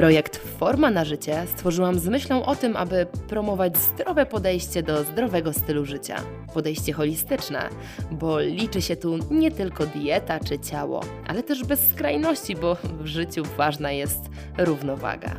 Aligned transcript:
Projekt 0.00 0.36
Forma 0.36 0.90
na 0.90 1.04
życie 1.04 1.42
stworzyłam 1.46 1.98
z 1.98 2.08
myślą 2.08 2.44
o 2.44 2.56
tym, 2.56 2.76
aby 2.76 3.06
promować 3.28 3.76
zdrowe 3.76 4.26
podejście 4.26 4.82
do 4.82 5.04
zdrowego 5.04 5.52
stylu 5.52 5.84
życia. 5.84 6.16
Podejście 6.54 6.92
holistyczne, 6.92 7.68
bo 8.10 8.40
liczy 8.40 8.82
się 8.82 8.96
tu 8.96 9.18
nie 9.30 9.50
tylko 9.50 9.86
dieta 9.86 10.40
czy 10.40 10.58
ciało, 10.58 11.00
ale 11.26 11.42
też 11.42 11.64
bez 11.64 11.88
skrajności, 11.88 12.56
bo 12.56 12.76
w 13.00 13.06
życiu 13.06 13.42
ważna 13.56 13.92
jest 13.92 14.20
równowaga. 14.58 15.36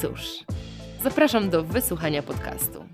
Cóż, 0.00 0.44
zapraszam 1.02 1.50
do 1.50 1.64
wysłuchania 1.64 2.22
podcastu. 2.22 2.84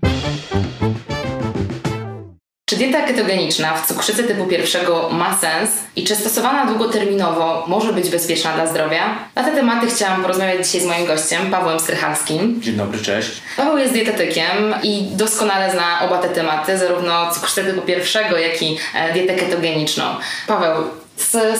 Czy 2.69 2.75
dieta 2.75 3.01
ketogeniczna 3.01 3.73
w 3.73 3.87
cukrzycy 3.87 4.23
typu 4.23 4.45
pierwszego 4.45 5.09
ma 5.11 5.37
sens 5.37 5.69
i 5.95 6.03
czy 6.03 6.15
stosowana 6.15 6.65
długoterminowo 6.65 7.65
może 7.67 7.93
być 7.93 8.09
bezpieczna 8.09 8.53
dla 8.53 8.67
zdrowia? 8.67 9.15
Na 9.35 9.43
te 9.43 9.51
tematy 9.51 9.87
chciałam 9.87 10.21
porozmawiać 10.21 10.65
dzisiaj 10.67 10.81
z 10.81 10.85
moim 10.85 11.05
gościem, 11.05 11.51
Pawłem 11.51 11.79
Strychalskim. 11.79 12.61
Dzień 12.61 12.75
dobry, 12.75 12.99
cześć. 12.99 13.31
Paweł 13.57 13.77
jest 13.77 13.93
dietetykiem 13.93 14.75
i 14.83 15.07
doskonale 15.11 15.71
zna 15.71 16.01
oba 16.01 16.17
te 16.17 16.29
tematy, 16.29 16.77
zarówno 16.77 17.31
cukrzycę 17.33 17.63
typu 17.63 17.81
pierwszego, 17.81 18.37
jak 18.37 18.61
i 18.61 18.77
e, 18.95 19.13
dietę 19.13 19.35
ketogeniczną. 19.35 20.03
Paweł, 20.47 20.83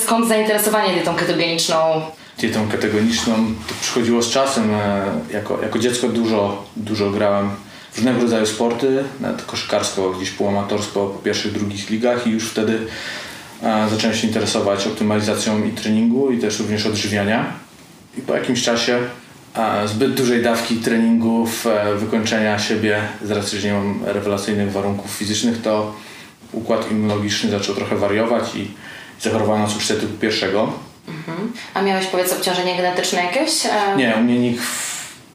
skąd 0.03 0.27
zainteresowanie 0.27 0.93
dietą 0.93 1.15
ketogeniczną? 1.15 2.01
Dietą 2.37 2.67
ketogeniczną 2.71 3.33
to 3.67 3.73
przychodziło 3.81 4.21
z 4.21 4.29
czasem. 4.29 4.73
E, 4.73 5.01
jako, 5.33 5.61
jako 5.61 5.79
dziecko 5.79 6.07
dużo, 6.07 6.63
dużo 6.75 7.09
grałem 7.09 7.49
różnego 7.95 8.21
rodzaju 8.21 8.45
sporty, 8.45 9.03
nawet 9.19 9.45
koszykarsko, 9.45 10.09
gdzieś 10.09 10.31
półamatorsko 10.31 11.05
po 11.05 11.19
pierwszych, 11.19 11.53
drugich 11.53 11.89
ligach 11.89 12.27
i 12.27 12.29
już 12.29 12.49
wtedy 12.49 12.79
e, 13.63 13.89
zacząłem 13.89 14.15
się 14.15 14.27
interesować 14.27 14.87
optymalizacją 14.87 15.63
i 15.63 15.71
treningu 15.71 16.31
i 16.31 16.37
też 16.37 16.59
również 16.59 16.85
odżywiania. 16.85 17.53
I 18.17 18.21
po 18.21 18.35
jakimś 18.35 18.63
czasie 18.63 18.99
e, 19.55 19.87
zbyt 19.87 20.13
dużej 20.13 20.43
dawki 20.43 20.75
treningów, 20.75 21.67
e, 21.67 21.95
wykończenia 21.95 22.59
siebie 22.59 23.01
z 23.23 23.31
racji, 23.31 23.59
że 23.59 23.67
nie 23.67 23.73
mam 23.73 23.99
rewelacyjnych 24.05 24.71
warunków 24.71 25.11
fizycznych, 25.11 25.61
to 25.61 25.95
układ 26.51 26.91
immunologiczny 26.91 27.49
zaczął 27.49 27.75
trochę 27.75 27.95
wariować 27.95 28.55
i 28.55 28.71
zachorowałem 29.21 29.61
na 29.61 29.67
cukrzycę 29.67 29.99
typu 29.99 30.17
pierwszego. 30.17 30.73
Mhm. 31.07 31.51
A 31.73 31.81
miałeś 31.81 32.05
powiedz 32.05 32.33
obciążenie 32.33 32.77
genetyczne 32.77 33.23
jakieś? 33.23 33.51
Nie, 33.97 34.15
u 34.15 34.23
mnie 34.23 34.39
nikt 34.39 34.63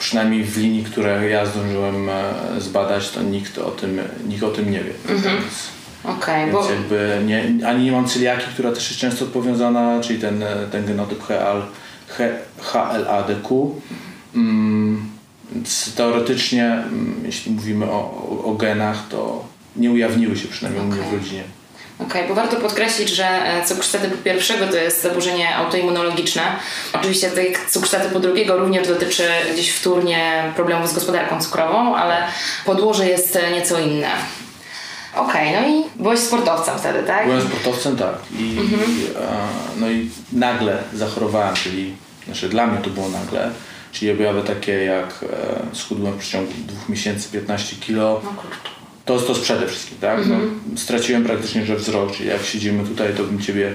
przynajmniej 0.04 0.44
w 0.44 0.56
linii, 0.56 0.84
które 0.84 1.30
ja 1.30 1.46
zdążyłem 1.46 2.08
e, 2.08 2.34
zbadać, 2.58 3.10
to 3.10 3.22
nikt 3.22 3.58
o 3.58 3.70
tym, 3.70 4.00
nikt 4.28 4.42
o 4.42 4.50
tym 4.50 4.70
nie 4.70 4.80
wie. 4.80 4.92
Mhm. 5.08 5.36
Więc, 5.36 5.54
okay, 6.04 6.40
więc 6.40 6.52
bo... 6.52 6.70
jakby 6.70 7.22
nie, 7.26 7.66
ani 7.66 7.84
nie 7.84 7.92
mam 7.92 8.08
celiaki, 8.08 8.46
która 8.54 8.72
też 8.72 8.88
jest 8.88 9.00
często 9.00 9.26
powiązana, 9.26 10.00
czyli 10.00 10.20
ten, 10.20 10.42
e, 10.42 10.56
ten 10.72 10.86
genotyp 10.86 11.22
HL, 11.22 11.62
HLA-DQ. 12.60 13.70
Mm, 14.34 15.08
więc 15.52 15.94
teoretycznie, 15.94 16.64
mm, 16.64 17.14
jeśli 17.24 17.52
mówimy 17.52 17.86
o, 17.86 17.98
o, 17.98 18.44
o 18.44 18.54
genach, 18.54 19.08
to 19.08 19.44
nie 19.76 19.90
ujawniły 19.90 20.36
się 20.36 20.48
przynajmniej 20.48 20.86
okay. 20.86 20.98
u 20.98 21.02
mnie 21.02 21.10
w 21.10 21.20
rodzinie. 21.20 21.44
Okej, 21.98 22.08
okay, 22.08 22.28
bo 22.28 22.34
warto 22.34 22.56
podkreślić, 22.56 23.08
że 23.08 23.26
e, 23.26 23.64
cukrzyca 23.64 23.98
typu 23.98 24.16
pierwszego 24.16 24.66
to 24.66 24.76
jest 24.76 25.02
zaburzenie 25.02 25.56
autoimmunologiczne. 25.56 26.42
Oczywiście 26.92 27.30
tej 27.30 27.56
cukrzyca 27.70 28.00
typu 28.00 28.20
drugiego 28.20 28.56
również 28.56 28.88
dotyczy 28.88 29.28
gdzieś 29.52 29.70
wtórnie 29.70 30.52
problemów 30.56 30.90
z 30.90 30.94
gospodarką 30.94 31.40
cukrową, 31.40 31.96
ale 31.96 32.16
podłoże 32.64 33.08
jest 33.08 33.38
nieco 33.52 33.78
inne. 33.78 34.10
Okej, 35.14 35.48
okay, 35.48 35.62
no 35.62 35.68
i 35.68 36.02
byłeś 36.02 36.20
sportowcem 36.20 36.78
wtedy, 36.78 37.02
tak? 37.02 37.26
Byłem 37.26 37.48
sportowcem, 37.48 37.96
tak. 37.96 38.14
I, 38.38 38.58
mhm. 38.58 38.82
no 39.76 39.90
i 39.90 40.10
nagle 40.32 40.82
zachorowałem, 40.92 41.54
czyli 41.54 41.94
znaczy 42.24 42.48
dla 42.48 42.66
mnie 42.66 42.78
to 42.78 42.90
było 42.90 43.08
nagle, 43.08 43.50
czyli 43.92 44.12
objawy 44.12 44.42
takie 44.42 44.72
jak 44.72 45.06
e, 45.72 45.76
schudłem 45.76 46.12
w 46.14 46.18
przeciągu 46.18 46.52
dwóch 46.66 46.88
miesięcy 46.88 47.28
15 47.28 47.76
kilo. 47.76 48.20
No 48.24 48.30
kurczę 48.30 48.83
to, 49.04 49.18
to 49.18 49.28
jest 49.28 49.40
przede 49.40 49.66
wszystkim, 49.66 49.98
tak? 50.00 50.18
No, 50.18 50.34
mhm. 50.34 50.60
straciłem 50.76 51.24
praktycznie 51.24 51.66
że 51.66 51.76
wzrok, 51.76 52.12
czyli 52.16 52.28
jak 52.28 52.44
siedzimy 52.44 52.84
tutaj, 52.84 53.14
to 53.14 53.24
bym 53.24 53.40
Ciebie, 53.40 53.74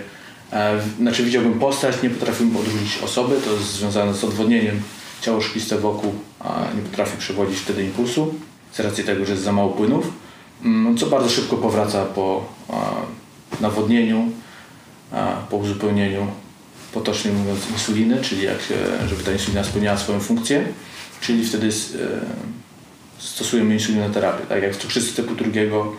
e, 0.53 0.81
znaczy 0.99 1.23
widziałbym 1.23 1.59
postać, 1.59 2.01
nie 2.03 2.09
potrafiłbym 2.09 2.57
odróżnić 2.57 2.97
osoby, 3.03 3.35
to 3.45 3.51
jest 3.51 3.73
związane 3.73 4.13
z 4.13 4.23
odwodnieniem. 4.23 4.81
Ciało 5.21 5.41
szkliste 5.41 5.77
wokół 5.77 6.13
a 6.39 6.67
nie 6.75 6.81
potrafi 6.81 7.17
przewodzić 7.17 7.59
wtedy 7.59 7.83
impulsu, 7.83 8.33
z 8.73 8.79
racji 8.79 9.03
tego, 9.03 9.25
że 9.25 9.31
jest 9.31 9.43
za 9.43 9.51
mało 9.51 9.69
płynów, 9.69 10.11
mm, 10.65 10.97
co 10.97 11.05
bardzo 11.05 11.29
szybko 11.29 11.57
powraca 11.57 12.05
po 12.05 12.45
a, 12.69 12.91
nawodnieniu, 13.61 14.31
a, 15.11 15.33
po 15.49 15.57
uzupełnieniu, 15.57 16.27
potocznie 16.93 17.31
mówiąc, 17.31 17.59
insuliny, 17.71 18.21
czyli 18.21 18.43
jak, 18.43 18.57
żeby 19.07 19.23
ta 19.23 19.31
insulina 19.31 19.63
spełniała 19.63 19.97
swoją 19.97 20.19
funkcję, 20.19 20.63
czyli 21.21 21.45
wtedy 21.45 21.65
jest, 21.65 21.95
e, 21.95 21.99
stosujemy 23.19 23.73
insulinoterapię. 23.73 24.45
Tak 24.45 24.63
jak 24.63 24.73
w 24.73 24.77
cukrzycy 24.77 25.15
typu 25.15 25.35
drugiego 25.35 25.93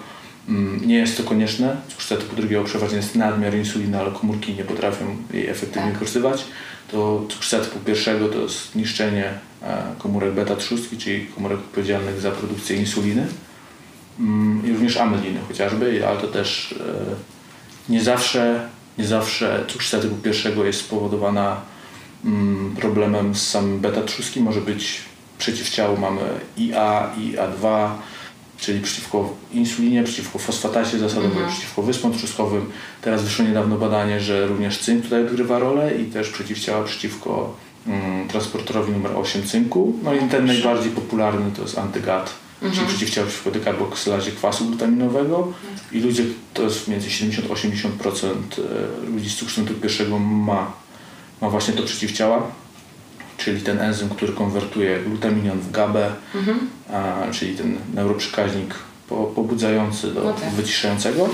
mm, 0.49 0.87
nie 0.87 0.95
jest 0.95 1.17
to 1.17 1.23
konieczne. 1.23 1.77
Cukrzyca 1.89 2.17
typu 2.17 2.37
drugiego 2.37 2.65
przeważnie 2.65 2.97
jest 2.97 3.15
nadmiar 3.15 3.55
insuliny, 3.55 3.99
ale 4.01 4.11
komórki 4.11 4.55
nie 4.55 4.65
potrafią 4.65 5.17
jej 5.33 5.49
efektywnie 5.49 5.83
tak. 5.83 5.93
wykorzystywać. 5.93 6.45
To 6.91 7.27
cukrzyca 7.29 7.61
typu 7.61 7.79
pierwszego 7.79 8.29
to 8.29 8.39
jest 8.39 8.75
niszczenie 8.75 9.25
e, 9.63 9.83
komórek 9.99 10.35
beta-trzustki, 10.35 10.99
czyli 10.99 11.27
komórek 11.27 11.59
odpowiedzialnych 11.59 12.21
za 12.21 12.31
produkcję 12.31 12.77
insuliny 12.77 13.27
mm, 14.21 14.67
i 14.67 14.73
również 14.73 14.97
amyliny 14.97 15.41
chociażby, 15.49 16.07
ale 16.09 16.21
to 16.21 16.29
też 16.29 16.75
e, 17.89 17.93
nie 17.93 18.03
zawsze, 18.03 18.69
nie 18.99 19.07
zawsze 19.07 19.65
cukrzyca 19.69 19.99
typu 19.99 20.17
pierwszego 20.17 20.65
jest 20.65 20.81
spowodowana 20.81 21.61
mm, 22.25 22.77
problemem 22.77 23.35
z 23.35 23.49
samym 23.49 23.81
beta-trzustki. 23.81 24.41
Może 24.41 24.61
być 24.61 25.10
przeciwciału 25.41 25.97
mamy 25.99 26.21
IA, 26.57 27.11
IA2, 27.19 27.89
czyli 28.59 28.81
przeciwko 28.81 29.37
insulinie, 29.53 30.05
przeciwko 30.05 30.39
fosfatacie 30.39 30.99
zasadowym, 30.99 31.31
mhm. 31.31 31.53
przeciwko 31.53 31.83
wyspom 31.83 32.13
trzustkowym. 32.13 32.71
Teraz 33.03 33.23
wyszło 33.23 33.45
niedawno 33.45 33.77
badanie, 33.77 34.21
że 34.21 34.47
również 34.47 34.79
cynk 34.79 35.05
tutaj 35.05 35.27
odgrywa 35.27 35.59
rolę 35.59 35.95
i 35.95 36.05
też 36.05 36.29
przeciwciała 36.29 36.85
przeciwko 36.85 37.55
mm, 37.87 38.29
transportorowi 38.29 38.93
numer 38.93 39.13
8 39.17 39.43
cynku. 39.43 39.99
No 40.03 40.15
i 40.15 40.19
ten 40.19 40.47
najbardziej 40.47 40.93
popularny 40.93 41.51
to 41.57 41.63
jest 41.63 41.79
antygat, 41.79 42.35
mhm. 42.63 42.73
czyli 42.73 42.87
przeciwciała 42.87 43.27
przeciwko 43.27 43.51
dekarboksylazie 43.51 44.33
kwasu 44.33 44.65
glutaminowego 44.65 45.53
i 45.93 46.01
ludzie, 46.01 46.25
to 46.55 46.63
jest 46.63 46.89
między 46.89 47.09
70-80% 47.09 47.81
e, 49.07 49.11
ludzi 49.11 49.31
z 49.31 49.37
cukrzycą 49.37 49.67
typu 49.67 49.81
pierwszego 49.81 50.19
ma, 50.19 50.73
ma 51.41 51.51
właśnie 51.51 51.75
to 51.75 51.83
przeciwciała 51.83 52.43
czyli 53.41 53.63
ten 53.63 53.81
enzym, 53.81 54.09
który 54.09 54.33
konwertuje 54.33 54.99
glutaminion 54.99 55.61
w 55.61 55.71
GABę, 55.71 56.11
mhm. 56.35 56.71
a, 56.93 57.33
czyli 57.33 57.57
ten 57.57 57.79
neuroprzekaźnik 57.95 58.75
po, 59.09 59.17
pobudzający 59.17 60.15
do 60.15 60.25
no 60.25 60.33
tak. 60.33 60.51
wyciszającego. 60.51 61.29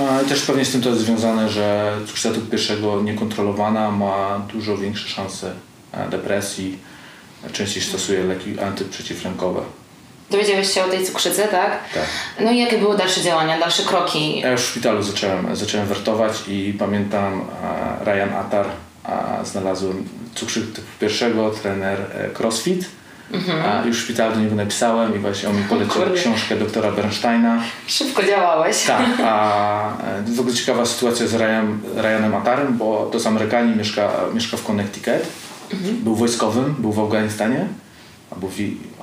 A, 0.00 0.28
też 0.28 0.42
pewnie 0.42 0.64
z 0.64 0.72
tym 0.72 0.82
to 0.82 0.88
jest 0.88 1.00
związane, 1.00 1.48
że 1.48 1.96
cukrzyca 2.06 2.34
typu 2.34 2.46
pierwszego 2.46 3.02
niekontrolowana 3.02 3.90
ma 3.90 4.46
dużo 4.52 4.76
większe 4.76 5.08
szanse 5.08 5.52
depresji, 6.10 6.78
częściej 7.52 7.82
stosuje 7.82 8.24
leki 8.24 8.60
antyprzeciwlękowe. 8.60 9.60
Dowiedziałeś 10.30 10.74
się 10.74 10.84
o 10.84 10.88
tej 10.88 11.06
cukrzycy, 11.06 11.42
tak? 11.50 11.70
Tak. 11.94 12.06
No 12.40 12.50
i 12.50 12.58
jakie 12.58 12.78
były 12.78 12.96
dalsze 12.96 13.22
działania, 13.22 13.60
dalsze 13.60 13.82
kroki? 13.82 14.40
Ja 14.40 14.50
już 14.50 14.60
w 14.60 14.64
szpitalu 14.64 15.02
zacząłem, 15.02 15.56
zacząłem 15.56 15.86
wertować 15.86 16.32
i 16.48 16.74
pamiętam 16.78 17.44
Ryan 18.04 18.34
Atar 18.34 18.66
znalazłem 19.44 20.08
cukrzyk 20.34 20.72
typu 20.72 20.86
pierwszego, 21.00 21.50
trener 21.50 21.98
e, 22.00 22.30
CrossFit. 22.30 22.84
Mhm. 23.32 23.64
A 23.64 23.86
już 23.86 23.98
w 23.98 24.00
szpitalu 24.00 24.34
do 24.34 24.40
niego 24.40 24.54
napisałem 24.54 25.16
i 25.16 25.18
właśnie 25.18 25.48
on 25.48 25.56
mi 25.56 25.64
polecił 25.64 26.02
książkę 26.14 26.56
doktora 26.56 26.92
Bernsteina. 26.92 27.62
Szybko 27.86 28.22
działałeś. 28.22 28.86
Tak, 28.86 29.06
a 29.24 30.02
e, 30.04 30.22
w 30.22 30.40
ogóle 30.40 30.54
ciekawa 30.54 30.86
sytuacja 30.86 31.26
z 31.26 31.34
Ryan, 31.34 31.78
Ryanem 31.96 32.34
Atarem, 32.34 32.78
bo 32.78 33.08
to 33.10 33.16
jest 33.16 33.26
Amerykanin, 33.26 33.78
mieszka, 33.78 34.10
mieszka 34.34 34.56
w 34.56 34.62
Connecticut. 34.62 35.22
Mhm. 35.72 35.96
Był 35.96 36.14
wojskowym, 36.14 36.74
był 36.78 36.92
w 36.92 37.00
Afganistanie 37.00 37.66
albo 38.30 38.48
w, 38.48 38.54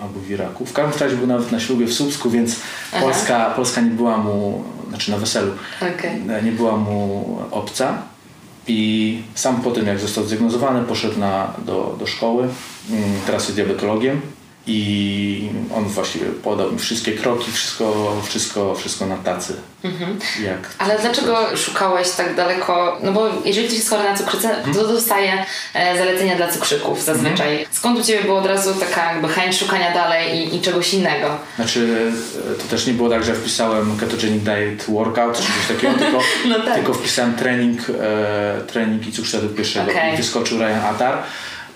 albo 0.01 0.19
w 0.19 0.29
Iraku. 0.31 0.65
W 0.65 0.73
każdym 0.73 0.99
razie 0.99 1.15
był 1.15 1.27
nawet 1.27 1.51
na 1.51 1.59
ślubie 1.59 1.85
w 1.85 1.93
Słupsku, 1.93 2.29
więc 2.29 2.55
Polska, 3.01 3.53
Polska 3.55 3.81
nie 3.81 3.91
była 3.91 4.17
mu, 4.17 4.63
znaczy 4.89 5.11
na 5.11 5.17
weselu, 5.17 5.51
okay. 5.81 6.43
nie 6.43 6.51
była 6.51 6.77
mu 6.77 7.37
obca. 7.51 7.97
I 8.67 9.21
sam 9.35 9.61
po 9.61 9.71
tym, 9.71 9.87
jak 9.87 9.99
został 9.99 10.23
zdiagnozowany, 10.23 10.85
poszedł 10.85 11.19
na, 11.19 11.53
do, 11.65 11.95
do 11.99 12.07
szkoły. 12.07 12.47
Mm, 12.91 13.03
teraz 13.25 13.43
jest 13.43 13.55
diabetologiem. 13.55 14.21
I 14.69 15.49
on 15.75 15.83
właściwie 15.85 16.25
podał 16.25 16.71
mi 16.71 16.79
wszystkie 16.79 17.11
kroki, 17.11 17.51
wszystko, 17.51 18.15
wszystko, 18.25 18.75
wszystko 18.75 19.05
na 19.05 19.17
tacy. 19.17 19.55
Mhm. 19.83 20.19
Jak 20.43 20.59
Ale 20.77 20.99
dlaczego 20.99 21.57
szukałeś 21.57 22.09
tak 22.09 22.35
daleko? 22.35 22.97
No 23.03 23.11
bo 23.11 23.29
jeżeli 23.45 23.67
ktoś 23.67 23.77
jest 23.77 23.89
chory 23.89 24.03
na 24.03 24.17
cukrzycę, 24.17 24.57
mhm. 24.57 24.75
to 24.75 24.87
dostaje 24.87 25.45
e, 25.73 25.97
zalecenia 25.97 26.35
dla 26.35 26.47
cukrzyków 26.47 27.03
zazwyczaj. 27.03 27.51
Mhm. 27.51 27.67
Skąd 27.71 27.99
u 27.99 28.03
Ciebie 28.03 28.23
było 28.23 28.37
od 28.37 28.45
razu 28.45 28.73
taka 28.73 29.13
jakby 29.13 29.27
chęć 29.27 29.59
szukania 29.59 29.93
dalej 29.93 30.37
i, 30.37 30.55
i, 30.55 30.61
czegoś 30.61 30.93
innego? 30.93 31.37
Znaczy, 31.55 32.11
e, 32.51 32.55
to 32.55 32.63
też 32.63 32.87
nie 32.87 32.93
było 32.93 33.09
tak, 33.09 33.23
że 33.23 33.33
wpisałem 33.33 33.97
ketogenic 33.97 34.43
diet 34.43 34.85
workout 34.87 35.37
czy 35.37 35.43
coś 35.43 35.67
takiego, 35.75 35.93
tylko, 35.93 36.19
no 36.49 36.59
tak. 36.59 36.75
tylko 36.75 36.93
wpisałem 36.93 37.35
trening, 37.35 37.79
e, 38.01 38.61
trening 38.67 39.07
i 39.07 39.11
cukrzyca 39.11 39.41
do 39.41 39.49
pierwszego 39.49 39.91
okay. 39.91 40.13
i 40.13 40.17
wyskoczył 40.17 40.57
Ryan 40.57 40.85
Atar. 40.85 41.23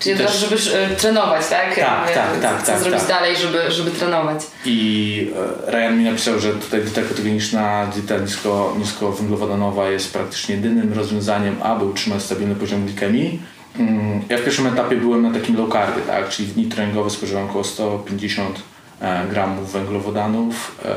Czyli 0.04 0.18
też... 0.18 0.36
żeby 0.36 0.56
y, 0.92 0.96
trenować, 0.96 1.48
tak? 1.48 1.74
Tak, 1.74 2.10
tak, 2.10 2.14
tak. 2.14 2.40
tak 2.40 2.62
co 2.62 2.72
tak, 2.72 2.80
zrobić 2.80 3.00
tak. 3.00 3.08
dalej, 3.08 3.36
żeby, 3.36 3.70
żeby 3.70 3.90
trenować. 3.90 4.40
I 4.64 5.30
e, 5.66 5.70
Ryan 5.70 5.98
mi 5.98 6.04
napisał, 6.04 6.38
że 6.38 6.52
tutaj 6.52 6.82
dieta 6.82 7.02
ketogeniczna, 7.02 7.86
dieta 7.86 8.18
nisko, 8.18 8.74
niskowęglowodanowa 8.78 9.90
jest 9.90 10.12
praktycznie 10.12 10.54
jedynym 10.54 10.92
rozwiązaniem, 10.92 11.56
aby 11.62 11.84
utrzymać 11.84 12.22
stabilny 12.22 12.54
poziom 12.54 12.86
glikemii. 12.86 13.42
Mm, 13.78 14.22
ja 14.28 14.38
w 14.38 14.44
pierwszym 14.44 14.66
etapie 14.66 14.96
byłem 14.96 15.22
na 15.22 15.32
takim 15.32 15.56
low 15.56 15.72
carbie, 15.72 16.02
tak? 16.06 16.28
czyli 16.28 16.48
w 16.48 16.54
dni 16.54 16.66
treningowe 16.66 17.10
spożywałem 17.10 17.48
około 17.48 17.64
150 17.64 18.62
e, 19.00 19.26
gramów 19.30 19.72
węglowodanów, 19.72 20.80
e, 20.84 20.96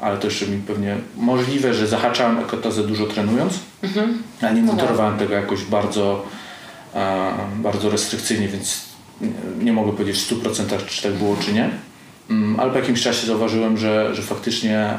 ale 0.00 0.18
to 0.18 0.26
jeszcze 0.26 0.46
mi 0.46 0.58
pewnie 0.58 0.96
możliwe, 1.16 1.74
że 1.74 1.86
zahaczałem 1.86 2.38
o 2.38 2.42
ketozę 2.42 2.82
dużo 2.82 3.06
trenując, 3.06 3.58
mhm. 3.82 4.22
ale 4.42 4.54
nie 4.54 4.62
no 4.62 4.66
monitorowałem 4.66 5.18
tego 5.18 5.34
jakoś 5.34 5.64
bardzo 5.64 6.24
bardzo 7.56 7.90
restrykcyjnie, 7.90 8.48
więc 8.48 8.82
nie 9.60 9.72
mogę 9.72 9.92
powiedzieć 9.92 10.22
w 10.22 10.30
100% 10.30 10.86
czy 10.86 11.02
tak 11.02 11.12
było, 11.12 11.36
czy 11.36 11.52
nie. 11.52 11.70
Mm, 12.30 12.60
ale 12.60 12.70
po 12.70 12.78
jakimś 12.78 13.02
czasie 13.02 13.26
zauważyłem, 13.26 13.78
że, 13.78 14.14
że 14.14 14.22
faktycznie 14.22 14.94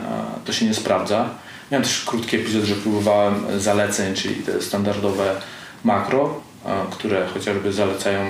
to 0.46 0.54
się 0.54 0.66
nie 0.66 0.74
sprawdza. 0.74 1.30
Miałem 1.72 1.84
też 1.84 2.06
krótki 2.06 2.36
epizod, 2.36 2.64
że 2.64 2.76
próbowałem 2.76 3.36
zaleceń, 3.58 4.16
czyli 4.16 4.36
te 4.36 4.62
standardowe 4.62 5.36
makro, 5.84 6.42
które 6.92 7.28
chociażby 7.28 7.74
zalecają 7.74 8.26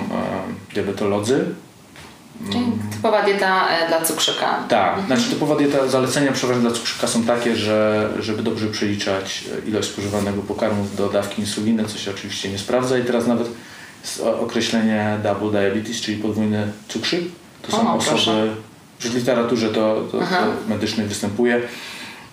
diabetolodzy. 0.74 1.44
Czyli 2.52 2.64
typowa 2.92 3.22
dieta 3.22 3.68
e, 3.68 3.88
dla 3.88 4.00
cukrzyka. 4.00 4.64
Tak, 4.68 4.88
mhm. 4.88 5.06
znaczy 5.06 5.30
typowa 5.30 5.56
dieta, 5.56 5.88
zalecenia 5.88 6.32
przeważnie 6.32 6.62
dla 6.62 6.70
cukrzyka 6.70 7.06
są 7.06 7.22
takie, 7.22 7.56
że 7.56 8.08
żeby 8.18 8.42
dobrze 8.42 8.66
przeliczać 8.66 9.44
e, 9.64 9.68
ilość 9.68 9.88
spożywanego 9.88 10.42
pokarmu 10.42 10.86
do 10.96 11.08
dawki 11.08 11.40
insuliny, 11.40 11.84
co 11.84 11.98
się 11.98 12.10
oczywiście 12.10 12.48
nie 12.48 12.58
sprawdza 12.58 12.98
i 12.98 13.04
teraz 13.04 13.26
nawet 13.26 13.48
określenie 14.40 15.18
double 15.22 15.50
diabetes, 15.50 16.00
czyli 16.00 16.22
podwójny 16.22 16.72
cukrzyk, 16.88 17.24
to 17.62 17.72
są 17.72 17.92
o, 17.92 17.94
osoby, 17.94 18.10
proszę. 18.10 18.46
w 19.00 19.14
literaturze 19.14 19.68
to, 19.68 20.02
to, 20.12 20.18
to 20.18 20.24
medycznej 20.68 21.06
występuje, 21.06 21.60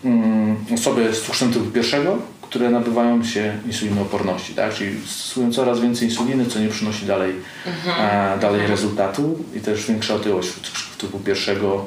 um, 0.03 0.55
osoby 0.73 1.13
z 1.15 1.21
cukrzycą 1.21 1.53
typu 1.53 1.65
pierwszego, 1.65 2.17
które 2.51 2.69
nabywają 2.69 3.23
się 3.23 3.57
insulinooporności, 3.65 4.53
tak? 4.53 4.73
czyli 4.73 5.07
stosują 5.07 5.53
coraz 5.53 5.79
więcej 5.79 6.07
insuliny, 6.07 6.45
co 6.45 6.59
nie 6.59 6.67
przynosi 6.67 7.05
dalej, 7.05 7.35
mhm. 7.67 8.35
e, 8.35 8.39
dalej 8.39 8.67
rezultatu 8.67 9.39
i 9.55 9.59
też 9.59 9.85
większa 9.85 10.13
otyłość 10.13 10.49
w 10.49 10.97
typu 10.97 11.19
pierwszego 11.19 11.85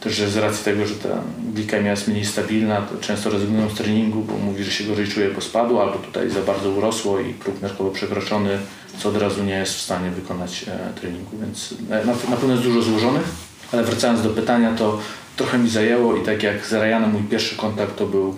też 0.00 0.20
z 0.20 0.36
racji 0.36 0.64
tego, 0.64 0.86
że 0.86 0.94
ta 0.94 1.08
glikemia 1.54 1.90
jest 1.90 2.08
mniej 2.08 2.24
stabilna, 2.24 2.82
to 2.82 2.96
często 3.00 3.30
rezygnują 3.30 3.70
z 3.70 3.74
treningu, 3.74 4.22
bo 4.22 4.38
mówi, 4.38 4.64
że 4.64 4.70
się 4.70 4.84
gorzej 4.84 5.08
czuje 5.08 5.28
po 5.28 5.40
spadu, 5.40 5.80
albo 5.80 5.98
tutaj 5.98 6.30
za 6.30 6.40
bardzo 6.40 6.70
urosło 6.70 7.20
i 7.20 7.34
próg 7.34 7.62
nerkowo 7.62 7.90
przekroczony, 7.90 8.58
co 8.98 9.08
od 9.08 9.16
razu 9.16 9.44
nie 9.44 9.54
jest 9.54 9.74
w 9.74 9.80
stanie 9.80 10.10
wykonać 10.10 10.64
e, 10.68 11.00
treningu, 11.00 11.36
więc 11.40 11.74
e, 11.90 12.04
na, 12.04 12.12
na 12.12 12.36
pewno 12.36 12.52
jest 12.52 12.64
dużo 12.64 12.82
złożonych, 12.82 13.24
ale 13.72 13.84
wracając 13.84 14.22
do 14.22 14.30
pytania, 14.30 14.74
to 14.74 15.00
trochę 15.36 15.58
mi 15.58 15.70
zajęło 15.70 16.16
i 16.16 16.22
tak 16.24 16.42
jak 16.42 16.66
z 16.66 16.72
Ryanem 16.72 17.10
mój 17.10 17.22
pierwszy 17.22 17.56
kontakt 17.56 17.96
to 17.96 18.06
był 18.06 18.36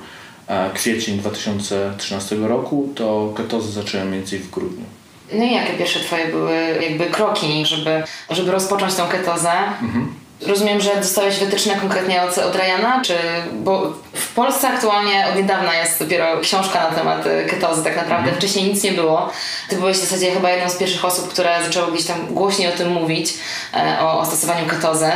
kwiecień 0.74 1.18
2013 1.18 2.36
roku, 2.36 2.88
to 2.94 3.32
ketozę 3.36 3.72
zacząłem 3.72 4.08
mniej 4.08 4.20
więcej 4.20 4.38
w 4.38 4.50
grudniu. 4.50 4.84
No 5.32 5.44
i 5.44 5.54
jakie 5.54 5.72
pierwsze 5.72 6.00
Twoje 6.00 6.26
były 6.26 6.78
jakby 6.82 7.06
kroki, 7.06 7.66
żeby, 7.66 8.02
żeby 8.30 8.52
rozpocząć 8.52 8.94
tą 8.94 9.08
ketozę? 9.08 9.52
Mhm. 9.82 10.14
Rozumiem, 10.46 10.80
że 10.80 10.96
dostałeś 10.96 11.38
wytyczne 11.38 11.76
konkretnie 11.76 12.22
od, 12.22 12.38
od 12.38 12.56
Ryana, 12.56 13.02
czy, 13.04 13.14
bo 13.52 13.92
w 14.12 14.34
Polsce 14.34 14.68
aktualnie 14.68 15.26
od 15.30 15.36
niedawna 15.36 15.74
jest 15.74 15.98
dopiero 15.98 16.40
książka 16.40 16.90
na 16.90 16.96
temat 16.96 17.24
ketozy, 17.50 17.84
tak 17.84 17.96
naprawdę 17.96 18.24
mhm. 18.24 18.36
wcześniej 18.36 18.64
nic 18.64 18.82
nie 18.82 18.92
było. 18.92 19.30
Ty 19.68 19.76
byłeś 19.76 19.96
w 19.96 20.00
zasadzie 20.00 20.30
chyba 20.30 20.50
jedną 20.50 20.70
z 20.70 20.76
pierwszych 20.76 21.04
osób, 21.04 21.28
które 21.28 21.64
zaczęły 21.64 21.92
gdzieś 21.92 22.06
tam 22.06 22.26
głośniej 22.26 22.68
o 22.68 22.76
tym 22.76 22.88
mówić, 22.92 23.34
e, 23.74 24.00
o, 24.00 24.20
o 24.20 24.26
stosowaniu 24.26 24.66
ketozy. 24.66 25.12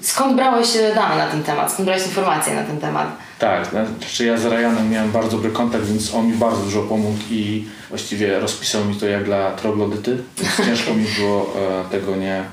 Skąd 0.00 0.36
brałeś 0.36 0.68
dane 0.94 1.16
na 1.16 1.26
ten 1.26 1.42
temat? 1.42 1.72
Skąd 1.72 1.86
brałeś 1.86 2.06
informacje 2.06 2.54
na 2.54 2.62
ten 2.62 2.80
temat? 2.80 3.16
Tak, 3.38 3.66
znaczy 3.66 4.24
ja 4.24 4.36
z 4.36 4.44
Ryanem 4.44 4.90
miałem 4.90 5.12
bardzo 5.12 5.30
dobry 5.30 5.50
kontakt, 5.50 5.84
więc 5.84 6.14
on 6.14 6.26
mi 6.26 6.32
bardzo 6.32 6.62
dużo 6.62 6.82
pomógł 6.82 7.18
i 7.30 7.64
właściwie 7.88 8.38
rozpisał 8.38 8.84
mi 8.84 8.96
to 8.96 9.06
jak 9.06 9.24
dla 9.24 9.50
troglodyty, 9.50 10.22
ciężko 10.66 10.94
mi 10.94 11.06
było 11.18 11.52
e, 11.86 11.90
tego 11.90 12.16
nie, 12.16 12.44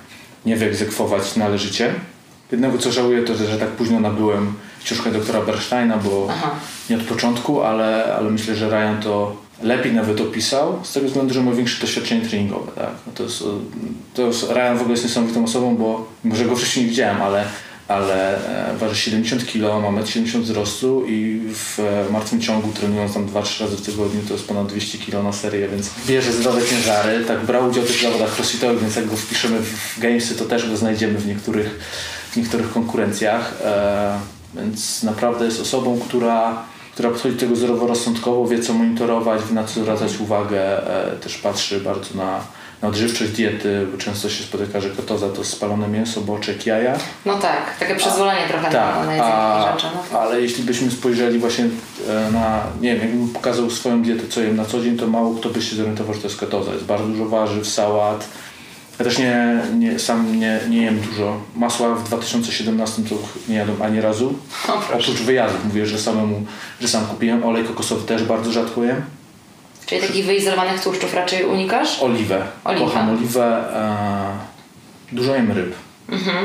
nie 0.46 0.56
wyegzekwować 0.56 1.36
należycie. 1.36 1.94
Jednego 2.52 2.78
co 2.78 2.92
żałuję 2.92 3.24
to, 3.24 3.36
że 3.36 3.58
tak 3.58 3.70
późno 3.70 4.00
nabyłem 4.00 4.54
książkę 4.84 5.12
doktora 5.12 5.42
Bernsteina, 5.42 5.98
bo 5.98 6.28
Aha. 6.30 6.52
nie 6.90 6.96
od 6.96 7.04
początku, 7.04 7.62
ale, 7.62 8.16
ale 8.16 8.30
myślę, 8.30 8.56
że 8.56 8.70
Ryan 8.70 9.02
to 9.04 9.36
lepiej 9.64 9.94
nawet 9.94 10.22
opisał, 10.22 10.80
z 10.84 10.94
tego 10.94 11.08
względu, 11.08 11.34
że 11.34 11.44
ma 11.44 11.52
większe 11.52 11.82
doświadczenie 11.82 12.22
treningowe. 12.22 12.72
Tak? 12.72 12.92
No 13.08 13.14
to 13.16 13.24
jest, 13.24 13.44
to 14.14 14.22
jest, 14.22 14.44
Ryan 14.44 14.78
w 14.78 14.82
ogóle 14.82 14.92
jest 14.92 15.04
niesamowitą 15.04 15.44
osobą, 15.44 15.76
bo 15.76 16.08
może 16.24 16.46
go 16.46 16.56
wcześniej 16.56 16.86
nie 16.86 16.92
widziałem, 16.92 17.22
ale 17.22 17.46
ale 17.92 18.38
e, 18.74 18.78
waży 18.78 18.96
70 18.96 19.46
kg, 19.46 19.92
ma 19.92 20.02
1,70 20.02 20.36
m 20.36 20.42
wzrostu 20.44 21.06
i 21.08 21.42
w 21.54 21.80
e, 21.80 22.12
martwym 22.12 22.42
ciągu 22.42 22.72
trenując 22.74 23.14
tam 23.14 23.28
2-3 23.28 23.62
razy 23.62 23.78
w 23.78 23.82
tygodniu 23.82 24.22
to 24.28 24.34
jest 24.34 24.48
ponad 24.48 24.68
200 24.68 24.98
kg 24.98 25.24
na 25.24 25.34
serię, 25.34 25.68
więc 25.68 25.90
bierze 26.08 26.34
zdrowe 26.34 26.62
ciężary, 26.66 27.26
tak 27.26 27.46
brał 27.46 27.70
udział 27.70 27.84
też 27.84 27.98
w 27.98 28.02
zawodach 28.02 28.36
crossfitowych, 28.40 28.82
więc 28.82 28.96
jak 28.96 29.08
go 29.08 29.16
wpiszemy 29.16 29.60
w 29.60 30.00
gamesy 30.00 30.36
to 30.36 30.46
też 30.46 30.70
go 30.70 30.78
znajdziemy 30.78 31.20
w 31.20 31.28
niektórych, 31.28 31.80
w 32.32 32.38
niektórych 32.38 32.72
konkurencjach, 32.72 33.54
e, 33.64 34.20
więc 34.56 35.04
naprawdę 35.04 35.46
jest 35.46 35.62
osobą, 35.62 36.00
która 36.08 36.64
która 37.02 37.14
podchodzi 37.14 37.36
do 37.36 37.42
tego 37.42 37.56
zdroworozsądkowo, 37.56 38.48
wie 38.48 38.60
co 38.60 38.74
monitorować, 38.74 39.42
na 39.52 39.64
co 39.64 39.82
zwracać 39.82 40.20
uwagę, 40.20 40.88
e, 41.14 41.16
też 41.16 41.38
patrzy 41.38 41.80
bardzo 41.80 42.16
na 42.16 42.40
na 42.82 42.88
odżywczość 42.88 43.32
diety, 43.32 43.88
bo 43.92 43.98
często 43.98 44.30
się 44.30 44.44
spotyka, 44.44 44.82
że 44.82 44.90
ketoza 44.90 45.30
to 45.30 45.44
spalone 45.44 45.88
mięso, 45.88 46.22
boczek, 46.22 46.66
jaja. 46.66 46.98
No 47.26 47.38
tak, 47.40 47.78
takie 47.80 47.96
przyzwolenie 47.96 48.48
trochę 48.48 48.72
tak, 48.72 48.96
na, 48.96 49.06
na 49.06 49.14
jedzenie 49.14 49.34
a, 49.34 49.74
rzeczy. 49.74 49.88
No 49.96 50.04
tak. 50.12 50.22
Ale 50.22 50.42
jeśli 50.42 50.64
byśmy 50.64 50.92
spojrzeli 50.92 51.40
właśnie 51.40 51.66
e, 52.10 52.32
na, 52.32 52.64
nie 52.82 52.96
wiem, 52.96 53.02
jakbym 53.02 53.30
pokazał 53.30 53.70
swoją 53.70 54.02
dietę, 54.02 54.24
co 54.30 54.42
jem 54.42 54.56
na 54.56 54.66
co 54.66 54.82
dzień, 54.82 54.98
to 54.98 55.08
mało 55.08 55.36
kto 55.36 55.50
by 55.50 55.62
się 55.62 55.76
zorientował, 55.76 56.14
że 56.14 56.22
to 56.22 56.28
jest 56.28 56.40
ketoza. 56.40 56.74
Jest 56.74 56.86
bardzo 56.86 57.08
dużo 57.08 57.26
warzyw, 57.26 57.68
sałat. 57.68 58.28
Ja 59.02 59.06
też 59.06 59.18
nie, 59.18 59.62
nie, 59.78 60.00
sam 60.00 60.40
nie, 60.40 60.60
nie 60.70 60.82
jem 60.82 61.00
dużo. 61.00 61.38
Masła 61.56 61.96
w 61.96 62.04
2017 62.04 63.02
to 63.10 63.16
nie 63.50 63.56
jadłem 63.56 63.82
ani 63.82 64.02
razu. 64.02 64.34
O, 64.70 64.74
Oprócz 64.94 65.22
wyjazdów 65.22 65.66
mówię, 65.66 65.86
że 65.86 66.00
samemu, 66.00 66.46
że 66.82 66.88
sam 66.88 67.06
kupiłem. 67.06 67.44
Olej 67.44 67.64
kokosowy 67.64 68.08
też 68.08 68.24
bardzo 68.24 68.52
rzadko 68.52 68.84
jem. 68.84 69.02
Czyli 69.86 70.02
takich 70.02 70.26
wyizolowanych 70.26 70.84
tłuszczów 70.84 71.14
raczej 71.14 71.46
unikasz? 71.46 72.02
Oliwę. 72.02 72.44
Oliwa. 72.64 72.86
Kocham 72.86 73.10
oliwę. 73.10 73.76
E, 73.76 75.16
dużo 75.16 75.36
jem 75.36 75.52
ryb. 75.52 75.74
Mhm. 76.10 76.38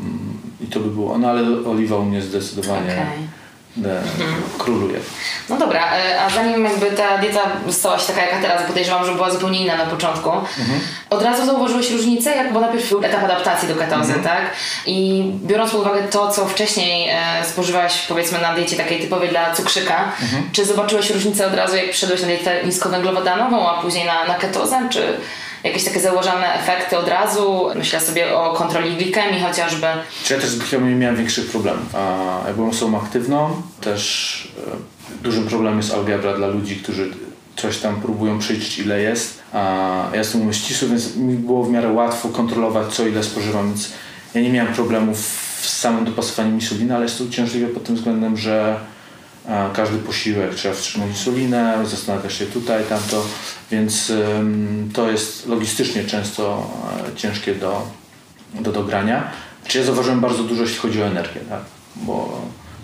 Mm, 0.00 0.38
I 0.60 0.66
to 0.66 0.80
by 0.80 0.90
było. 0.90 1.18
No 1.18 1.30
ale 1.30 1.42
oliwa 1.66 1.96
u 1.96 2.04
mnie 2.04 2.22
zdecydowanie. 2.22 2.92
Okay 2.92 3.33
mhm. 3.76 4.42
króluje. 4.58 5.00
No 5.48 5.56
dobra, 5.56 5.96
e, 5.96 6.20
a 6.22 6.30
zanim 6.30 6.64
jakby 6.64 6.86
ta 6.86 7.18
dieta 7.18 7.40
stała 7.70 7.98
się 7.98 8.06
taka 8.06 8.26
jaka 8.26 8.42
teraz, 8.42 8.62
podejrzewam, 8.62 9.06
że 9.06 9.14
była 9.14 9.30
zupełnie 9.30 9.62
inna 9.62 9.76
na 9.76 9.86
początku, 9.86 10.30
mhm. 10.30 10.80
od 11.10 11.22
razu 11.22 11.46
zauważyłeś 11.46 11.90
różnicę, 11.90 12.30
jak, 12.30 12.52
bo 12.52 12.60
najpierw 12.60 12.88
był 12.88 13.04
etap 13.04 13.24
adaptacji 13.24 13.68
do 13.68 13.74
ketozy, 13.74 14.14
mhm. 14.14 14.22
tak? 14.22 14.50
I 14.86 15.24
biorąc 15.42 15.70
pod 15.70 15.80
uwagę 15.80 16.02
to, 16.02 16.30
co 16.30 16.46
wcześniej 16.46 17.08
e, 17.10 17.44
spożywałeś 17.44 18.02
powiedzmy 18.08 18.40
na 18.40 18.54
diecie 18.54 18.76
takiej 18.76 19.00
typowej 19.00 19.28
dla 19.28 19.54
cukrzyka, 19.54 20.12
mhm. 20.22 20.50
czy 20.52 20.64
zobaczyłeś 20.64 21.10
różnicę 21.10 21.46
od 21.46 21.54
razu, 21.54 21.76
jak 21.76 21.90
przeszedłeś 21.90 22.20
na 22.20 22.26
dietę 22.26 22.64
niskowęglowodanową, 22.64 23.68
a 23.68 23.82
później 23.82 24.06
na, 24.06 24.24
na 24.24 24.34
ketozę, 24.34 24.88
czy 24.90 25.18
jakieś 25.64 25.84
takie 25.84 26.00
założone 26.00 26.54
efekty 26.54 26.98
od 26.98 27.08
razu. 27.08 27.66
Myślę 27.74 28.00
sobie 28.00 28.36
o 28.36 28.52
kontroli 28.52 28.96
glikemii 28.96 29.40
chociażby. 29.40 29.86
Czy 30.24 30.34
ja 30.34 30.40
też 30.40 30.50
z 30.50 30.58
glikemią 30.58 30.86
nie 30.86 30.94
miałem 30.94 31.16
większych 31.16 31.50
problemów. 31.50 31.94
A 31.94 32.42
ja 32.48 32.54
byłem 32.54 32.70
osobą 32.70 33.00
aktywną, 33.00 33.62
też 33.80 34.48
e, 34.58 35.22
dużym 35.22 35.46
problemem 35.46 35.78
jest 35.78 35.94
algebra 35.94 36.36
dla 36.36 36.46
ludzi, 36.46 36.76
którzy 36.76 37.10
coś 37.56 37.78
tam 37.78 38.00
próbują 38.00 38.38
przeliczyć 38.38 38.78
ile 38.78 39.02
jest. 39.02 39.42
A 39.52 40.08
ja 40.12 40.18
jestem 40.18 40.52
ścisły, 40.52 40.88
więc 40.88 41.16
mi 41.16 41.34
było 41.34 41.64
w 41.64 41.70
miarę 41.70 41.88
łatwo 41.88 42.28
kontrolować 42.28 42.94
co 42.94 43.06
ile 43.06 43.24
spożywam, 43.24 43.68
więc 43.68 43.92
ja 44.34 44.40
nie 44.40 44.50
miałem 44.50 44.74
problemów 44.74 45.18
z 45.60 45.80
samym 45.80 46.04
dopasowaniem 46.04 46.54
insuliny, 46.54 46.94
ale 46.94 47.02
jest 47.02 47.18
to 47.18 47.24
uciążliwe 47.24 47.66
pod 47.66 47.84
tym 47.84 47.96
względem, 47.96 48.36
że 48.36 48.76
każdy 49.72 49.98
posiłek 49.98 50.54
trzeba 50.54 50.74
wstrzymać 50.74 51.08
insulinę, 51.08 51.78
zastanawiać 51.86 52.32
się 52.32 52.46
tutaj, 52.46 52.84
tamto, 52.84 53.24
więc 53.70 54.12
to 54.92 55.10
jest 55.10 55.46
logistycznie 55.46 56.04
często 56.04 56.70
e, 57.08 57.16
ciężkie 57.16 57.54
do, 57.54 57.86
do 58.60 58.72
dogrania. 58.72 59.30
Znaczy 59.62 59.78
ja 59.78 59.84
zauważyłem 59.84 60.20
bardzo 60.20 60.44
dużo, 60.44 60.62
jeśli 60.62 60.78
chodzi 60.78 61.02
o 61.02 61.06
energię, 61.06 61.40
tak? 61.48 61.60
bo 61.96 62.40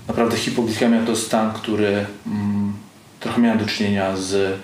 naprawdę 0.08 0.36
hipoglikemia 0.36 1.06
to 1.06 1.16
stan, 1.16 1.52
który 1.52 2.06
mm, 2.26 2.72
trochę 3.20 3.40
miałem 3.40 3.58
do 3.58 3.66
czynienia 3.66 4.16
z, 4.16 4.60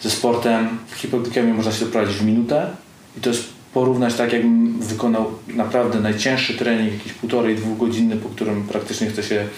ze 0.00 0.10
sportem. 0.10 0.78
Hipoglikemię 0.96 1.54
można 1.54 1.72
się 1.72 1.84
doprowadzić 1.84 2.16
w 2.16 2.24
minutę 2.24 2.70
i 3.18 3.20
to 3.20 3.30
jest 3.30 3.44
porównać 3.74 4.14
tak, 4.14 4.32
jakbym 4.32 4.78
wykonał 4.78 5.32
naprawdę 5.48 6.00
najcięższy 6.00 6.54
trening, 6.54 6.92
jakiś 6.92 7.12
półtorej, 7.12 7.56
dwugodzinny, 7.56 8.16
po 8.16 8.28
którym 8.28 8.62
praktycznie 8.62 9.06
chce 9.06 9.22
się 9.22 9.48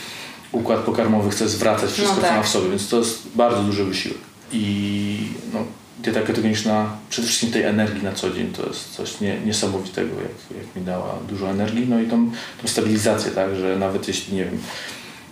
układ 0.56 0.80
pokarmowy 0.80 1.30
chce 1.30 1.48
zwracać 1.48 1.90
wszystko, 1.90 2.16
no 2.16 2.20
tak. 2.20 2.30
co 2.30 2.36
ma 2.36 2.42
w 2.42 2.48
sobie, 2.48 2.68
więc 2.68 2.88
to 2.88 2.98
jest 2.98 3.22
bardzo 3.34 3.62
duży 3.62 3.84
wysiłek. 3.84 4.18
I 4.52 5.18
no, 5.52 5.64
dieta 5.98 6.22
ketogeniczna, 6.22 6.96
przede 7.10 7.28
wszystkim 7.28 7.52
tej 7.52 7.62
energii 7.62 8.02
na 8.02 8.12
co 8.12 8.30
dzień, 8.30 8.52
to 8.52 8.66
jest 8.66 8.90
coś 8.94 9.20
nie, 9.20 9.40
niesamowitego, 9.40 10.14
jak, 10.16 10.58
jak 10.62 10.76
mi 10.76 10.82
dała 10.82 11.18
dużo 11.28 11.50
energii, 11.50 11.86
no 11.88 12.00
i 12.00 12.06
tą, 12.06 12.30
tą 12.62 12.68
stabilizację, 12.68 13.30
tak, 13.30 13.56
że 13.56 13.78
nawet 13.78 14.08
jeśli, 14.08 14.36
nie 14.36 14.44
wiem, 14.44 14.58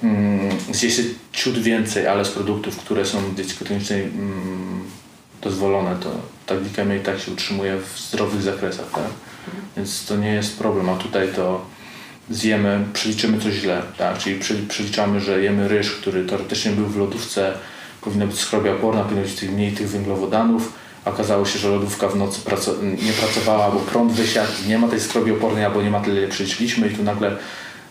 mm, 0.03 0.59
zje 0.73 0.91
się 0.91 1.03
ciut 1.33 1.59
więcej, 1.59 2.07
ale 2.07 2.25
z 2.25 2.31
produktów, 2.31 2.77
które 2.77 3.07
są 3.07 3.19
w 3.19 3.35
diecie 3.35 3.55
ketogenicznej 3.55 4.03
mm, 4.03 4.85
dozwolone, 5.43 5.97
to 5.97 6.11
ta 6.47 6.57
glikemia 6.57 6.97
i 6.97 7.01
tak 7.01 7.21
się 7.21 7.33
utrzymuje 7.33 7.79
w 7.79 8.01
zdrowych 8.01 8.43
zakresach, 8.43 8.91
tak? 8.91 9.11
Więc 9.77 10.07
to 10.07 10.17
nie 10.17 10.35
jest 10.35 10.59
problem, 10.59 10.89
a 10.89 10.97
tutaj 10.97 11.29
to 11.37 11.67
zjemy, 12.31 12.85
przeliczymy 12.93 13.41
coś 13.41 13.55
źle, 13.55 13.83
tak? 13.99 14.19
Czyli 14.19 14.41
przeliczamy, 14.69 15.21
że 15.21 15.43
jemy 15.43 15.69
ryż, 15.69 15.91
który 15.91 16.25
teoretycznie 16.25 16.71
był 16.73 16.87
w 16.87 16.97
lodówce, 16.97 17.53
powinna 18.01 18.27
być 18.27 18.39
skrobia 18.39 18.73
oporna, 18.73 19.03
powinno 19.03 19.23
być 19.23 19.43
mniej 19.43 19.73
tych 19.73 19.89
węglowodanów. 19.89 20.73
Okazało 21.05 21.47
się, 21.47 21.59
że 21.59 21.69
lodówka 21.69 22.09
w 22.09 22.17
nocy 22.17 22.41
nie 23.03 23.13
pracowała, 23.13 23.71
bo 23.71 23.81
prąd 23.81 24.13
wysiadł, 24.13 24.53
nie 24.69 24.79
ma 24.79 24.89
tej 24.89 25.01
skrobi 25.01 25.33
opornej, 25.33 25.65
albo 25.65 25.83
nie 25.83 25.91
ma 25.91 26.01
tyle, 26.01 26.21
ile 26.21 26.29
przeliczyliśmy 26.29 26.89
i 26.89 26.97
tu 26.97 27.03
nagle 27.03 27.37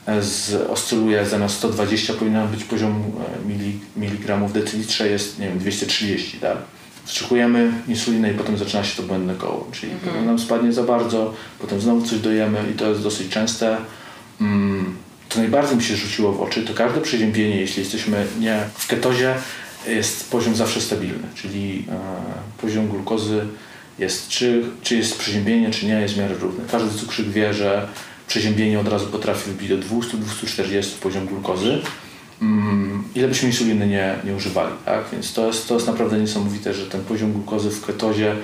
e, 0.06 0.24
z, 0.24 0.54
oscyluje 0.70 1.25
zamiast 1.25 1.56
120 1.56 2.13
powinien 2.13 2.48
być 2.48 2.63
poziom 2.63 2.92
e, 2.92 3.48
mili, 3.48 3.80
miligramów 3.98 4.54
decylitrze 4.54 5.10
jest 5.10 5.40
nie 5.40 5.48
wiem, 5.48 5.60
230, 5.60 6.38
tak? 6.38 6.58
wstrzykujemy 7.06 7.72
insulinę 7.88 8.32
i 8.32 8.34
potem 8.34 8.58
zaczyna 8.58 8.84
się 8.84 9.02
to 9.02 9.08
błędne 9.08 9.36
koło, 9.36 9.68
czyli 9.72 9.92
mhm. 9.92 10.25
nam 10.25 10.40
spadnie 10.40 10.74
za 10.74 10.84
bardzo, 10.84 11.34
potem 11.60 11.82
znowu 11.82 12.02
coś 12.02 12.20
dojemy 12.20 12.60
i 12.72 12.78
to 12.78 12.90
jest 12.90 13.04
dosyć 13.04 13.30
częste. 13.30 13.78
Mm, 14.42 14.96
to 15.30 15.40
najbardziej 15.40 15.78
mi 15.78 15.84
się 15.84 15.96
rzuciło 15.96 16.32
w 16.32 16.42
oczy, 16.42 16.62
to 16.62 16.74
każde 16.74 17.02
przeziębienie, 17.02 17.56
jeśli 17.62 17.84
jesteśmy 17.84 18.28
nie 18.40 18.60
w 18.78 18.88
ketozie, 18.88 19.36
jest 19.88 20.32
poziom 20.32 20.56
zawsze 20.56 20.82
stabilny, 20.82 21.28
czyli 21.36 21.86
e, 21.90 22.62
poziom 22.62 22.88
glukozy 22.88 23.48
jest, 24.00 24.28
czy, 24.28 24.63
czy 24.84 24.96
jest 24.96 25.18
przeziębienie, 25.18 25.72
czy 25.72 25.86
nie, 25.86 25.94
jest 25.94 26.13
w 26.13 26.18
miarę 26.18 26.36
równy. 26.36 26.66
Każdy 26.72 27.00
cukrzyk 27.00 27.30
wie, 27.30 27.54
że 27.54 27.88
przeziębienie 28.28 28.80
od 28.80 28.88
razu 28.88 29.08
potrafi 29.08 29.52
wybić 29.52 29.70
do 29.70 29.78
200-240 29.78 30.84
poziom 31.02 31.28
glukozy. 31.28 31.82
Mm, 32.42 33.04
ile 33.16 33.28
byśmy 33.28 33.48
insuliny 33.48 33.88
nie, 33.88 34.16
nie 34.24 34.36
używali, 34.36 34.74
tak? 34.86 35.04
Więc 35.12 35.34
to 35.34 35.48
jest, 35.48 35.68
to 35.68 35.74
jest 35.74 35.88
naprawdę 35.88 36.20
niesamowite, 36.20 36.74
że 36.74 36.86
ten 36.86 37.04
poziom 37.04 37.34
glukozy 37.34 37.70
w 37.70 37.86
ketozie, 37.86 38.36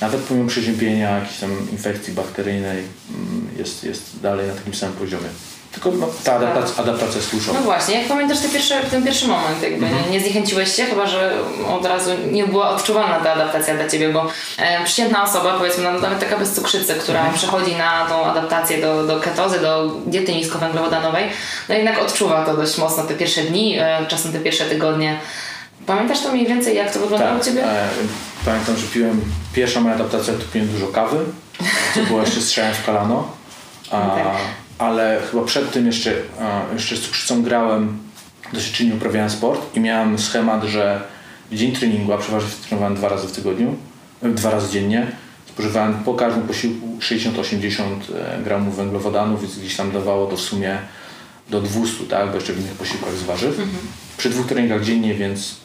nawet 0.00 0.20
pomimo 0.20 0.48
przeziębienia, 0.48 1.18
jakiejś 1.18 1.38
tam 1.38 1.70
infekcji 1.72 2.12
bakteryjnej, 2.12 2.84
mm, 3.14 3.48
jest, 3.58 3.84
jest 3.84 4.20
dalej 4.20 4.46
na 4.46 4.54
takim 4.54 4.74
samym 4.74 4.96
poziomie. 4.96 5.28
Tylko 5.72 5.90
no, 5.90 6.06
ta 6.24 6.34
adaptacja, 6.34 6.82
adaptacja 6.82 7.16
jest 7.16 7.30
kluczowa. 7.30 7.58
No 7.58 7.64
właśnie, 7.64 7.98
jak 7.98 8.08
pamiętasz 8.08 8.40
ten 8.40 8.50
pierwszy, 8.50 8.74
ten 8.90 9.04
pierwszy 9.04 9.28
moment, 9.28 9.62
jakby 9.62 9.86
mhm. 9.86 10.12
nie 10.12 10.20
zniechęciłeś 10.20 10.76
się, 10.76 10.84
chyba 10.84 11.06
że 11.06 11.32
od 11.78 11.86
razu 11.86 12.10
nie 12.32 12.46
była 12.46 12.68
odczuwalna 12.68 13.20
ta 13.20 13.32
adaptacja 13.32 13.74
dla 13.74 13.88
Ciebie, 13.88 14.08
bo 14.08 14.26
e, 14.58 14.84
przeciętna 14.84 15.24
osoba, 15.24 15.58
powiedzmy 15.58 15.84
no, 15.84 16.00
nawet 16.00 16.20
taka 16.20 16.38
bez 16.38 16.52
cukrzycy, 16.52 16.94
która 16.94 17.18
mhm. 17.18 17.38
przechodzi 17.38 17.76
na 17.76 18.06
tą 18.06 18.24
adaptację 18.24 18.80
do, 18.80 19.06
do 19.06 19.20
ketozy, 19.20 19.60
do 19.60 19.92
diety 20.06 20.34
niskowęglowodanowej, 20.34 21.24
no 21.68 21.74
jednak 21.74 21.98
odczuwa 21.98 22.44
to 22.44 22.56
dość 22.56 22.78
mocno 22.78 23.04
te 23.04 23.14
pierwsze 23.14 23.42
dni, 23.42 23.78
e, 23.78 24.06
czasem 24.08 24.32
te 24.32 24.40
pierwsze 24.40 24.64
tygodnie. 24.64 25.20
Pamiętasz 25.86 26.20
to 26.22 26.32
mniej 26.32 26.46
więcej, 26.46 26.76
jak 26.76 26.92
to 26.92 26.98
wyglądało 26.98 27.32
tak, 27.32 27.42
u 27.42 27.44
Ciebie? 27.44 27.64
E, 27.64 27.88
pamiętam, 28.44 28.76
że 28.76 28.86
piłem, 28.86 29.20
pierwsza 29.52 29.80
moja 29.80 29.94
adaptacja 29.94 30.34
to 30.34 30.44
piłem 30.52 30.68
dużo 30.68 30.86
kawy, 30.86 31.18
co 31.94 32.00
było 32.00 32.20
jeszcze 32.20 32.40
strzałem 32.40 32.74
w 32.74 32.84
kolano. 32.86 33.28
A, 33.90 34.12
okay 34.12 34.24
ale 34.78 35.22
chyba 35.30 35.44
przed 35.44 35.72
tym 35.72 35.86
jeszcze, 35.86 36.12
jeszcze 36.72 36.96
z 36.96 37.00
cukrzycą 37.00 37.42
grałem, 37.42 37.98
dosyć 38.52 38.72
czynnie 38.72 38.94
uprawiałem 38.94 39.30
sport 39.30 39.76
i 39.76 39.80
miałem 39.80 40.18
schemat, 40.18 40.64
że 40.64 41.02
w 41.50 41.54
dzień 41.54 41.72
treningu, 41.72 42.12
a 42.12 42.18
przeważnie 42.18 42.50
trenowałem 42.68 42.94
dwa 42.94 43.08
razy 43.08 43.28
w 43.28 43.32
tygodniu, 43.32 43.76
e, 44.22 44.28
dwa 44.28 44.50
razy 44.50 44.72
dziennie, 44.72 45.06
spożywałem 45.48 45.94
po 45.94 46.14
każdym 46.14 46.42
posiłku 46.42 46.86
60-80 47.00 47.82
e, 48.14 48.42
gramów 48.42 48.76
węglowodanów, 48.76 49.42
więc 49.42 49.58
gdzieś 49.58 49.76
tam 49.76 49.92
dawało 49.92 50.26
to 50.26 50.36
w 50.36 50.40
sumie 50.40 50.78
do 51.50 51.60
200, 51.60 52.04
tak, 52.04 52.28
bo 52.28 52.34
jeszcze 52.34 52.52
w 52.52 52.60
innych 52.60 52.72
posiłkach 52.72 53.14
z 53.14 53.22
warzyw. 53.22 53.50
Mhm. 53.50 53.78
Przy 54.16 54.30
dwóch 54.30 54.46
treningach 54.46 54.84
dziennie, 54.84 55.14
więc, 55.14 55.56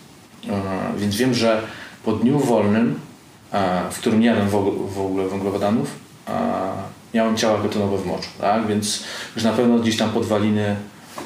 więc 0.97 1.15
wiem, 1.15 1.33
że 1.33 1.61
po 2.05 2.11
dniu 2.11 2.39
wolnym, 2.39 2.99
w 3.91 3.97
którym 3.97 4.19
nie 4.19 4.27
jadłem 4.27 4.49
w 4.89 4.99
ogóle 4.99 5.27
węglowodanów, 5.27 5.95
miałem 7.13 7.37
ciała 7.37 7.57
betonowe 7.57 7.97
w 7.97 8.05
moczu, 8.05 8.29
tak? 8.41 8.67
więc 8.67 9.03
już 9.35 9.43
na 9.43 9.53
pewno 9.53 9.79
gdzieś 9.79 9.97
tam 9.97 10.09
podwaliny, 10.09 10.75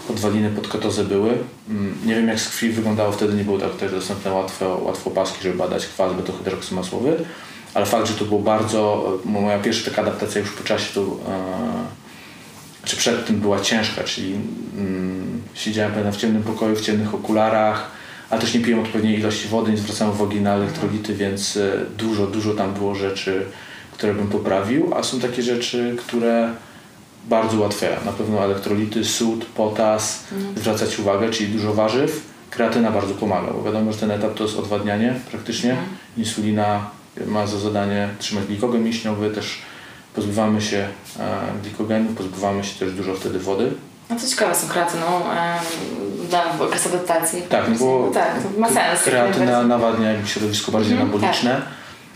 podwaliny 0.07 0.49
pod 0.49 0.67
ketozę 0.67 1.03
były. 1.03 1.37
Mm, 1.69 1.97
nie 2.05 2.15
wiem 2.15 2.27
jak 2.27 2.39
z 2.39 2.49
krwi 2.49 2.69
wyglądało 2.69 3.11
wtedy, 3.11 3.33
nie 3.33 3.43
było 3.43 3.57
tak 3.57 3.71
też 3.71 3.91
dostępne 3.91 4.31
łatwo, 4.31 4.79
łatwo 4.83 5.09
paski, 5.09 5.43
żeby 5.43 5.57
badać 5.57 5.87
kwas 5.87 6.13
betohydroksymasłowy, 6.13 7.25
ale 7.73 7.85
fakt, 7.85 8.07
że 8.07 8.13
to 8.13 8.25
było 8.25 8.39
bardzo, 8.39 9.11
moja 9.25 9.59
pierwsza 9.59 9.89
taka 9.89 10.01
adaptacja 10.01 10.41
już 10.41 10.51
po 10.51 10.63
czasie 10.63 10.93
to, 10.93 11.01
e, 11.01 11.05
czy 12.85 12.97
przed 12.97 13.25
tym 13.25 13.39
była 13.39 13.59
ciężka, 13.59 14.03
czyli 14.03 14.33
mm, 14.77 15.41
siedziałem 15.53 16.11
w 16.11 16.17
ciemnym 16.17 16.43
pokoju, 16.43 16.75
w 16.75 16.81
ciemnych 16.81 17.15
okularach, 17.15 17.91
ale 18.29 18.41
też 18.41 18.53
nie 18.53 18.59
piłem 18.59 18.79
odpowiedniej 18.79 19.19
ilości 19.19 19.47
wody, 19.47 19.71
nie 19.71 19.77
zwracałem 19.77 20.13
uwagi 20.13 20.41
na 20.41 20.53
elektrolity, 20.53 21.13
więc 21.13 21.57
e, 21.57 21.71
dużo, 21.97 22.27
dużo 22.27 22.53
tam 22.53 22.73
było 22.73 22.95
rzeczy, 22.95 23.45
które 23.91 24.13
bym 24.13 24.27
poprawił, 24.27 24.93
a 24.95 25.03
są 25.03 25.19
takie 25.19 25.43
rzeczy, 25.43 25.95
które 25.99 26.53
bardzo 27.29 27.57
ułatwiają. 27.57 27.95
Na 28.05 28.11
pewno 28.11 28.43
elektrolity, 28.43 29.05
sód, 29.05 29.45
potas, 29.45 30.23
mhm. 30.31 30.57
zwracać 30.57 30.99
uwagę, 30.99 31.29
czyli 31.29 31.53
dużo 31.53 31.73
warzyw. 31.73 32.21
Kreatyna 32.49 32.91
bardzo 32.91 33.13
pomaga, 33.13 33.53
bo 33.53 33.63
wiadomo, 33.63 33.93
że 33.93 33.99
ten 33.99 34.11
etap 34.11 34.33
to 34.33 34.43
jest 34.43 34.57
odwadnianie 34.57 35.13
praktycznie. 35.31 35.71
Mhm. 35.71 35.89
Insulina 36.17 36.89
ma 37.27 37.47
za 37.47 37.59
zadanie 37.59 38.09
trzymać 38.19 38.45
glikogen 38.45 38.83
mięśniowy, 38.83 39.29
też 39.29 39.61
pozbywamy 40.15 40.61
się 40.61 40.87
e, 41.19 41.41
glikogenu, 41.63 42.13
pozbywamy 42.13 42.63
się 42.63 42.79
też 42.79 42.93
dużo 42.93 43.15
wtedy 43.15 43.39
wody. 43.39 43.71
No 44.09 44.15
to 44.15 44.27
ciekawe 44.27 44.55
są 44.55 44.67
kreatyną 44.67 45.05
w 46.57 46.61
okres 46.61 46.87
adaptacji. 46.87 47.41
Tak, 47.41 47.69
no 47.69 47.75
bo 47.75 48.11
tak, 48.13 48.43
to 48.43 48.59
ma 48.59 48.67
sens. 48.67 49.03
Kreatyna 49.03 49.63
nawadnia 49.63 50.25
środowisko 50.25 50.71
bardziej 50.71 50.93
mhm, 50.93 51.11
anaboliczne, 51.11 51.61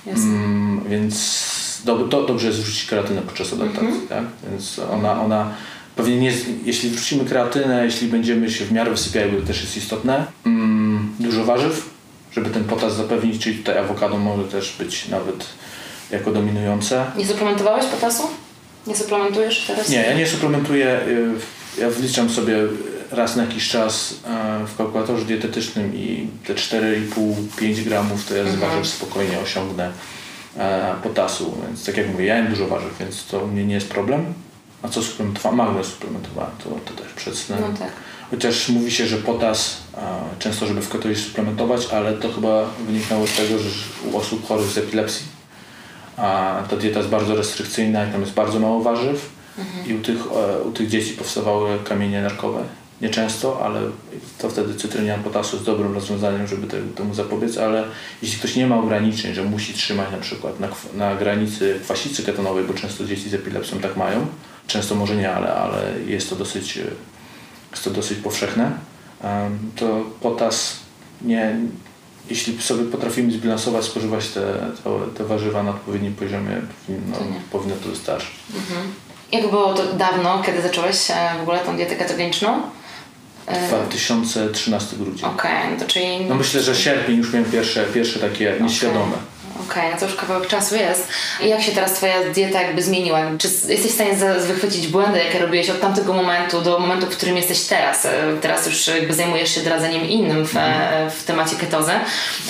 tak. 0.05 0.17
mm, 0.17 0.81
więc 0.89 1.43
do, 1.85 1.97
do, 1.97 2.23
dobrze 2.23 2.47
jest 2.47 2.59
wrzucić 2.59 2.85
kreatynę 2.85 3.21
podczas 3.21 3.53
adaptacji, 3.53 3.87
mm 3.87 4.01
-hmm. 4.01 4.07
tak? 4.07 4.23
Więc 4.49 4.79
ona, 4.79 5.21
ona 5.21 5.51
pewnie 5.95 6.17
nie, 6.17 6.31
jeśli 6.65 6.89
wrzucimy 6.89 7.25
kreatynę, 7.25 7.85
jeśli 7.85 8.07
będziemy 8.07 8.51
się 8.51 8.65
w 8.65 8.71
miarę 8.71 8.91
wysypiali, 8.91 9.31
bo 9.31 9.41
to 9.41 9.47
też 9.47 9.61
jest 9.61 9.77
istotne, 9.77 10.25
mm, 10.45 11.15
dużo 11.19 11.45
warzyw, 11.45 11.89
żeby 12.31 12.49
ten 12.49 12.63
potas 12.63 12.95
zapewnić, 12.95 13.43
czyli 13.43 13.57
tutaj 13.57 13.77
awokado 13.77 14.17
może 14.17 14.43
też 14.43 14.75
być 14.79 15.07
nawet 15.07 15.45
jako 16.11 16.31
dominujące. 16.31 17.05
Nie 17.17 17.25
suplementowałeś 17.25 17.85
potasu? 17.85 18.23
Nie 18.87 18.95
suplementujesz 18.95 19.65
teraz? 19.67 19.89
Nie, 19.89 20.01
ja 20.01 20.13
nie 20.13 20.27
suplementuję. 20.27 20.99
Y, 21.07 21.81
ja 21.81 21.89
wliczam 21.89 22.29
sobie 22.29 22.57
raz 23.11 23.35
na 23.35 23.43
jakiś 23.43 23.69
czas 23.69 24.15
w 24.67 24.77
kalkulatorze 24.77 25.25
dietetycznym 25.25 25.95
i 25.95 26.27
te 26.47 26.53
4,5-5 26.53 27.83
gramów 27.83 28.25
to 28.25 28.35
ja 28.35 28.43
z 28.43 28.47
mhm. 28.47 28.71
warzyw 28.71 28.87
spokojnie 28.87 29.39
osiągnę 29.39 29.91
E, 30.57 30.95
potasu, 31.03 31.57
więc 31.67 31.85
tak 31.85 31.97
jak 31.97 32.07
mówię, 32.07 32.25
ja 32.25 32.37
jem 32.37 32.47
dużo 32.47 32.67
warzyw, 32.67 32.97
więc 32.99 33.25
to 33.25 33.39
u 33.39 33.47
mnie 33.47 33.65
nie 33.65 33.75
jest 33.75 33.89
problem. 33.89 34.33
A 34.81 34.87
co 34.87 35.03
suplementowałem? 35.03 35.57
Magnez 35.57 35.87
suplementowałem, 35.87 36.51
to, 36.63 36.69
to 36.69 37.03
też 37.03 37.13
przed 37.13 37.37
snem. 37.37 37.59
No 37.61 37.77
tak. 37.77 37.91
Chociaż 38.31 38.69
mówi 38.69 38.91
się, 38.91 39.07
że 39.07 39.17
potas 39.17 39.77
e, 39.97 39.99
często, 40.39 40.65
żeby 40.65 40.81
w 40.81 40.89
ketozie 40.89 41.15
suplementować, 41.15 41.87
ale 41.93 42.13
to 42.13 42.33
chyba 42.33 42.65
wynikało 42.85 43.27
z 43.27 43.35
tego, 43.35 43.59
że 43.59 43.69
u 44.11 44.17
osób 44.17 44.47
chorych 44.47 44.67
z 44.67 44.77
epilepsji 44.77 45.25
a 46.17 46.63
ta 46.69 46.77
dieta 46.77 46.99
jest 46.99 47.11
bardzo 47.11 47.35
restrykcyjna 47.35 48.05
i 48.05 48.11
tam 48.11 48.21
jest 48.21 48.33
bardzo 48.33 48.59
mało 48.59 48.81
warzyw 48.81 49.29
mhm. 49.57 49.87
i 49.87 49.93
u 49.93 49.99
tych, 49.99 50.17
e, 50.17 50.61
u 50.61 50.71
tych 50.71 50.89
dzieci 50.89 51.13
powstawały 51.13 51.79
kamienie 51.83 52.21
nerkowe 52.21 52.63
nieczęsto, 53.01 53.65
ale 53.65 53.81
to 54.37 54.49
wtedy 54.49 54.75
cytrynian 54.75 55.23
potasu 55.23 55.55
jest 55.55 55.65
dobrym 55.65 55.93
rozwiązaniem, 55.93 56.47
żeby 56.47 56.67
temu 56.95 57.13
zapobiec, 57.13 57.57
ale 57.57 57.83
jeśli 58.21 58.39
ktoś 58.39 58.55
nie 58.55 58.67
ma 58.67 58.77
ograniczeń, 58.77 59.33
że 59.33 59.43
musi 59.43 59.73
trzymać 59.73 60.11
na 60.11 60.17
przykład 60.17 60.59
na, 60.59 60.67
na 60.93 61.15
granicy 61.15 61.79
kwasicy 61.83 62.23
ketonowej, 62.23 62.63
bo 62.63 62.73
często 62.73 63.05
dzieci 63.05 63.29
z 63.29 63.33
epilepsją 63.33 63.79
tak 63.79 63.97
mają, 63.97 64.27
często 64.67 64.95
może 64.95 65.15
nie, 65.15 65.31
ale, 65.31 65.53
ale 65.53 65.99
jest 66.07 66.29
to 66.29 66.35
dosyć, 66.35 66.79
jest 67.71 67.83
to 67.83 67.89
dosyć 67.89 68.19
powszechne, 68.19 68.71
to 69.75 70.05
potas 70.21 70.75
nie, 71.21 71.55
jeśli 72.29 72.61
sobie 72.61 72.83
potrafimy 72.83 73.31
zbilansować, 73.31 73.85
spożywać 73.85 74.27
te, 74.27 74.41
te, 74.83 74.89
te 75.17 75.23
warzywa 75.23 75.63
na 75.63 75.69
odpowiednim 75.69 76.15
poziomie, 76.15 76.61
powinno, 76.87 77.17
powinno 77.51 77.75
to 77.83 77.89
wystarczyć. 77.89 78.31
Mhm. 78.55 78.91
Jak 79.31 79.49
było 79.49 79.73
to 79.73 79.93
dawno, 79.93 80.43
kiedy 80.45 80.61
zacząłeś 80.61 81.11
e, 81.11 81.15
w 81.37 81.41
ogóle 81.41 81.59
tą 81.59 81.75
dietę 81.75 81.95
ketogeniczną? 81.95 82.61
2013 83.67 84.95
grudzień. 84.95 85.25
Okej, 85.25 85.51
okay, 85.51 85.71
no 85.71 85.79
to 85.79 85.85
czyli... 85.85 86.25
No 86.25 86.35
myślę, 86.35 86.61
że 86.61 86.75
sierpień 86.75 87.17
już 87.17 87.33
miałem 87.33 87.51
pierwsze, 87.51 87.83
pierwsze 87.83 88.19
takie 88.19 88.53
nieświadome. 88.61 89.17
Okej, 89.69 89.83
okay, 89.83 89.91
no 89.91 89.99
to 89.99 90.05
już 90.05 90.15
kawałek 90.15 90.47
czasu 90.47 90.75
jest. 90.75 91.07
I 91.41 91.49
jak 91.49 91.61
się 91.61 91.71
teraz 91.71 91.93
Twoja 91.93 92.23
dieta 92.33 92.61
jakby 92.61 92.83
zmieniła? 92.83 93.19
Czy 93.37 93.47
jesteś 93.47 93.91
w 93.91 93.95
stanie 93.95 94.15
wychwycić 94.47 94.87
błędy, 94.87 95.19
jakie 95.19 95.39
robiłeś 95.39 95.69
od 95.69 95.81
tamtego 95.81 96.13
momentu 96.13 96.61
do 96.61 96.79
momentu, 96.79 97.05
w 97.05 97.17
którym 97.17 97.37
jesteś 97.37 97.61
teraz? 97.61 98.05
E, 98.05 98.11
teraz 98.41 98.65
już 98.65 98.87
jakby 98.87 99.13
zajmujesz 99.13 99.55
się 99.55 99.61
doradzeniem 99.61 100.05
innym 100.05 100.45
w, 100.45 100.55
mm. 100.55 101.11
w 101.11 101.23
temacie 101.23 101.55
ketozy. 101.55 101.91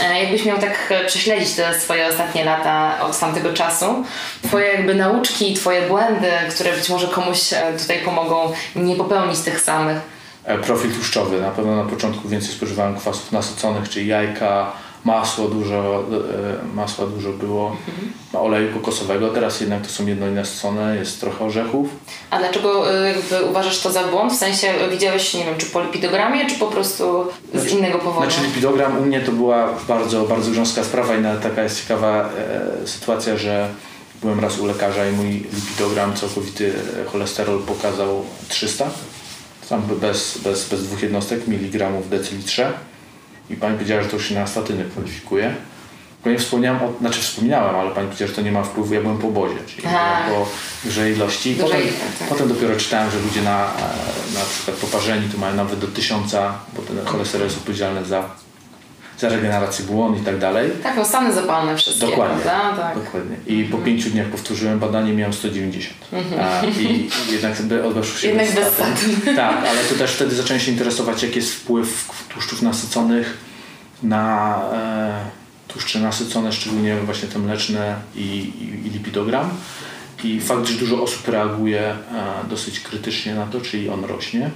E, 0.02 0.24
jakbyś 0.24 0.46
miał 0.46 0.58
tak 0.58 0.94
prześledzić 1.08 1.52
te 1.52 1.80
swoje 1.80 2.08
ostatnie 2.08 2.46
lata 2.46 3.02
od 3.02 3.20
tamtego 3.20 3.54
czasu, 3.54 4.04
Twoje 4.44 4.68
jakby 4.68 4.96
nauczki, 4.96 5.54
Twoje 5.54 5.82
błędy, 5.82 6.32
które 6.50 6.74
być 6.74 6.90
może 6.90 7.08
komuś 7.08 7.40
tutaj 7.82 8.00
pomogą 8.00 8.54
nie 8.76 8.96
popełnić 8.96 9.40
tych 9.40 9.62
samych? 9.62 10.19
Profil 10.58 10.92
tłuszczowy. 10.94 11.42
Na 11.42 11.52
pewno 11.52 11.76
na 11.84 11.90
początku 11.90 12.30
więcej 12.30 12.52
spożywałem 12.52 12.96
kwasów 12.96 13.32
nasyconych, 13.32 13.90
czyli 13.90 14.08
jajka, 14.08 14.72
masło 15.06 15.48
dużo, 15.48 16.04
e, 16.64 16.76
masła 16.76 17.08
dużo 17.08 17.32
było, 17.32 17.76
mhm. 17.88 18.46
oleju 18.46 18.74
kokosowego, 18.74 19.30
teraz 19.30 19.62
jednak 19.62 19.82
to 19.82 19.90
są 19.90 20.06
jednonasycone, 20.06 20.96
jest 20.96 21.20
trochę 21.20 21.46
orzechów. 21.46 21.88
A 22.30 22.40
dlaczego 22.40 22.94
e, 22.94 23.08
jakby 23.08 23.44
uważasz 23.50 23.80
to 23.80 23.92
za 23.92 24.04
błąd? 24.04 24.34
W 24.34 24.36
sensie 24.36 24.74
widziałeś, 24.92 25.34
nie 25.34 25.46
wiem, 25.46 25.58
czy 25.58 25.66
po 25.66 25.82
lipidogramie, 25.82 26.46
czy 26.46 26.56
po 26.56 26.68
prostu 26.68 27.28
z 27.54 27.62
znaczy, 27.62 27.76
innego 27.76 28.00
powodu? 28.00 28.32
Znaczy 28.32 28.48
lipidogram 28.48 28.98
u 28.98 29.02
mnie 29.02 29.22
to 29.22 29.32
była 29.32 29.74
bardzo, 29.88 30.24
bardzo 30.24 30.52
grząska 30.52 30.84
sprawa 30.84 31.16
i 31.16 31.22
nawet 31.22 31.42
taka 31.42 31.64
jest 31.64 31.82
ciekawa 31.82 32.30
e, 32.84 32.88
sytuacja, 32.88 33.38
że 33.38 33.70
byłem 34.22 34.40
raz 34.40 34.60
u 34.60 34.66
lekarza 34.66 35.10
i 35.10 35.12
mój 35.12 35.32
lipidogram, 35.32 36.14
całkowity 36.14 36.74
cholesterol 37.12 37.60
pokazał 37.60 38.26
300, 38.50 38.90
tam 39.70 39.82
bez, 39.82 40.38
bez, 40.38 40.70
bez 40.70 40.84
dwóch 40.84 41.02
jednostek, 41.02 41.48
miligramów 41.48 42.06
w 42.06 42.10
decilitrze 42.10 42.74
i 43.50 43.56
pani 43.56 43.76
powiedziała, 43.76 44.04
że 44.04 44.10
to 44.10 44.16
już 44.16 44.30
się 44.30 44.36
na 44.36 44.48
statyny 44.48 44.86
kwalifikuje. 44.86 45.56
Bo 46.24 46.30
nie 46.30 46.40
wspomniałem, 46.40 46.84
o, 46.84 46.94
znaczy 47.00 47.22
wspominałem, 47.22 47.76
ale 47.76 47.92
pani 47.92 48.08
powiedziała, 48.08 48.30
że 48.30 48.36
to 48.36 48.42
nie 48.42 48.52
ma 48.52 48.64
wpływu, 48.64 48.94
ja 48.94 49.02
byłem 49.02 49.18
po 49.18 49.28
obozie, 49.28 49.56
czyli 49.68 49.84
po 50.30 50.48
dużej 50.84 51.14
ilości. 51.14 51.56
Potem, 51.62 51.82
tak. 52.20 52.30
potem 52.30 52.48
dopiero 52.48 52.76
czytałem, 52.76 53.12
że 53.12 53.20
ludzie 53.20 53.42
na, 53.42 53.72
na 54.34 54.46
przykład 54.50 54.78
poparzeni 54.78 55.30
to 55.30 55.38
mają 55.38 55.56
nawet 55.56 55.80
do 55.80 55.88
tysiąca, 55.88 56.54
bo 56.76 56.82
ten 56.82 57.06
cholesterol 57.06 57.48
jest 57.48 57.58
odpowiedzialny 57.58 58.06
za 58.06 58.30
za 59.20 59.30
regenerację 59.30 59.86
błon 59.86 60.18
i 60.18 60.20
tak 60.20 60.38
dalej. 60.38 60.72
Tak, 60.84 60.98
no 60.98 61.06
stany 61.06 61.34
zapalne 61.34 61.78
wszystkie, 61.78 62.08
Dokładnie? 62.08 62.44
Tak. 62.44 62.96
Dokładnie. 62.96 63.36
I 63.48 63.64
po 63.64 63.78
pięciu 63.78 64.10
dniach 64.10 64.28
powtórzyłem 64.28 64.80
badanie, 64.80 65.14
miałem 65.14 65.34
190. 65.34 65.96
Mhm. 66.14 66.42
A, 66.42 66.66
I 66.66 67.10
jednak 67.32 67.58
sobie 67.58 68.04
się 68.04 68.28
Jednak 68.28 68.52
bez 68.52 68.74
statyn. 68.74 69.36
Tak, 69.36 69.58
ale 69.58 69.84
to 69.90 69.96
też 69.96 70.12
wtedy 70.12 70.36
zacząłem 70.36 70.60
się 70.60 70.72
interesować, 70.72 71.24
jaki 71.24 71.36
jest 71.36 71.54
wpływ 71.54 72.10
tłuszczów 72.30 72.62
nasyconych 72.62 73.38
na 74.04 74.56
e, 74.74 75.24
tłuszcze 75.68 76.00
nasycone, 76.00 76.52
szczególnie 76.52 76.96
właśnie 76.96 77.30
te 77.30 77.40
mleczne 77.40 77.96
i, 78.16 78.20
i, 78.20 78.88
i 78.88 78.90
lipidogram. 78.90 79.50
I 80.24 80.42
fakt, 80.42 80.68
że 80.68 80.74
dużo 80.74 81.04
osób 81.04 81.28
reaguje 81.28 81.82
e, 81.82 81.96
dosyć 82.50 82.80
krytycznie 82.80 83.36
na 83.36 83.46
to, 83.46 83.62
czyli 83.62 83.90
on 83.90 84.06
rośnie. 84.06 84.50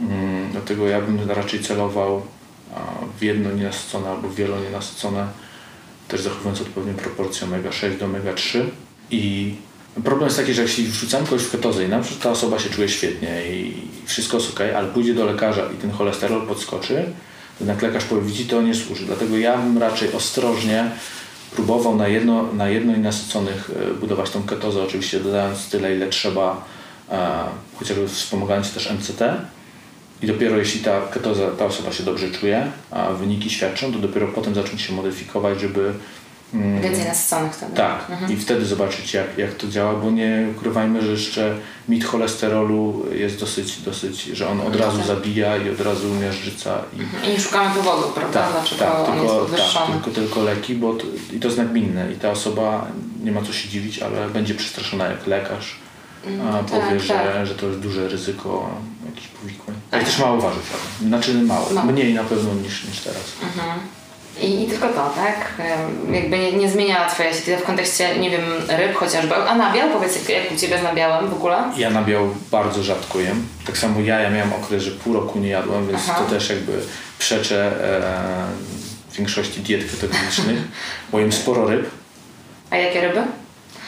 Mm, 0.00 0.48
dlatego 0.52 0.88
ja 0.88 1.00
bym 1.00 1.30
raczej 1.30 1.60
celował 1.60 2.22
w 3.18 3.22
jedno 3.22 3.52
nienasycone 3.52 4.10
albo 4.10 4.30
wielonienasycone, 4.30 5.26
też 6.08 6.20
zachowując 6.20 6.60
odpowiednią 6.60 6.94
proporcję 6.94 7.46
omega-6 7.46 7.98
do 7.98 8.06
omega-3 8.06 8.64
i 9.10 9.54
Problem 10.02 10.24
jest 10.24 10.36
taki, 10.36 10.54
że 10.54 10.62
jeśli 10.62 10.86
wrzucamy 10.86 11.24
kogoś 11.24 11.42
w 11.42 11.50
ketozę 11.50 11.84
i 11.84 11.88
na 11.88 11.98
przykład 11.98 12.22
ta 12.22 12.30
osoba 12.30 12.58
się 12.58 12.70
czuje 12.70 12.88
świetnie 12.88 13.42
i 13.52 13.74
wszystko 14.06 14.36
jest 14.36 14.50
ok, 14.50 14.60
ale 14.76 14.88
pójdzie 14.88 15.14
do 15.14 15.24
lekarza 15.24 15.62
i 15.72 15.76
ten 15.76 15.90
cholesterol 15.90 16.46
podskoczy, 16.46 16.94
to 17.58 17.64
jednak 17.64 17.82
lekarz 17.82 18.04
powie, 18.04 18.22
widzi, 18.22 18.46
to 18.46 18.62
nie 18.62 18.74
służy. 18.74 19.04
Dlatego 19.04 19.38
ja 19.38 19.58
bym 19.58 19.78
raczej 19.78 20.12
ostrożnie 20.12 20.90
próbował 21.54 21.96
na 21.96 22.08
jedno, 22.08 22.52
na 22.52 22.68
jedno 22.68 22.92
e, 22.92 23.94
budować 24.00 24.30
tą 24.30 24.42
ketozę, 24.42 24.82
oczywiście 24.82 25.20
dodając 25.20 25.68
tyle, 25.68 25.96
ile 25.96 26.08
trzeba, 26.08 26.64
e, 27.10 27.44
chociażby 27.78 28.08
wspomagając 28.08 28.72
też 28.72 28.90
MCT, 28.90 29.22
i 30.22 30.26
dopiero 30.26 30.56
jeśli 30.56 30.80
ta 30.80 31.00
ketoza, 31.00 31.50
ta 31.58 31.64
osoba 31.64 31.92
się 31.92 32.04
dobrze 32.04 32.30
czuje, 32.30 32.66
a 32.90 33.10
wyniki 33.10 33.50
świadczą, 33.50 33.92
to 33.92 33.98
dopiero 33.98 34.28
potem 34.28 34.54
zacząć 34.54 34.80
się 34.80 34.92
modyfikować, 34.92 35.60
żeby 35.60 35.92
mm, 36.54 36.82
Więcej 36.82 37.04
nasyconych 37.04 37.52
wtedy. 37.52 37.76
Tak. 37.76 38.10
Mhm. 38.10 38.32
I 38.32 38.36
wtedy 38.36 38.66
zobaczyć 38.66 39.14
jak, 39.14 39.38
jak 39.38 39.54
to 39.54 39.68
działa, 39.68 39.94
bo 39.94 40.10
nie 40.10 40.48
ukrywajmy, 40.56 41.02
że 41.02 41.10
jeszcze 41.10 41.56
mit 41.88 42.04
cholesterolu 42.04 43.06
jest 43.12 43.40
dosyć, 43.40 43.76
dosyć 43.76 44.22
że 44.22 44.48
on 44.48 44.60
od 44.60 44.76
razu 44.76 44.98
tak. 44.98 45.06
zabija 45.06 45.56
i 45.56 45.70
od 45.70 45.80
razu 45.80 46.14
miażdżyca. 46.14 46.82
I, 46.96 47.00
mhm. 47.00 47.24
I 47.24 47.28
nie 47.28 47.40
szukamy 47.40 47.74
powodu, 47.74 48.08
prawda? 48.14 48.42
Tak, 48.42 48.52
Dlaczego 48.52 48.84
tak, 48.84 48.98
on 48.98 49.04
tylko, 49.04 49.22
jest 49.22 49.34
podwyższony. 49.34 49.94
Tak, 49.94 50.04
tylko, 50.04 50.20
tylko 50.20 50.42
leki, 50.42 50.74
bo 50.74 50.94
to, 50.94 51.06
i 51.32 51.40
to 51.40 51.50
zgnagminne. 51.50 52.12
I 52.12 52.16
ta 52.16 52.30
osoba, 52.30 52.86
nie 53.24 53.32
ma 53.32 53.42
co 53.42 53.52
się 53.52 53.68
dziwić, 53.68 53.98
ale 53.98 54.28
będzie 54.28 54.54
przestraszona 54.54 55.06
jak 55.06 55.26
lekarz 55.26 55.83
tak, 56.52 56.64
powie, 56.64 56.90
tak, 56.90 57.00
że, 57.00 57.46
że 57.46 57.54
to 57.54 57.66
jest 57.66 57.78
duże 57.78 58.08
ryzyko 58.08 58.70
jakichś 59.06 59.28
powikłań. 59.28 59.76
Ale 59.90 60.04
też 60.04 60.18
mało 60.18 60.40
waży 60.40 60.58
Znaczy 61.06 61.34
mało, 61.34 61.68
no. 61.74 61.84
mniej 61.84 62.14
na 62.14 62.24
pewno 62.24 62.54
niż, 62.54 62.84
niż 62.84 63.00
teraz. 63.00 63.22
Mhm. 63.42 63.80
I, 64.40 64.62
I, 64.62 64.66
tylko 64.66 64.88
to, 64.88 65.10
tak? 65.16 65.62
Jakby 66.12 66.38
nie, 66.38 66.52
nie 66.52 66.70
zmieniała 66.70 67.08
Twoja 67.08 67.34
się 67.34 67.56
w 67.56 67.62
kontekście, 67.62 68.18
nie 68.18 68.30
wiem, 68.30 68.44
ryb 68.68 68.94
chociażby. 68.94 69.34
A 69.34 69.54
nabiał? 69.54 69.90
Powiedz, 69.90 70.16
jak, 70.16 70.28
jak 70.28 70.52
u 70.52 70.56
Ciebie 70.56 70.78
z 70.78 70.82
nabiałem 70.82 71.28
w 71.28 71.34
ogóle? 71.34 71.64
Ja 71.76 71.90
nabiał 71.90 72.28
bardzo 72.50 72.82
rzadko 72.82 73.20
jem. 73.20 73.46
Tak 73.66 73.78
samo 73.78 74.00
ja, 74.00 74.20
ja 74.20 74.30
miałem 74.30 74.52
okres, 74.52 74.82
że 74.82 74.90
pół 74.90 75.14
roku 75.14 75.38
nie 75.38 75.48
jadłem, 75.48 75.88
więc 75.88 76.00
Aha. 76.08 76.20
to 76.20 76.30
też 76.30 76.50
jakby 76.50 76.72
przeczę 77.18 77.72
e, 78.00 79.16
większości 79.16 79.60
diet 79.60 79.90
ketogenicznych, 79.90 80.58
bo 81.12 81.20
jem 81.20 81.32
sporo 81.32 81.66
ryb. 81.66 81.90
A 82.70 82.76
jakie 82.76 83.00
ryby? 83.00 83.22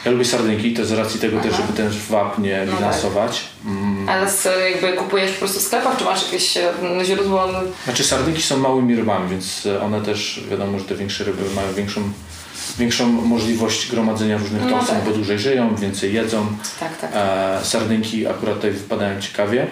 Ja 0.05 0.11
lubię 0.11 0.25
sardynki, 0.25 0.73
to 0.73 0.85
z 0.85 0.91
racji 0.91 1.19
tego 1.19 1.37
Aha. 1.39 1.47
też, 1.47 1.57
żeby 1.57 1.73
ten 1.73 1.89
wap 2.09 2.39
nie 2.39 2.65
no 2.65 2.75
bilansować. 2.75 3.43
Mm. 3.65 4.09
Ale 4.09 4.29
z, 4.29 4.47
jakby 4.71 4.93
kupujesz 4.93 5.31
po 5.31 5.39
prostu 5.39 5.59
w 5.59 5.63
sklepach, 5.63 5.97
czy 5.97 6.03
masz 6.03 6.23
jakieś 6.23 6.57
e, 6.57 6.73
źródło? 7.03 7.47
Znaczy 7.83 8.03
sardynki 8.03 8.41
są 8.41 8.57
małymi 8.57 8.95
rybami, 8.95 9.29
więc 9.29 9.65
e, 9.65 9.81
one 9.81 10.01
też, 10.01 10.43
wiadomo, 10.49 10.79
że 10.79 10.85
te 10.85 10.95
większe 10.95 11.23
ryby 11.23 11.49
mają 11.55 11.73
większą 11.73 12.01
większą 12.77 13.07
możliwość 13.07 13.91
gromadzenia 13.91 14.37
różnych 14.37 14.63
no 14.63 14.69
toksyn, 14.69 14.95
tak. 14.95 15.05
bo 15.05 15.11
dłużej 15.11 15.39
żyją, 15.39 15.75
więcej 15.75 16.13
jedzą. 16.13 16.45
Tak, 16.79 16.97
tak. 16.97 17.11
E, 17.13 17.59
sardynki 17.63 18.27
akurat 18.27 18.55
tutaj 18.55 18.71
wypadają 18.71 19.21
ciekawie, 19.21 19.67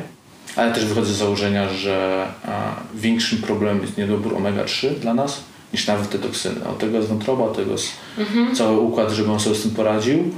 ale 0.55 0.73
też 0.73 0.85
wychodzę 0.85 1.13
z 1.13 1.17
założenia, 1.17 1.69
że 1.69 2.27
e, 2.47 2.61
większym 2.95 3.41
problemem 3.41 3.81
jest 3.81 3.97
niedobór 3.97 4.33
omega-3 4.33 4.89
dla 4.99 5.13
nas 5.13 5.43
niż 5.75 5.88
nawet 5.88 6.09
te 6.09 6.19
toksyny. 6.19 6.67
Od 6.67 6.77
tego 6.79 6.97
jest 6.97 7.09
wątroba, 7.09 7.43
od 7.43 7.55
tego 7.55 7.71
jest 7.71 7.88
mhm. 8.17 8.55
cały 8.55 8.79
układ, 8.79 9.11
żeby 9.11 9.31
on 9.31 9.39
sobie 9.39 9.55
z 9.55 9.61
tym 9.61 9.71
poradził, 9.71 10.31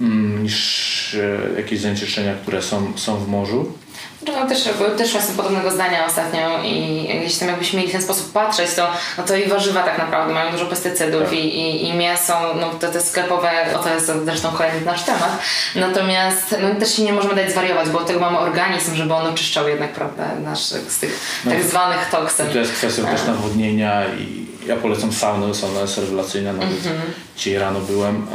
mm, 0.00 0.42
niż 0.42 1.14
e, 1.14 1.38
jakieś 1.56 1.80
zanieczyszczenia, 1.80 2.34
które 2.34 2.62
są, 2.62 2.92
są 2.96 3.16
w 3.16 3.28
morzu. 3.28 3.72
No, 4.26 4.46
też, 4.48 4.68
też 4.96 5.14
jestem 5.14 5.36
podobnego 5.36 5.70
zdania 5.70 6.06
ostatnio 6.06 6.62
i 6.64 7.04
jeśli 7.04 7.40
tam 7.40 7.48
jakbyśmy 7.48 7.78
mieli 7.78 7.88
w 7.88 7.92
ten 7.92 8.02
sposób 8.02 8.32
patrzeć, 8.32 8.74
to, 8.74 8.88
no 9.18 9.24
to 9.24 9.36
i 9.36 9.48
warzywa 9.48 9.82
tak 9.82 9.98
naprawdę 9.98 10.34
mają 10.34 10.52
dużo 10.52 10.66
pestycydów 10.66 11.22
tak. 11.22 11.32
i, 11.32 11.36
i, 11.36 11.88
i 11.88 11.92
mięso, 11.92 12.54
no 12.60 12.70
to 12.70 12.88
te 12.88 13.00
sklepowe, 13.00 13.50
o 13.76 13.78
to 13.78 13.94
jest 13.94 14.12
zresztą 14.24 14.50
kolejny 14.52 14.80
nasz 14.80 15.02
temat. 15.02 15.38
Natomiast 15.74 16.56
no, 16.62 16.80
też 16.80 16.96
się 16.96 17.02
nie 17.02 17.12
możemy 17.12 17.34
dać 17.34 17.50
zwariować, 17.50 17.88
bo 17.88 17.98
od 17.98 18.06
tego 18.06 18.20
mamy 18.20 18.38
organizm, 18.38 18.94
żeby 18.94 19.14
on 19.14 19.26
oczyszczał 19.26 19.68
jednak 19.68 19.92
prawda, 19.92 20.34
naszych 20.34 20.92
z 20.92 20.98
tych 20.98 21.20
no, 21.44 21.50
tak 21.50 21.62
zwanych 21.62 22.08
toksyn. 22.10 22.46
To 22.46 22.58
jest 22.58 22.72
kwestia 22.72 23.04
też 23.04 23.24
nawodnienia 23.26 24.04
i 24.06 24.46
ja 24.66 24.76
polecam 24.76 25.12
saunę, 25.12 25.54
sauna 25.54 25.80
jest 25.80 25.98
rewelacyjna, 25.98 26.52
nawet 26.52 26.86
mm 26.86 26.98
-hmm. 26.98 27.36
dzisiaj 27.36 27.54
rano 27.54 27.80
byłem. 27.80 28.26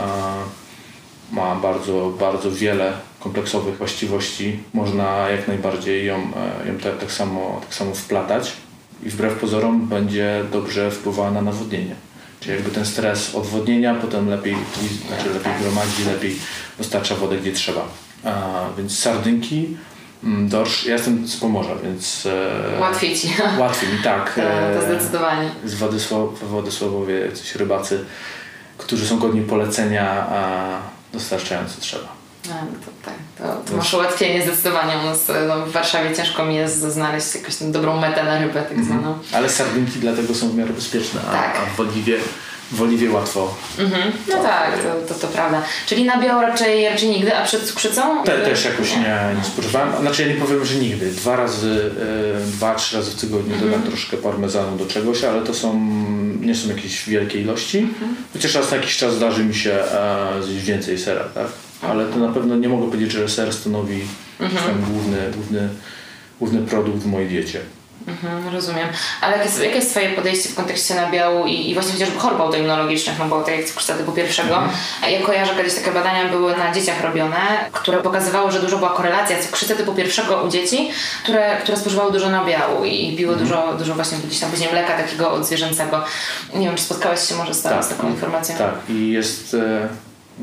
ma 1.32 1.56
bardzo, 1.56 2.12
bardzo 2.20 2.52
wiele 2.52 2.94
kompleksowych 3.26 3.78
właściwości. 3.78 4.60
Można 4.74 5.30
jak 5.30 5.48
najbardziej 5.48 6.06
ją, 6.06 6.16
e, 6.16 6.68
ją 6.68 6.78
tak, 6.78 6.98
tak, 6.98 7.12
samo, 7.12 7.62
tak 7.62 7.74
samo 7.74 7.94
wplatać 7.94 8.54
i 9.04 9.10
wbrew 9.10 9.34
pozorom 9.34 9.88
będzie 9.88 10.44
dobrze 10.52 10.92
wpływała 10.92 11.32
na 11.32 11.42
nawodnienie. 11.42 11.96
Czyli 12.40 12.56
jakby 12.56 12.72
ten 12.72 12.86
stres 12.86 13.36
odwodnienia 13.36 13.96
potem 13.96 14.30
lepiej, 14.30 14.56
znaczy 15.08 15.30
lepiej 15.34 15.54
gromadzi, 15.62 16.06
lepiej 16.14 16.36
dostarcza 16.78 17.16
wodę 17.16 17.38
gdzie 17.38 17.54
trzeba. 17.54 17.88
A, 18.24 18.64
więc 18.78 19.00
sardynki, 19.00 19.78
mm, 20.24 20.50
dorsz, 20.50 20.86
ja 20.86 20.94
jestem 20.94 21.28
z 21.28 21.38
Pomorza, 21.38 21.76
więc... 21.84 22.26
E, 22.76 22.80
łatwiej 22.80 23.16
ci. 23.16 23.30
Łatwiej 23.60 23.90
mi, 23.94 24.00
tak. 24.04 24.36
to, 24.36 24.42
to 24.80 24.86
e, 24.86 24.96
zdecydowanie. 24.96 25.50
Z 25.66 25.74
Władysław, 25.74 26.44
Władysławowie 26.44 27.32
coś 27.32 27.56
rybacy, 27.56 28.06
którzy 28.78 29.08
są 29.08 29.20
godni 29.20 29.42
polecenia, 29.42 30.28
a 30.30 30.66
dostarczający 31.14 31.82
trzeba. 31.82 32.15
No, 32.50 32.56
to, 32.86 32.92
tak, 33.06 33.14
to, 33.38 33.72
to 33.72 33.78
masz 33.78 33.94
ułatwienie 33.94 34.44
zdecydowanie. 34.44 34.94
U 35.04 35.06
nas 35.06 35.32
no, 35.48 35.66
w 35.66 35.72
Warszawie 35.72 36.16
ciężko 36.16 36.46
mi 36.46 36.56
jest 36.56 36.80
znaleźć 36.80 37.36
jakąś 37.36 37.56
dobrą 37.62 38.00
metę 38.00 38.24
na 38.24 38.40
rybę 38.40 38.62
tak 38.62 38.72
mm. 38.72 38.86
zwaną. 38.86 39.18
Ale 39.34 39.50
sardynki 39.50 40.00
dlatego 40.00 40.36
są 40.36 40.50
w 40.50 40.56
miarę 40.56 40.74
bezpieczne, 40.74 41.22
a, 41.30 41.32
tak. 41.32 41.58
a 41.58 41.76
w 41.76 41.80
Oliwie 41.80 42.18
w 42.72 42.82
oliwie 42.82 43.12
łatwo. 43.12 43.56
Mhm. 43.80 44.12
No 44.30 44.44
tak, 44.44 44.72
to, 44.78 45.14
to, 45.14 45.20
to 45.20 45.28
prawda. 45.28 45.62
Czyli 45.86 46.06
nabiał 46.06 46.42
raczej, 46.42 46.90
raczej 46.90 47.10
nigdy, 47.10 47.38
a 47.38 47.46
przed 47.46 47.64
cukrzycą? 47.64 48.24
Te, 48.24 48.40
też 48.40 48.66
jakoś 48.66 48.96
nie, 48.96 49.36
nie 49.38 49.44
spożywałem. 49.44 50.02
Znaczy 50.02 50.22
ja 50.22 50.28
nie 50.28 50.42
powiem, 50.42 50.66
że 50.66 50.76
nigdy. 50.76 51.12
Dwa 51.12 51.36
razy, 51.36 51.92
e, 52.38 52.40
dwa, 52.42 52.76
trzy 52.76 52.98
razy 52.98 53.12
w 53.12 53.16
tygodniu 53.16 53.54
Mhm. 53.54 53.72
dodam 53.72 53.88
troszkę 53.88 54.18
parmezanu 54.18 54.78
do 54.78 54.86
czegoś, 54.86 55.24
ale 55.24 55.42
to 55.42 55.54
są, 55.54 55.80
nie 56.42 56.56
są 56.56 56.70
jakieś 56.70 57.10
wielkie 57.10 57.42
ilości. 57.42 57.80
Mhm. 57.80 58.16
Chociaż 58.34 58.56
raz 58.56 58.72
na 58.72 58.78
jakiś 58.78 58.98
czas 58.98 59.14
zdarzy 59.14 59.46
mi 59.46 59.56
się 59.56 59.72
e, 59.72 60.44
zjeść 60.44 60.66
więcej 60.66 60.98
sera, 60.98 61.24
tak? 61.24 61.48
Ale 61.82 62.06
to 62.06 62.18
na 62.18 62.34
pewno 62.34 62.56
nie 62.56 62.70
mogę 62.70 62.86
powiedzieć, 62.88 63.12
że 63.12 63.30
ser 63.30 63.54
stanowi 63.54 64.02
Mhm. 64.40 64.84
główny, 64.92 65.18
główny, 65.36 65.70
główny 66.40 66.62
produkt 66.62 66.98
w 66.98 67.06
mojej 67.06 67.30
diecie. 67.30 67.60
Mhm, 68.08 68.54
rozumiem. 68.54 68.88
Ale 69.22 69.34
jakie 69.38 69.46
jest, 69.50 69.64
jakie 69.64 69.76
jest 69.76 69.92
Twoje 69.92 70.10
podejście 70.10 70.50
w 70.50 70.56
kontekście 70.56 70.96
nabiału 70.96 71.46
i, 71.46 71.70
i 71.70 71.74
właśnie 71.74 71.94
chociażby 71.94 72.20
chorób 72.20 72.42
autoimmunologicznych, 72.42 73.20
no 73.20 73.26
bo 73.26 73.42
tak 73.44 73.58
jak 73.58 73.66
cukrzyca 73.66 73.94
typu 73.94 74.12
pierwszego, 74.12 74.64
a 75.04 75.08
ja 75.10 75.22
kojarzę 75.22 75.56
kiedyś 75.56 75.74
takie 75.76 75.92
badania 75.92 76.30
były 76.30 76.58
na 76.58 76.72
dzieciach 76.74 77.02
robione, 77.04 77.38
które 77.72 77.98
pokazywały, 77.98 78.52
że 78.52 78.60
dużo 78.60 78.78
była 78.78 78.90
korelacja 78.90 79.40
cukrzycy 79.44 79.76
typu 79.76 79.94
pierwszego 79.94 80.44
u 80.44 80.50
dzieci, 80.50 80.90
które, 81.24 81.58
które 81.64 81.78
spożywały 81.78 82.12
dużo 82.12 82.30
nabiału 82.30 82.86
i 82.86 83.16
piły 83.18 83.36
dużo, 83.36 83.74
dużo 83.78 83.96
właśnie 83.96 84.18
gdzieś 84.18 84.40
tam 84.40 84.52
później 84.52 84.72
mleka 84.72 84.98
takiego 84.98 85.32
odzwierzęcego. 85.32 86.04
Nie 86.54 86.66
wiem, 86.68 86.76
czy 86.76 86.84
spotkałeś 86.84 87.20
się 87.30 87.36
może 87.36 87.54
z, 87.54 87.62
ta, 87.62 87.84
z 87.84 87.90
taką 87.90 88.10
informacją? 88.10 88.56
Tak, 88.58 88.74
i 88.90 89.12
jest 89.12 89.54
e, 89.54 89.88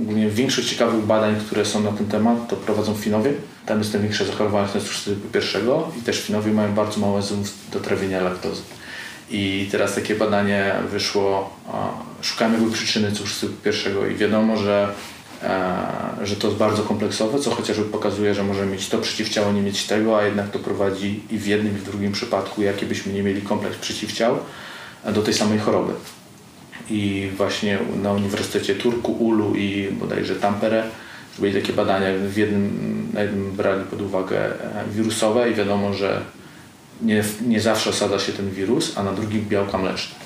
ogólnie 0.01 0.29
większość 0.29 0.69
ciekawych 0.69 1.05
badań, 1.05 1.41
które 1.47 1.65
są 1.65 1.81
na 1.81 1.93
ten 1.93 2.07
temat, 2.07 2.49
to 2.49 2.57
prowadzą 2.57 2.95
Finowie. 2.95 3.33
Tam 3.67 3.79
jest 3.79 3.93
największe 3.93 4.25
zachorowanie 4.25 4.67
na 4.75 4.81
cukrzycę 4.81 5.11
typu 5.11 5.29
pierwszego 5.29 5.93
i 5.99 6.03
też 6.03 6.21
Finowie 6.21 6.53
mają 6.53 6.75
bardzo 6.75 7.01
małe 7.01 7.17
enzymów 7.17 7.55
do 7.73 7.81
trawienia 7.81 8.21
laktozy. 8.21 8.63
I 9.31 9.69
teraz 9.71 9.95
takie 9.95 10.15
badanie 10.15 10.75
wyszło, 10.91 11.57
szukamy 12.23 12.55
jakby 12.55 12.71
przyczyny 12.71 13.13
cukrzycy 13.13 13.47
typu 13.47 13.63
pierwszego 13.63 14.07
i 14.07 14.15
wiadomo, 14.15 14.57
że, 14.57 14.89
e, 15.43 16.27
że 16.27 16.37
to 16.37 16.47
jest 16.47 16.59
bardzo 16.59 16.83
kompleksowe, 16.83 17.39
co 17.39 17.51
chociażby 17.51 17.85
pokazuje, 17.85 18.35
że 18.35 18.45
możemy 18.45 18.73
mieć 18.73 18.89
to 18.89 18.99
przeciwciało, 18.99 19.53
nie 19.53 19.63
mieć 19.63 19.87
tego, 19.87 20.19
a 20.19 20.25
jednak 20.25 20.51
to 20.51 20.59
prowadzi 20.59 21.21
i 21.31 21.39
w 21.39 21.47
jednym 21.47 21.77
i 21.77 21.79
w 21.79 21.85
drugim 21.85 22.13
przypadku, 22.13 22.63
jaki 22.63 22.87
byśmy 22.87 23.13
nie 23.13 23.23
mieli 23.23 23.43
kompleks 23.43 23.77
przeciwciał, 23.77 24.39
e, 25.05 25.13
do 25.13 25.23
tej 25.23 25.35
samej 25.35 25.59
choroby 25.59 25.93
i 26.91 27.31
właśnie 27.37 27.79
na 28.03 28.13
Uniwersytecie 28.13 28.75
Turku, 28.75 29.13
Ulu 29.13 29.55
i 29.55 29.89
bodajże 29.93 30.37
Tampere 30.37 30.85
zrobili 31.37 31.63
takie 31.63 31.73
badania. 31.73 32.07
W 32.29 32.37
jednym, 32.37 33.09
na 33.13 33.23
jednym 33.23 33.53
brali 33.53 33.85
pod 33.85 34.03
uwagę 34.03 34.39
e, 34.39 34.85
wirusowe 34.91 35.51
i 35.51 35.55
wiadomo, 35.55 35.95
że 35.95 36.23
nie, 37.03 37.25
nie 37.47 37.61
zawsze 37.61 37.91
osada 37.91 38.19
się 38.19 38.33
ten 38.33 38.51
wirus, 38.51 38.99
a 38.99 39.03
na 39.03 39.13
drugim 39.13 39.45
białka 39.49 39.79
mleczne. 39.79 40.22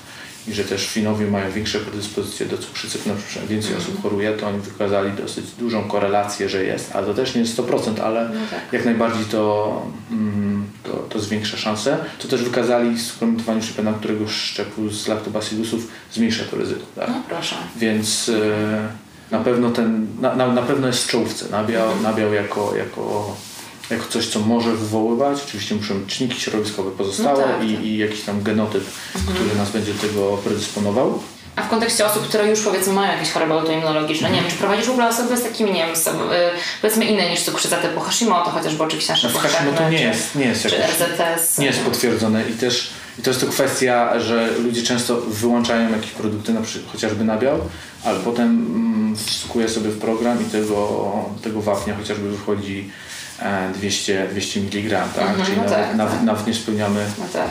I 0.49 0.55
że 0.55 0.65
też 0.65 0.87
Finowie 0.87 1.27
mają 1.27 1.53
większe 1.53 1.79
predyspozycje 1.79 2.47
do 2.47 2.59
cukrzycy, 2.59 2.99
na 3.09 3.15
przykład 3.15 3.47
więcej 3.47 3.77
osób 3.77 4.03
choruje, 4.03 4.33
to 4.33 4.47
oni 4.47 4.61
wykazali 4.61 5.13
dosyć 5.13 5.45
dużą 5.59 5.89
korelację, 5.89 6.49
że 6.49 6.65
jest, 6.65 6.97
ale 6.97 7.07
to 7.07 7.15
też 7.15 7.35
nie 7.35 7.41
jest 7.41 7.57
100%, 7.57 8.01
ale 8.01 8.31
jak 8.73 8.85
najbardziej 8.85 9.25
to, 9.25 9.83
mm, 10.11 10.67
to, 10.83 10.91
to 10.91 11.21
zwiększa 11.21 11.57
szanse. 11.57 11.99
To 12.19 12.29
też 12.29 12.43
wykazali 12.43 12.97
w 12.97 13.03
suplementowaniu 13.03 13.63
szczypena 13.63 13.93
któregoś 13.93 14.33
szczepu 14.33 14.91
z 14.91 15.09
laktobacillusów 15.09 15.89
zmniejsza 16.13 16.45
to 16.45 16.57
ryzyko. 16.57 16.83
Tak? 16.97 17.09
No 17.09 17.23
proszę. 17.29 17.57
Więc 17.77 18.29
e, 18.29 19.07
na 19.31 19.41
pewno 19.41 19.71
ten, 19.71 20.07
na, 20.21 20.37
na, 20.37 20.53
na 20.53 20.63
pewno 20.63 20.87
jest 20.87 21.05
w 21.05 21.09
czołówce. 21.09 21.49
Nabiał, 21.51 22.01
nabiał 22.03 22.33
jako, 22.33 22.77
jako, 22.77 23.37
jako 23.91 24.05
coś, 24.09 24.27
co 24.27 24.41
może 24.41 24.71
wywoływać. 24.73 25.39
Oczywiście 25.47 25.75
muszą 25.75 26.01
być 26.01 26.17
czynniki 26.17 26.41
środowiskowe 26.41 26.91
pozostałe 26.91 27.45
No 27.47 27.59
tak, 27.59 27.69
i, 27.71 27.75
tak. 27.75 27.85
i 27.85 27.97
jakiś 27.99 28.21
tam 28.23 28.43
genotyp, 28.43 28.85
który 29.35 29.55
nas 29.59 29.71
będzie 29.71 29.95
tego 29.95 30.37
predysponował. 30.37 31.19
A 31.57 31.63
w 31.63 31.69
kontekście 31.71 32.07
osób, 32.07 32.29
które 32.29 32.49
już 32.51 32.61
powiedzmy 32.61 32.93
mają 32.93 33.13
jakieś 33.13 33.31
choroby 33.33 33.53
autoimmunologiczne, 33.53 34.31
nie 34.31 34.41
wiem, 34.41 34.51
czy 34.51 34.57
prowadzisz 34.57 34.87
w 34.87 34.91
ogóle 34.91 35.09
osoby 35.09 35.37
z 35.37 35.43
takimi, 35.43 35.73
nie 35.73 35.87
wiem, 35.87 35.97
z, 35.97 36.07
y, 36.07 36.11
powiedzmy 36.83 37.05
inne 37.05 37.31
niż 37.31 37.43
cukrzyca 37.43 37.77
typu 37.77 38.01
Hashimoto, 38.01 38.51
chociażby 38.51 38.83
oczywiście 38.85 39.13
nasze 39.13 39.29
No 39.35 39.39
Hashimoto 39.39 39.91
nie 39.91 40.03
jest, 40.03 40.35
nie 40.35 40.45
jest 40.45 40.63
czy 40.63 40.69
RZTS. 40.69 41.59
nie 41.59 41.67
jest 41.67 41.81
potwierdzone 41.81 42.43
i 42.51 42.53
też 42.53 42.91
i 43.19 43.23
to 43.23 43.31
jest 43.31 43.41
to 43.41 43.47
kwestia, 43.47 44.21
że 44.21 44.49
ludzie 44.59 44.83
często 44.83 45.21
wyłączają 45.21 45.93
jakieś 45.93 46.11
produkty, 46.11 46.53
na 46.53 46.61
przykład 46.61 46.93
chociażby 46.93 47.25
nabiał, 47.25 47.59
ale 48.05 48.21
potem 48.21 48.47
mm, 48.47 49.17
wstukuje 49.17 49.69
sobie 49.69 49.91
w 49.91 49.99
program 49.99 50.43
i 50.43 50.45
tego, 50.45 51.13
tego 51.43 51.61
wapnia 51.63 51.97
chociażby 51.97 52.31
wychodzi 52.31 52.91
200, 53.75 54.29
200 54.31 54.61
mg, 54.61 54.91
tak? 55.15 55.29
Mhm, 55.29 55.45
Czyli 55.45 55.57
no 55.57 55.63
nawet, 55.63 55.79
tak, 55.79 55.97
nawet, 55.97 56.15
tak. 56.15 56.23
nawet 56.23 56.47
nie 56.47 56.55
spełniamy 56.55 57.07
No 57.19 57.25
tak. 57.33 57.49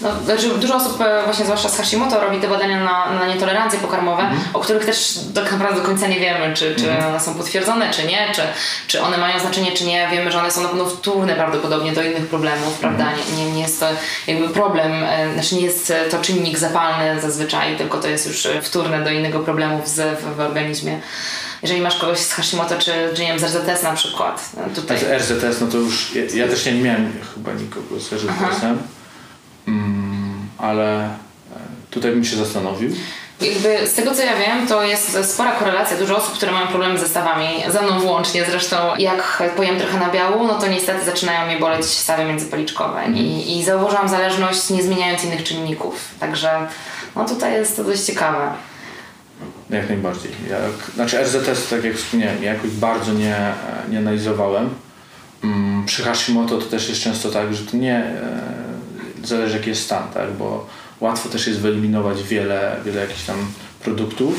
No, 0.00 0.08
znaczy 0.24 0.48
dużo 0.48 0.76
osób, 0.76 1.00
e, 1.00 1.22
właśnie 1.24 1.44
zwłaszcza 1.44 1.68
z 1.68 1.76
Hashimoto, 1.76 2.20
robi 2.20 2.40
te 2.40 2.48
badania 2.48 2.84
na, 2.84 3.12
na 3.20 3.26
nietolerancje 3.26 3.78
pokarmowe, 3.78 4.22
Mhm. 4.22 4.40
o 4.54 4.60
których 4.60 4.84
też 4.86 5.18
tak 5.34 5.52
naprawdę 5.52 5.80
do 5.80 5.86
końca 5.86 6.06
nie 6.06 6.20
wiemy, 6.20 6.54
czy, 6.54 6.74
czy 6.74 6.90
one 7.08 7.20
są 7.20 7.34
potwierdzone, 7.34 7.90
czy 7.90 8.04
nie, 8.06 8.32
czy, 8.34 8.42
czy 8.86 9.02
one 9.02 9.18
mają 9.18 9.40
znaczenie, 9.40 9.72
czy 9.72 9.84
nie. 9.84 10.08
Wiemy, 10.12 10.32
że 10.32 10.38
one 10.38 10.50
są 10.50 10.62
na 10.62 10.68
pewno 10.68 10.86
wtórne 10.86 11.34
prawdopodobnie 11.34 11.92
do 11.92 12.02
innych 12.02 12.26
problemów, 12.26 12.78
prawda? 12.78 13.04
Mhm. 13.10 13.36
Nie, 13.38 13.44
nie, 13.44 13.52
nie 13.52 13.62
jest 13.62 13.80
to 13.80 13.86
jakby 14.26 14.48
problem, 14.48 14.92
e, 15.04 15.32
znaczy 15.34 15.54
nie 15.54 15.60
jest 15.62 15.92
to 16.10 16.18
czynnik 16.22 16.58
zapalny 16.58 17.20
zazwyczaj, 17.20 17.76
tylko 17.76 17.98
to 17.98 18.08
jest 18.08 18.26
już 18.26 18.46
e, 18.46 18.62
wtórne 18.62 19.04
do 19.04 19.10
innego 19.10 19.40
problemów 19.40 19.88
z, 19.88 20.20
w, 20.20 20.36
w 20.36 20.40
organizmie. 20.40 21.00
Jeżeli 21.62 21.80
masz 21.80 21.96
kogoś 21.98 22.18
z 22.18 22.32
Hashimoto, 22.32 22.78
czy, 22.78 22.92
czy 23.14 23.22
nie 23.22 23.28
wiem, 23.28 23.38
z 23.38 23.44
RZTS 23.44 23.82
na 23.82 23.92
przykład, 23.92 24.50
e, 24.66 24.70
tutaj... 24.74 24.98
Z 24.98 25.02
RZTS, 25.02 25.60
no 25.60 25.66
to 25.66 25.76
już, 25.76 26.14
ja, 26.14 26.22
ja 26.44 26.48
też 26.48 26.66
nie 26.66 26.72
miałem 26.72 27.12
chyba 27.34 27.52
nikogo 27.52 28.00
z 28.00 28.12
RZTS-em, 28.12 28.78
mm, 29.70 30.48
ale 30.58 31.04
e, 31.04 31.10
tutaj 31.90 32.10
bym 32.12 32.24
się 32.24 32.36
zastanowił. 32.36 32.90
Jakby 33.40 33.86
z 33.86 33.94
tego 33.94 34.14
co 34.14 34.22
ja 34.22 34.36
wiem, 34.36 34.66
to 34.66 34.82
jest 34.82 35.24
spora 35.24 35.52
korelacja. 35.52 35.96
Dużo 35.96 36.16
osób, 36.16 36.34
które 36.34 36.52
mają 36.52 36.66
problemy 36.66 36.98
ze 36.98 37.08
stawami, 37.08 37.46
ze 37.68 37.82
mną 37.82 38.00
włącznie 38.00 38.44
zresztą, 38.44 38.76
jak 38.98 39.42
pojem 39.56 39.78
trochę 39.78 39.98
nabiału, 39.98 40.46
no 40.46 40.58
to 40.58 40.66
niestety 40.66 41.04
zaczynają 41.04 41.46
mnie 41.46 41.58
boleć 41.58 41.84
stawy 41.86 42.24
międzypoliczkowe. 42.24 43.04
I, 43.14 43.58
I 43.58 43.64
zauważyłam 43.64 44.08
zależność 44.08 44.70
nie 44.70 44.82
zmieniając 44.82 45.24
innych 45.24 45.42
czynników. 45.42 46.14
Także 46.20 46.50
no 47.16 47.24
tutaj 47.24 47.52
jest 47.52 47.76
to 47.76 47.84
dość 47.84 48.02
ciekawe. 48.02 48.52
Jak 49.70 49.88
najbardziej. 49.88 50.32
Jak, 50.50 50.94
znaczy 50.94 51.24
RZS, 51.24 51.68
tak 51.68 51.84
jak 51.84 51.94
wspomniałem, 51.94 52.42
ja 52.42 52.52
jakoś 52.54 52.70
bardzo 52.70 53.12
nie, 53.12 53.36
nie 53.90 53.98
analizowałem. 53.98 54.70
Mm, 55.44 55.86
Przy 55.86 56.02
Hashimoto 56.02 56.58
to 56.58 56.66
też 56.66 56.88
jest 56.88 57.00
często 57.00 57.30
tak, 57.30 57.54
że 57.54 57.66
to 57.66 57.76
nie 57.76 57.96
e, 57.96 58.40
zależy 59.24 59.56
jaki 59.56 59.68
jest 59.68 59.82
stan, 59.82 60.08
tak? 60.14 60.32
bo 60.32 60.66
łatwo 61.00 61.28
też 61.28 61.46
jest 61.46 61.60
wyeliminować 61.60 62.22
wiele, 62.22 62.76
wiele 62.84 63.00
jakichś 63.00 63.22
tam 63.22 63.36
produktów, 63.84 64.34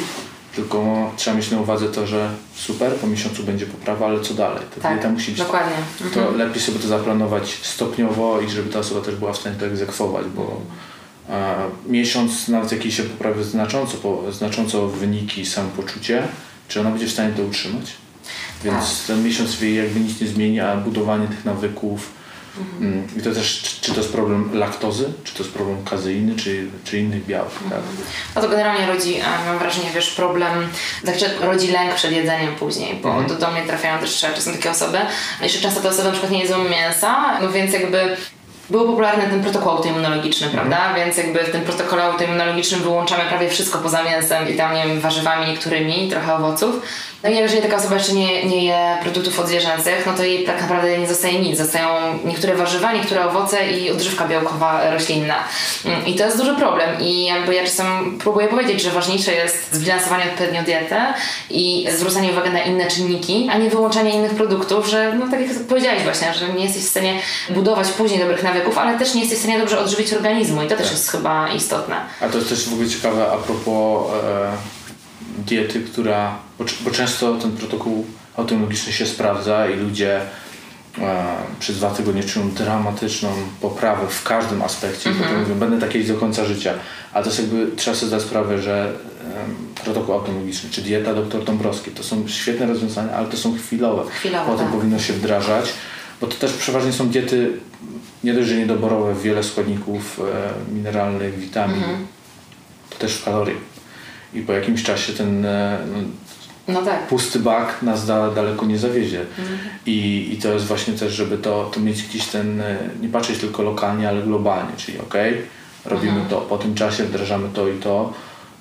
tylko 0.55 1.11
trzeba 1.17 1.37
mieć 1.37 1.51
na 1.51 1.59
uwadze 1.59 1.89
to, 1.89 2.07
że 2.07 2.29
super, 2.55 2.93
po 2.95 3.07
miesiącu 3.07 3.43
będzie 3.43 3.65
poprawa, 3.65 4.05
ale 4.05 4.19
co 4.21 4.33
dalej? 4.33 4.63
Ta 4.75 4.81
Tak, 4.81 4.93
dieta 4.93 5.09
musi 5.09 5.31
być 5.31 5.39
dokładnie. 5.39 5.75
to 6.13 6.31
lepiej 6.31 6.61
sobie 6.61 6.79
to 6.79 6.87
zaplanować 6.87 7.49
stopniowo 7.61 8.41
i 8.41 8.49
żeby 8.49 8.69
ta 8.69 8.79
osoba 8.79 9.01
też 9.01 9.15
była 9.15 9.33
w 9.33 9.37
stanie 9.37 9.55
to 9.55 9.65
egzekwować, 9.65 10.25
bo 10.35 10.61
e, 11.29 11.55
miesiąc 11.87 12.47
nawet 12.47 12.71
jakiś 12.71 12.97
się 12.97 13.03
poprawi 13.03 13.43
znacząco, 13.43 13.97
po, 13.97 14.31
znacząco 14.31 14.87
wyniki, 14.87 15.45
samopoczucie, 15.45 16.23
czy 16.67 16.79
ona 16.79 16.89
będzie 16.89 17.07
w 17.07 17.11
stanie 17.11 17.33
to 17.33 17.43
utrzymać? 17.43 17.91
Więc 18.63 19.05
ten 19.07 19.23
miesiąc 19.23 19.61
jakby 19.61 19.99
nic 19.99 20.21
nie 20.21 20.27
zmieni, 20.27 20.59
a 20.59 20.75
budowanie 20.77 21.27
tych 21.27 21.45
nawyków 21.45 22.09
mm, 22.81 23.07
i 23.17 23.21
to 23.21 23.31
też, 23.31 23.61
czy, 23.61 23.81
czy 23.81 23.91
to 23.91 23.97
jest 23.97 24.11
problem 24.11 24.49
laktozy, 24.53 25.13
czy 25.23 25.33
to 25.33 25.43
jest 25.43 25.55
problem 25.55 25.83
kazeiny, 25.85 26.35
czy, 26.35 26.67
czy 26.83 26.99
innych 26.99 27.25
białek, 27.25 27.51
tak? 27.69 27.79
No 28.35 28.41
to 28.41 28.49
generalnie 28.49 28.87
rodzi, 28.87 29.19
mam 29.45 29.59
wrażenie, 29.59 29.89
wiesz, 29.95 30.11
problem, 30.11 30.69
znaczy 31.03 31.25
rodzi 31.41 31.67
lęk 31.67 31.95
przed 31.95 32.11
jedzeniem 32.11 32.55
później, 32.55 32.95
bo 32.95 33.21
do, 33.21 33.35
do 33.35 33.51
mnie 33.51 33.61
trafiają 33.61 33.99
też 33.99 34.19
czasem 34.19 34.53
takie 34.53 34.71
osoby. 34.71 34.97
Jeszcze 35.41 35.59
często 35.59 35.81
te 35.81 35.89
osoby 35.89 36.03
na 36.03 36.11
przykład 36.11 36.31
nie 36.31 36.39
jedzą 36.39 36.63
mięsa, 36.63 37.39
no 37.41 37.51
więc 37.51 37.73
jakby 37.73 38.17
był 38.71 38.85
popularny 38.85 39.23
ten 39.23 39.41
protokół 39.41 39.71
autoimmunologiczny, 39.71 40.47
prawda? 40.47 40.93
Więc 40.95 41.17
jakby 41.17 41.43
w 41.43 41.51
tym 41.51 41.61
protokole 41.61 42.03
autoimmunologicznym 42.03 42.81
wyłączamy 42.81 43.23
prawie 43.29 43.49
wszystko 43.49 43.79
poza 43.79 44.03
mięsem 44.03 44.49
i 44.49 44.57
tam, 44.57 44.75
nie 44.75 44.87
wiem, 44.87 44.99
warzywami 44.99 45.47
niektórymi, 45.47 46.09
trochę 46.09 46.35
owoców. 46.35 46.75
No 47.23 47.29
i 47.29 47.35
jeżeli 47.35 47.61
taka 47.61 47.77
osoba 47.77 47.95
jeszcze 47.95 48.13
nie, 48.13 48.45
nie 48.45 48.65
je 48.65 48.97
produktów 49.01 49.39
odzwierzęcych, 49.39 50.05
no 50.05 50.13
to 50.13 50.23
jej 50.23 50.45
tak 50.45 50.61
naprawdę 50.61 50.97
nie 50.97 51.07
zostaje 51.07 51.39
nic. 51.39 51.57
Zostają 51.57 51.87
niektóre 52.25 52.55
warzywa, 52.55 52.93
niektóre 52.93 53.25
owoce 53.25 53.71
i 53.71 53.91
odżywka 53.91 54.27
białkowa 54.27 54.91
roślinna. 54.91 55.35
Mm, 55.85 56.05
I 56.05 56.15
to 56.15 56.25
jest 56.25 56.37
duży 56.37 56.55
problem. 56.55 56.89
I 57.01 57.25
jakby 57.25 57.55
ja 57.55 57.63
czasem 57.63 58.17
próbuję 58.19 58.47
powiedzieć, 58.47 58.81
że 58.81 58.91
ważniejsze 58.91 59.33
jest 59.33 59.73
zbilansowanie 59.73 60.23
odpowiednio 60.31 60.63
dietę 60.63 61.13
i 61.49 61.87
zwrócenie 61.97 62.31
uwagi 62.31 62.49
na 62.49 62.63
inne 62.63 62.87
czynniki, 62.87 63.49
a 63.51 63.57
nie 63.57 63.69
wyłączanie 63.69 64.11
innych 64.11 64.35
produktów, 64.35 64.87
że 64.87 65.13
no 65.19 65.27
tak 65.31 65.41
jak 65.41 65.49
powiedziałeś 65.69 66.03
właśnie, 66.03 66.33
że 66.33 66.53
nie 66.53 66.63
jesteś 66.63 66.83
w 66.83 66.89
stanie 66.89 67.19
budować 67.49 67.87
później 67.87 68.19
dobrych 68.19 68.43
nawyków, 68.43 68.77
ale 68.77 68.99
też 68.99 69.13
nie 69.13 69.21
jesteś 69.21 69.39
w 69.39 69.41
stanie 69.41 69.59
dobrze 69.59 69.79
odżywić 69.79 70.13
organizmu 70.13 70.63
i 70.63 70.67
to 70.67 70.75
też 70.75 70.91
jest 70.91 71.11
chyba 71.11 71.49
istotne. 71.49 71.95
A 72.21 72.29
to 72.29 72.37
jest 72.37 72.49
też 72.49 72.69
w 72.69 72.73
ogóle 72.73 72.89
ciekawe 72.89 73.31
a 73.31 73.37
propos 73.37 74.11
e, 74.23 74.80
diety, 75.45 75.81
która. 75.81 76.37
Bo, 76.83 76.91
często 76.91 77.37
ten 77.37 77.51
protokół 77.51 78.05
autoimmunologiczny 78.37 78.93
się 78.93 79.05
sprawdza 79.05 79.69
i 79.69 79.75
ludzie 79.75 80.21
e, 81.01 81.25
przez 81.59 81.77
dwa 81.77 81.89
tygodnie 81.89 82.23
czują 82.23 82.51
dramatyczną 82.51 83.29
poprawę 83.61 84.07
w 84.07 84.23
każdym 84.23 84.61
aspekcie 84.61 85.11
i 85.11 85.13
potem 85.13 85.39
mówią, 85.39 85.55
będę 85.55 85.79
taki 85.79 86.03
do 86.03 86.15
końca 86.15 86.45
życia. 86.45 86.73
A 87.13 87.21
to 87.21 87.29
jest 87.29 87.39
jakby, 87.39 87.67
trzeba 87.75 87.95
sobie 87.97 88.07
zdać 88.07 88.21
sprawę, 88.21 88.61
że 88.61 88.87
em, 88.87 89.55
protokół 89.83 90.15
autonomiczny, 90.15 90.69
czy 90.69 90.81
dieta 90.81 91.13
dr 91.13 91.43
Dąbrowski, 91.43 91.91
to 91.91 92.03
są 92.03 92.27
świetne 92.27 92.65
rozwiązania, 92.65 93.13
ale 93.13 93.27
to 93.27 93.37
są 93.37 93.57
chwilowe. 93.57 94.11
Chwilowe, 94.11 94.45
Potem 94.51 94.65
tak. 94.65 94.75
powinno 94.75 94.99
się 94.99 95.13
wdrażać, 95.13 95.73
bo 96.21 96.27
to 96.27 96.35
też 96.35 96.53
przeważnie 96.53 96.93
są 96.93 97.09
diety 97.09 97.51
nie 98.23 98.33
dość, 98.33 98.49
że 98.49 98.55
niedoborowe, 98.55 99.15
wiele 99.15 99.43
składników 99.43 100.19
e, 100.19 100.73
mineralnych, 100.73 101.39
witamin, 101.39 101.83
to 102.89 102.95
też 102.95 103.13
w 103.13 103.25
kalorii. 103.25 103.55
I 104.33 104.41
po 104.41 104.53
jakimś 104.53 104.83
czasie 104.83 105.13
ten 105.13 105.45
e, 105.45 105.77
no, 106.67 106.73
No 106.73 106.81
tak. 106.81 107.07
pusty 107.07 107.39
bak 107.39 107.81
nas 107.81 108.05
da, 108.05 108.31
daleko 108.31 108.65
nie 108.65 108.77
zawiezie. 108.77 109.25
I, 109.85 110.29
I 110.33 110.37
to 110.37 110.53
jest 110.53 110.65
właśnie 110.65 110.93
też, 110.93 111.13
żeby 111.13 111.37
to, 111.37 111.71
to 111.73 111.79
mieć 111.79 112.03
gdzieś 112.03 112.27
ten, 112.27 112.61
e, 112.61 112.77
nie 113.01 113.09
patrzeć 113.09 113.39
tylko 113.39 113.63
lokalnie, 113.63 114.09
ale 114.09 114.21
globalnie, 114.23 114.71
czyli 114.77 114.99
ok, 114.99 115.13
robimy 115.85 116.21
to, 116.29 116.41
po 116.41 116.57
tym 116.57 116.75
czasie 116.75 117.03
wdrażamy 117.03 117.49
to 117.53 117.67
i 117.67 117.77
to, 117.79 118.13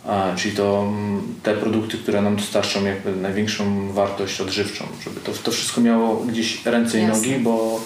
a, 0.07 0.27
czyli 0.37 0.57
to 0.57 0.85
mm, 0.89 1.23
te 1.43 1.55
produkty, 1.55 1.99
które 1.99 2.23
nam 2.23 2.37
dostarczą 2.37 2.85
jakby 2.85 3.17
największą 3.17 3.93
wartość 3.93 4.41
odżywczą, 4.41 4.85
żeby 5.05 5.21
to, 5.21 5.33
to 5.33 5.51
wszystko 5.53 5.81
miało 5.81 6.17
gdzieś 6.17 6.67
ręce 6.67 6.99
i 6.99 7.03
Jasne. 7.03 7.29
nogi, 7.29 7.45
bo, 7.45 7.81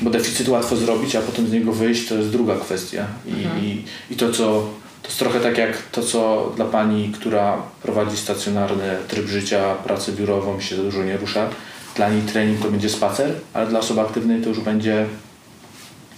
bo 0.00 0.10
deficyt 0.10 0.48
łatwo 0.48 0.76
zrobić, 0.76 1.16
a 1.16 1.20
potem 1.20 1.46
z 1.48 1.52
niego 1.52 1.72
wyjść 1.72 2.08
to 2.08 2.14
jest 2.14 2.30
druga 2.30 2.56
kwestia. 2.56 3.06
I, 3.26 3.64
i, 3.64 3.84
i 4.10 4.16
to, 4.16 4.32
co 4.32 4.66
to 5.04 5.08
jest 5.08 5.18
trochę 5.18 5.40
tak 5.40 5.58
jak 5.58 5.82
to, 5.82 6.02
co 6.02 6.52
dla 6.56 6.64
pani, 6.64 7.12
która 7.12 7.62
prowadzi 7.82 8.16
stacjonarny 8.16 8.96
tryb 9.08 9.26
życia, 9.26 9.74
pracę 9.74 10.12
biurową, 10.12 10.60
się 10.60 10.76
za 10.76 10.82
dużo 10.82 11.04
nie 11.04 11.16
rusza. 11.16 11.48
Dla 11.96 12.08
niej 12.08 12.22
trening 12.22 12.62
to 12.62 12.70
będzie 12.70 12.88
spacer, 12.88 13.34
ale 13.52 13.66
dla 13.66 13.78
osoby 13.78 14.00
aktywnej 14.00 14.42
to 14.42 14.48
już 14.48 14.60
będzie 14.60 15.06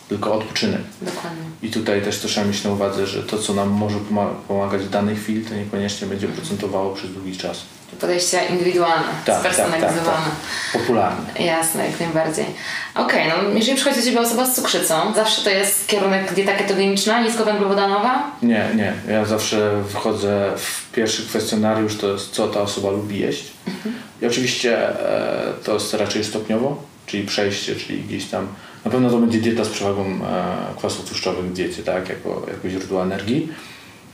tylko 0.09 0.35
odpoczynek. 0.35 0.81
Dokładnie. 1.03 1.43
I 1.63 1.71
tutaj 1.71 2.03
też 2.03 2.21
to 2.21 2.29
trzeba 2.29 2.47
mieć 2.47 2.65
na 2.65 2.71
uwadze, 2.71 3.07
że 3.07 3.23
to, 3.23 3.39
co 3.39 3.55
nam 3.55 3.69
może 3.69 3.97
poma- 3.97 4.35
pomagać 4.49 4.83
w 4.83 4.91
danej 4.91 5.17
chwili, 5.17 5.45
to 5.45 5.55
niekoniecznie 5.55 6.07
będzie 6.07 6.29
procentowało 6.29 6.95
przez 6.95 7.13
długi 7.13 7.37
czas. 7.37 7.63
Podejście 8.01 8.41
indywidualne, 8.51 9.09
spersonalizowane. 9.41 10.27
Popularne. 10.73 11.45
Jasne, 11.45 11.87
jak 11.87 12.01
najbardziej. 12.01 12.47
Okej, 12.95 13.29
no 13.29 13.51
jeżeli 13.55 13.77
przychodzi 13.77 14.01
do 14.01 14.07
Ciebie 14.07 14.21
osoba 14.21 14.47
z 14.47 14.55
cukrzycą, 14.55 15.15
zawsze 15.15 15.43
to 15.43 15.51
jest 15.51 15.87
kierunek 15.87 16.35
dieta 16.35 16.53
ketogeniczna, 16.53 17.23
niskowęglowodanowa? 17.23 18.31
Nie, 18.43 18.69
nie. 18.77 18.93
Ja 19.09 19.25
zawsze 19.25 19.83
wchodzę 19.89 20.53
w 20.57 20.93
pierwszy 20.93 21.27
kwestionariusz, 21.27 21.97
to 21.97 22.13
jest 22.13 22.31
co 22.31 22.49
ta 22.49 22.61
osoba 22.61 22.91
lubi 22.91 23.19
jeść. 23.19 23.53
I 24.23 24.27
oczywiście 24.27 24.89
e, 24.89 25.53
to 25.65 25.75
jest 25.75 25.95
raczej 25.95 26.25
stopniowo, 26.25 26.83
czyli 27.07 27.27
przejście, 27.27 27.77
czyli 27.77 28.03
gdzieś 28.03 28.25
tam. 28.25 28.47
Na 28.85 28.91
pewno 28.91 29.11
to 29.11 29.19
będzie 29.19 29.39
dieta 29.39 29.65
z 29.65 29.69
przewagą 29.69 30.05
e, 30.05 30.19
kwasów 30.77 31.09
tłuszczowych 31.09 31.45
w 31.45 31.53
diecie, 31.53 31.83
tak, 31.83 32.09
jako, 32.09 32.47
jako 32.49 32.69
źródło 32.69 33.03
energii. 33.03 33.49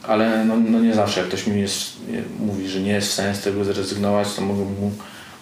Ale 0.09 0.45
no, 0.45 0.57
no 0.57 0.81
nie 0.81 0.95
zawsze, 0.95 1.21
jak 1.21 1.29
ktoś 1.29 1.47
mi 1.47 1.61
jest, 1.61 1.97
mówi, 2.41 2.69
że 2.69 2.81
nie 2.81 2.93
jest 2.93 3.09
w 3.09 3.13
stanie 3.13 3.35
z 3.35 3.41
tego 3.41 3.65
zrezygnować, 3.65 4.35
to 4.35 4.43
mogę 4.43 4.65
mu 4.65 4.93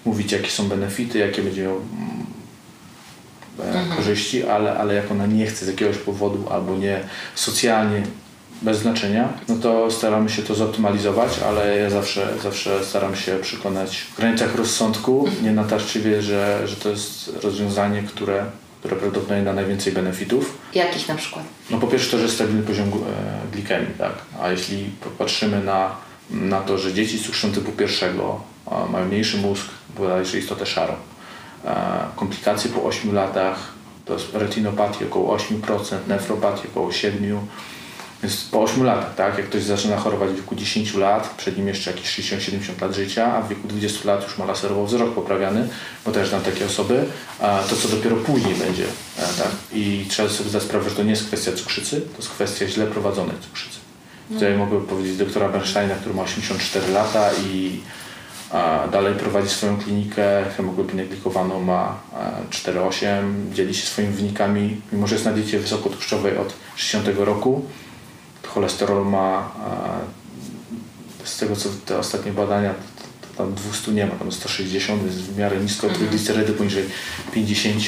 mówić, 0.04 0.32
jakie 0.32 0.50
są 0.50 0.68
benefity, 0.68 1.18
jakie 1.18 1.42
będzie 1.42 1.62
miał 1.62 1.76
e, 3.62 3.96
korzyści, 3.96 4.46
ale, 4.46 4.78
ale 4.78 4.94
jak 4.94 5.10
ona 5.10 5.26
nie 5.26 5.46
chce 5.46 5.64
z 5.64 5.68
jakiegoś 5.68 5.96
powodu 5.96 6.48
albo 6.50 6.76
nie 6.76 7.00
socjalnie, 7.34 8.02
bez 8.62 8.78
znaczenia, 8.78 9.28
no 9.48 9.56
to 9.56 9.90
staramy 9.90 10.30
się 10.30 10.42
to 10.42 10.54
zoptymalizować, 10.54 11.38
ale 11.48 11.78
ja 11.78 11.90
zawsze, 11.90 12.28
zawsze 12.42 12.84
staram 12.84 13.16
się 13.16 13.36
przekonać 13.42 13.96
w 13.96 14.16
granicach 14.16 14.54
rozsądku, 14.54 15.28
nie 15.42 15.52
natarczywie, 15.52 16.22
że, 16.22 16.68
że 16.68 16.76
to 16.76 16.88
jest 16.88 17.30
rozwiązanie, 17.42 18.02
które, 18.02 18.44
które 18.80 18.96
prawdopodobnie 18.96 19.44
da 19.44 19.52
najwięcej 19.52 19.92
benefitów. 19.92 20.58
Jakich 20.74 21.08
na 21.08 21.14
przykład? 21.14 21.44
No 21.70 21.78
po 21.78 21.86
pierwsze 21.86 22.10
to, 22.10 22.16
że 22.16 22.22
jest 22.22 22.34
stabilny 22.34 22.62
poziom 22.62 22.88
e, 22.88 23.52
glikemii, 23.52 23.94
tak? 23.98 24.12
A 24.42 24.50
jeśli 24.50 24.84
popatrzymy 24.84 25.64
na, 25.64 25.96
na 26.30 26.60
to, 26.60 26.78
że 26.78 26.92
dzieci 26.92 27.18
z 27.18 27.22
cukrzycą 27.22 27.52
typu 27.52 27.72
pierwszego 27.72 28.40
a, 28.66 28.86
mają 28.86 29.06
mniejszy 29.06 29.36
mózg, 29.36 29.66
bodajże 29.96 30.38
istotę 30.38 30.66
szarą, 30.66 30.94
e, 31.64 31.74
komplikacje 32.16 32.70
po 32.70 32.84
8 32.84 33.14
latach, 33.14 33.72
to 34.04 34.12
jest 34.12 34.34
retinopatii 34.34 35.04
około 35.04 35.36
8%, 35.36 35.96
nefropatii 36.08 36.68
około 36.68 36.88
7%, 36.88 37.38
więc 38.22 38.44
po 38.44 38.62
8 38.62 38.82
latach, 38.82 39.14
tak? 39.14 39.38
Jak 39.38 39.46
ktoś 39.46 39.62
zaczyna 39.62 39.96
chorować 39.96 40.30
w 40.30 40.36
wieku 40.36 40.54
10 40.54 40.94
lat, 40.94 41.34
przed 41.36 41.56
nim 41.56 41.68
jeszcze 41.68 41.90
jakieś 41.90 42.20
60-70 42.32 42.82
lat 42.82 42.94
życia, 42.94 43.34
a 43.34 43.42
w 43.42 43.48
wieku 43.48 43.68
20 43.68 44.08
lat 44.12 44.22
już 44.24 44.38
ma 44.38 44.44
laserowo 44.44 44.86
wzrok 44.86 45.14
poprawiany, 45.14 45.68
bo 46.06 46.12
też 46.12 46.28
znam 46.28 46.42
takie 46.42 46.66
osoby, 46.66 47.04
to 47.70 47.76
co 47.76 47.88
dopiero 47.88 48.16
później 48.16 48.54
będzie, 48.54 48.84
e, 49.18 49.22
tak? 49.22 49.50
I 49.72 50.06
trzeba 50.08 50.28
sobie 50.28 50.50
zdać 50.50 50.62
sprawę, 50.62 50.90
że 50.90 50.96
to 50.96 51.02
nie 51.02 51.10
jest 51.10 51.26
kwestia 51.26 51.52
cukrzycy, 51.52 52.00
to 52.00 52.16
jest 52.16 52.28
kwestia 52.28 52.66
źle 52.68 52.86
prowadzonej 52.86 53.36
cukrzycy. 53.40 53.78
Tutaj 54.28 54.58
mogę 54.58 54.80
powiedzieć 54.80 55.16
doktora 55.16 55.48
Bernsteina, 55.48 55.94
który 55.94 56.14
ma 56.14 56.22
84 56.22 56.92
lata 56.92 57.30
i 57.32 57.80
dalej 58.92 59.14
prowadzi 59.14 59.48
swoją 59.48 59.76
klinikę, 59.78 60.44
hemoglobinę 60.56 61.04
glikowaną 61.04 61.60
ma 61.60 62.00
e, 62.14 62.72
4,8, 62.72 63.52
dzieli 63.52 63.74
się 63.74 63.86
swoimi 63.86 64.12
wynikami, 64.12 64.80
mimo 64.92 65.06
że 65.06 65.14
jest 65.14 65.24
na 65.24 65.32
diecie 65.32 65.58
wysokotłuszczowej 65.58 66.36
od 66.36 66.54
60 66.76 67.18
roku, 67.18 67.64
cholesterol 68.54 69.06
ma 69.06 69.50
e, 71.22 71.26
z 71.26 71.38
tego 71.38 71.56
co 71.56 71.68
te 71.86 71.98
ostatnie 71.98 72.32
badania 72.32 72.74
tam 73.36 73.54
200 73.54 73.92
nie 73.92 74.06
ma, 74.06 74.14
tam 74.14 74.32
160 74.32 75.04
jest 75.06 75.18
w 75.18 75.38
miarę 75.38 75.56
nisko, 75.56 75.88
tryglicerydy 75.88 76.52
poniżej 76.52 76.84
50 77.32 77.84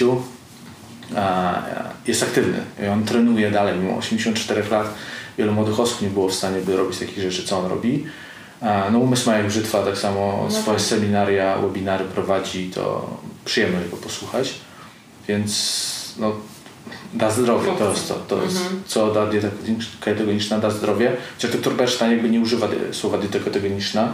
a, 1.16 1.62
jest 2.06 2.22
aktywny 2.22 2.60
i 2.84 2.86
on 2.86 3.04
trenuje 3.04 3.50
dalej, 3.50 3.78
mimo 3.78 3.96
84 3.96 4.62
lat 4.70 4.94
wielu 5.38 5.52
młodych 5.52 5.80
osób 5.80 6.02
nie 6.02 6.08
było 6.08 6.28
w 6.28 6.34
stanie 6.34 6.60
by 6.60 6.76
robić 6.76 6.98
takich 6.98 7.18
rzeczy, 7.18 7.42
co 7.42 7.58
on 7.58 7.66
robi. 7.66 8.04
No 8.92 8.98
umysł 8.98 9.30
ma 9.30 9.36
jak 9.36 9.46
brzytwa, 9.46 9.82
tak 9.84 9.98
samo 9.98 10.48
swoje 10.50 10.78
seminaria, 10.78 11.58
webinary 11.58 12.04
prowadzi, 12.04 12.70
to 12.74 13.16
przyjemno 13.44 13.80
jego 13.80 13.96
posłuchać, 13.96 14.54
więc 15.28 16.14
no, 16.18 16.32
da 17.14 17.30
zdrowie, 17.30 17.72
to 17.78 17.90
jest 17.90 18.08
to, 18.08 18.14
to 18.14 18.42
jest, 18.42 18.58
co 18.86 19.14
da 19.14 19.26
dieta 19.26 19.48
ketogeniczna, 20.00 20.58
da 20.58 20.70
zdrowie. 20.70 21.16
Chociaż 21.36 21.52
doktor 21.52 21.74
Bernstein 21.74 22.12
jakby 22.12 22.30
nie 22.30 22.40
używa 22.40 22.68
słowa 22.92 23.18
dieta 23.18 23.38
ketogeniczna, 23.38 24.12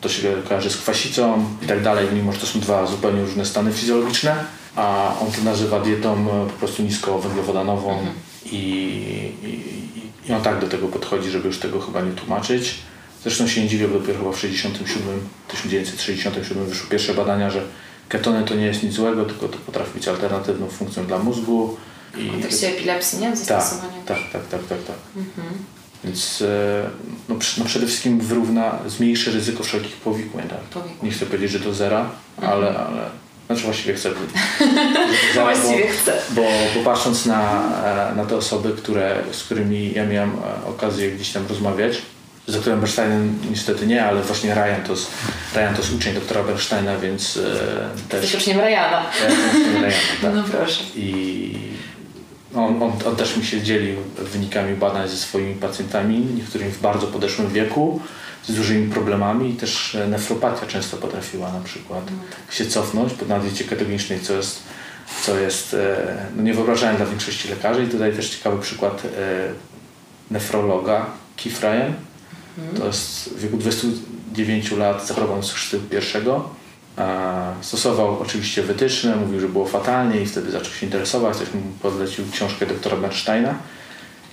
to 0.00 0.08
się 0.08 0.36
kojarzy 0.48 0.70
z 0.70 0.76
kwasicą 0.76 1.44
i 1.62 1.66
tak 1.66 1.82
dalej, 1.82 2.06
mimo 2.12 2.32
że 2.32 2.38
to 2.38 2.46
są 2.46 2.60
dwa 2.60 2.86
zupełnie 2.86 3.20
różne 3.20 3.46
stany 3.46 3.72
fizjologiczne, 3.72 4.44
a 4.76 5.14
on 5.20 5.32
to 5.32 5.42
nazywa 5.44 5.80
dietą 5.80 6.14
e, 6.14 6.46
po 6.46 6.58
prostu 6.58 6.82
niskowęglowodanową 6.82 8.06
i, 8.52 8.56
i, 8.56 10.30
i 10.30 10.32
on 10.32 10.42
tak 10.42 10.60
do 10.60 10.68
tego 10.68 10.88
podchodzi, 10.88 11.30
żeby 11.30 11.46
już 11.46 11.58
tego 11.58 11.80
chyba 11.80 12.00
nie 12.00 12.12
tłumaczyć. 12.12 12.74
Zresztą 13.22 13.48
się 13.48 13.62
nie 13.62 13.68
dziwię, 13.68 13.88
bo 13.88 13.98
dopiero 13.98 14.18
chyba 14.18 14.32
w 14.32 14.38
67, 14.38 15.28
1967 15.48 16.66
wyszły 16.66 16.88
pierwsze 16.88 17.14
badania, 17.14 17.50
że 17.50 17.62
ketony 18.08 18.44
to 18.44 18.54
nie 18.54 18.66
jest 18.66 18.82
nic 18.82 18.92
złego, 18.92 19.24
tylko 19.24 19.48
to 19.48 19.58
potrafi 19.58 19.94
być 19.94 20.08
alternatywną 20.08 20.66
funkcją 20.66 21.06
dla 21.06 21.18
mózgu. 21.18 21.76
I 22.18 22.28
W 22.28 22.32
kontekście 22.32 22.68
epilepsji, 22.68 23.18
nie? 23.18 23.28
tak, 23.28 23.36
Zastosowania. 23.38 24.02
tak, 24.06 24.18
tak, 24.32 24.46
tak, 24.46 24.60
tak, 24.68 24.78
tak. 24.86 24.96
Więc 26.04 26.42
e, 26.42 26.90
no, 27.28 27.36
no 27.58 27.64
przede 27.64 27.86
wszystkim 27.86 28.20
wyrówna, 28.20 28.78
zmniejszy 28.86 29.30
ryzyko 29.32 29.62
wszelkich 29.62 29.96
powikłań. 29.96 30.48
Tak? 30.48 30.58
Powikłań. 30.60 30.98
Nie 31.02 31.10
chcę 31.10 31.26
powiedzieć, 31.26 31.50
że 31.50 31.58
do 31.58 31.74
zera, 31.74 32.10
ale, 32.42 32.78
ale 32.78 33.10
znaczy 33.46 33.62
właściwie 33.62 33.94
chcę. 33.94 34.10
Zera, 35.34 35.44
Właściwie 35.44 35.84
bo, 35.84 35.92
chcę. 36.02 36.12
Bo, 36.30 36.42
bo 36.74 36.84
patrząc 36.84 37.26
na, 37.26 37.62
e, 38.12 38.14
na 38.16 38.24
te 38.24 38.36
osoby, 38.36 38.72
które, 38.72 39.22
z 39.32 39.42
którymi 39.42 39.92
ja 39.92 40.06
miałem 40.06 40.30
e, 40.30 40.68
okazję 40.68 41.10
gdzieś 41.10 41.32
tam 41.32 41.46
rozmawiać, 41.48 42.02
z 42.46 42.52
doktorem 42.52 42.80
Bernsteinem 42.80 43.38
niestety 43.50 43.86
nie, 43.86 44.04
ale 44.04 44.22
właśnie 44.22 44.54
Ryan 44.54 44.82
to 44.86 44.92
jest, 44.92 45.10
Ryan 45.54 45.74
to 45.74 45.82
jest 45.82 45.94
uczeń 45.94 46.14
doktora 46.14 46.42
Bernsteina, 46.42 46.98
więc 46.98 47.36
e, 47.36 47.40
też... 48.08 48.22
Jesteś 48.22 48.40
uczniem 48.40 48.60
Ryana. 48.60 49.02
Ja 49.22 49.34
uczniem 49.50 49.74
Ryana, 49.74 49.92
tak. 50.22 50.34
No 50.34 50.44
proszę. 50.50 50.84
I 50.96 51.54
on, 52.56 52.82
on, 52.82 52.92
on 53.06 53.16
też 53.16 53.36
mi 53.36 53.44
się 53.44 53.62
dzielił 53.62 53.96
wynikami 54.18 54.76
badań 54.76 55.08
ze 55.08 55.16
swoimi 55.16 55.54
pacjentami, 55.54 56.18
niektórymi 56.18 56.70
w 56.70 56.80
bardzo 56.80 57.06
podeszłym 57.06 57.52
wieku, 57.52 58.00
z 58.46 58.54
dużymi 58.54 58.90
problemami 58.90 59.50
i 59.50 59.54
też 59.54 59.94
e, 59.94 60.08
nefropatia 60.08 60.66
często 60.66 60.96
potrafiła 60.96 61.52
na 61.52 61.60
przykład 61.60 62.02
się 62.50 62.66
cofnąć 62.66 63.12
po 63.12 63.26
na 63.26 63.38
diecie 63.38 63.64
ketogenicznej, 63.64 64.20
co 64.20 64.32
jest, 64.32 64.62
co 65.22 65.38
jest 65.38 65.74
e, 65.74 66.16
no 66.36 66.42
niewyobrażalne 66.42 66.96
dla 66.96 67.06
większości 67.06 67.48
lekarzy. 67.48 67.84
I 67.84 67.88
tutaj 67.88 68.12
też 68.12 68.30
ciekawy 68.30 68.62
przykład 68.62 69.02
e, 69.04 69.08
nefrologa 70.30 71.06
Keith 71.36 71.60
Ryan. 71.60 71.92
To 72.78 72.86
jest 72.86 73.28
w 73.28 73.40
wieku 73.40 73.56
29 73.56 74.70
lat 74.70 75.06
zachorował 75.06 75.42
z 75.42 75.52
chrztu 75.52 75.80
pierwszego. 75.80 76.50
Stosował 77.60 78.18
oczywiście 78.20 78.62
wytyczne, 78.62 79.16
mówił, 79.16 79.40
że 79.40 79.48
było 79.48 79.66
fatalnie 79.66 80.20
i 80.20 80.26
wtedy 80.26 80.50
zaczął 80.50 80.72
się 80.72 80.86
interesować. 80.86 81.36
Ktoś 81.36 81.54
mu 81.54 81.60
podlecił 81.82 82.24
książkę 82.32 82.66
doktora 82.66 82.96
Bernsteina 82.96 83.54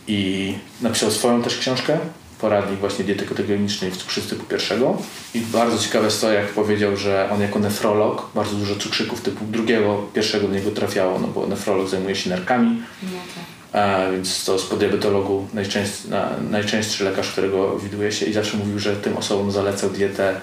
i 0.08 0.54
napisał 0.82 1.12
swoją 1.12 1.42
też 1.42 1.58
książkę 1.58 1.98
poradnik 2.44 2.80
właśnie 2.80 3.06
diety 3.06 3.26
ketogenicznej 3.26 3.92
w 3.92 3.98
cukrzycy 3.98 4.30
typu 4.30 4.44
pierwszego. 4.44 4.98
I 5.34 5.40
bardzo 5.40 5.78
ciekawe 5.78 6.06
jest 6.06 6.22
to, 6.22 6.34
jak 6.34 6.48
powiedział, 6.48 6.98
że 6.98 7.30
on 7.34 7.42
jako 7.42 7.60
nefrolog 7.60 8.30
bardzo 8.36 8.56
dużo 8.56 8.76
cukrzyków 8.76 9.22
typu 9.22 9.46
drugiego, 9.46 10.08
pierwszego 10.14 10.48
do 10.48 10.54
niego 10.54 10.72
trafiało, 10.72 11.20
no 11.20 11.28
bo 11.28 11.48
nefrolog 11.48 11.90
zajmuje 11.90 12.16
się 12.16 12.30
nerkami. 12.30 12.82
No 13.04 13.10
tak. 13.36 13.82
A, 13.84 14.12
więc 14.12 14.46
to 14.46 14.60
z 14.60 14.80
diabetologu 14.80 15.48
najczęstszy, 15.54 16.10
na, 16.10 16.30
najczęstszy 16.50 17.04
lekarz, 17.04 17.32
którego 17.32 17.80
widuje 17.80 18.12
się 18.12 18.26
i 18.26 18.34
zawsze 18.34 18.58
mówił, 18.58 18.80
że 18.80 18.96
tym 18.96 19.18
osobom 19.18 19.52
zalecał 19.52 19.90
dietę, 19.90 20.36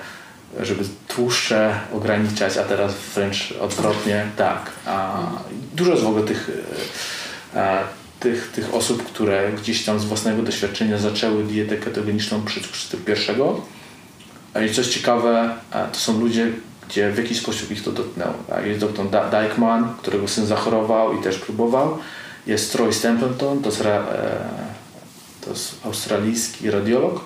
żeby 0.61 0.85
tłuszcze 1.09 1.81
ograniczać, 1.93 2.57
a 2.57 2.65
teraz 2.65 2.95
wręcz 3.15 3.55
odwrotnie. 3.61 4.27
Tak. 4.37 4.71
A, 4.87 5.23
dużo 5.75 5.91
jest 5.91 6.03
w 6.03 6.07
ogóle 6.07 6.25
tych 6.25 6.51
a, 7.55 7.79
tych, 8.21 8.53
tych 8.55 8.75
osób, 8.75 9.05
które 9.05 9.53
gdzieś 9.53 9.85
tam 9.85 10.01
z 10.01 10.05
własnego 10.05 10.43
doświadczenia 10.43 10.99
zaczęły 10.99 11.45
dietę 11.45 11.77
ketogeniczną 11.77 12.45
przy 12.45 12.61
cukrzycy 12.61 12.97
pierwszego. 12.97 13.61
I 14.67 14.75
coś 14.75 14.89
ciekawe, 14.89 15.55
to 15.93 15.99
są 15.99 16.21
ludzie, 16.21 16.53
gdzie 16.89 17.11
w 17.11 17.19
jakiś 17.19 17.41
sposób 17.41 17.71
ich 17.71 17.83
to 17.83 17.93
dotknęło. 17.93 18.35
Jest 18.65 18.81
doktor 18.81 19.07
Dijkman, 19.31 19.95
którego 19.99 20.29
syn 20.29 20.47
zachorował 20.47 21.21
i 21.21 21.23
też 21.23 21.39
próbował. 21.39 21.99
Jest 22.47 22.73
Troy 22.73 22.93
Stapleton, 22.93 23.63
to 23.63 23.71
jest, 23.71 23.81
e, 23.81 24.03
to 25.41 25.51
jest 25.51 25.81
australijski 25.85 26.71
radiolog. 26.71 27.25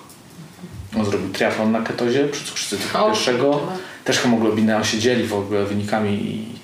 On 0.99 1.05
zrobił 1.05 1.29
triathlon 1.29 1.71
na 1.71 1.81
ketozie 1.81 2.27
przy 2.27 2.45
cukrzycy 2.45 2.77
pierwszego. 2.93 3.61
Też 4.03 4.19
hemoglobinę, 4.19 4.77
on 4.77 4.83
się 4.83 4.99
dzieli 4.99 5.27
w 5.27 5.33
ogóle 5.33 5.65
wynikami 5.65 6.13
i 6.13 6.55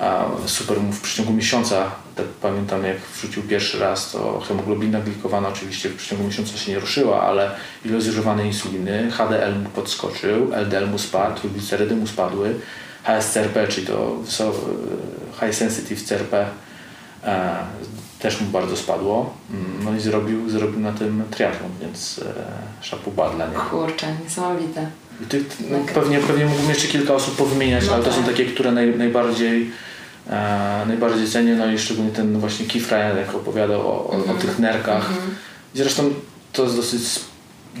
a 0.00 0.24
super 0.46 0.80
mu 0.80 0.92
w 0.92 1.00
przeciągu 1.00 1.32
miesiąca, 1.32 1.90
tak 2.16 2.26
pamiętam 2.26 2.84
jak 2.84 2.96
wrzucił 3.16 3.42
pierwszy 3.42 3.78
raz, 3.78 4.12
to 4.12 4.40
hemoglobina 4.40 5.00
glikowana 5.00 5.48
oczywiście 5.48 5.88
w 5.88 5.96
przeciągu 5.96 6.24
miesiąca 6.24 6.56
się 6.56 6.72
nie 6.72 6.78
ruszyła, 6.78 7.22
ale 7.22 7.50
ilość 7.84 8.06
zużywanej 8.06 8.46
insuliny, 8.46 9.10
HDL 9.10 9.54
mu 9.62 9.68
podskoczył, 9.68 10.54
LDL 10.54 10.86
mu 10.86 10.98
spadł, 10.98 11.40
triglicerydy 11.40 11.96
mu 11.96 12.06
spadły, 12.06 12.54
HSCRP, 13.02 13.68
czyli 13.68 13.86
to 13.86 14.16
High 15.40 15.54
Sensitive 15.54 16.02
CRP 16.02 16.46
e, 17.24 17.56
też 18.22 18.40
mu 18.40 18.46
bardzo 18.46 18.76
spadło. 18.76 19.34
Mm, 19.50 19.84
no 19.84 19.96
i 19.96 20.00
zrobił, 20.00 20.50
zrobił 20.50 20.80
na 20.80 20.92
tym 20.92 21.22
triatlon, 21.30 21.70
więc 21.80 22.20
e, 22.80 22.84
szapuba 22.84 23.30
dla 23.30 23.46
niego. 23.46 23.60
Kurczę, 23.60 24.06
niesamowite. 24.24 24.86
I 25.22 25.26
tych, 25.26 25.42
no, 25.70 25.78
pewnie, 25.94 26.18
pewnie 26.18 26.46
mógłbym 26.46 26.68
jeszcze 26.68 26.88
kilka 26.88 27.14
osób 27.14 27.36
powymieniać, 27.36 27.86
no 27.86 27.94
ale 27.94 28.04
tak. 28.04 28.12
to 28.12 28.18
są 28.20 28.26
takie, 28.26 28.44
które 28.46 28.72
naj, 28.72 28.98
najbardziej 28.98 29.70
e, 30.30 30.84
najbardziej 30.86 31.28
cenię, 31.28 31.54
no 31.54 31.72
i 31.72 31.78
szczególnie 31.78 32.10
ten 32.10 32.38
właśnie 32.38 32.66
Ryan, 32.66 33.16
jak 33.16 33.34
opowiadał 33.34 33.80
o, 33.80 34.06
o, 34.06 34.10
o 34.10 34.14
mhm. 34.14 34.38
tych 34.38 34.58
nerkach. 34.58 35.10
-hmm. 35.10 35.34
Zresztą 35.74 36.10
to 36.52 36.62
jest 36.62 36.76
dosyć 36.76 37.02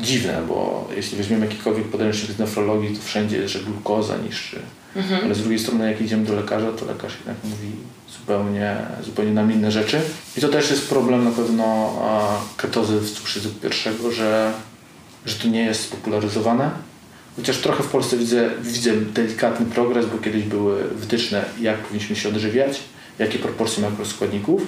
dziwne, 0.00 0.42
bo 0.48 0.88
jeśli 0.96 1.18
weźmiemy 1.18 1.46
jakikolwiek 1.46 1.84
podręcznik 1.84 2.32
z 2.32 2.38
nefrologii, 2.38 2.96
to 2.96 3.02
wszędzie 3.02 3.36
jest, 3.36 3.52
że 3.52 3.60
glukoza 3.60 4.16
niszczy. 4.16 4.58
-hmm. 4.96 5.24
Ale 5.24 5.34
z 5.34 5.40
drugiej 5.40 5.58
strony, 5.58 5.90
jak 5.90 6.00
idziemy 6.00 6.24
do 6.24 6.34
lekarza, 6.34 6.72
to 6.72 6.84
lekarz 6.84 7.12
jednak 7.18 7.36
mówi 7.44 7.72
zupełnie, 8.18 8.76
zupełnie 9.04 9.32
nam 9.32 9.52
inne 9.52 9.72
rzeczy. 9.72 10.00
I 10.36 10.40
to 10.40 10.48
też 10.48 10.70
jest 10.70 10.88
problem 10.88 11.24
na 11.24 11.30
pewno 11.30 11.92
ketozy 12.56 13.00
w 13.00 13.10
cukrzycy 13.10 13.48
pierwszego, 13.62 14.12
że, 14.12 14.52
że 15.26 15.34
to 15.34 15.48
nie 15.48 15.64
jest 15.64 15.80
spopularyzowane 15.80 16.70
Chociaż 17.36 17.58
trochę 17.58 17.82
w 17.82 17.88
Polsce 17.88 18.16
widzę, 18.16 18.50
widzę 18.62 18.92
delikatny 18.96 19.66
progres, 19.66 20.06
bo 20.06 20.18
kiedyś 20.18 20.42
były 20.42 20.84
wytyczne, 20.84 21.44
jak 21.60 21.78
powinniśmy 21.78 22.16
się 22.16 22.28
odżywiać, 22.28 22.80
jakie 23.18 23.38
proporcje 23.38 23.82
makroskładników. 23.82 24.66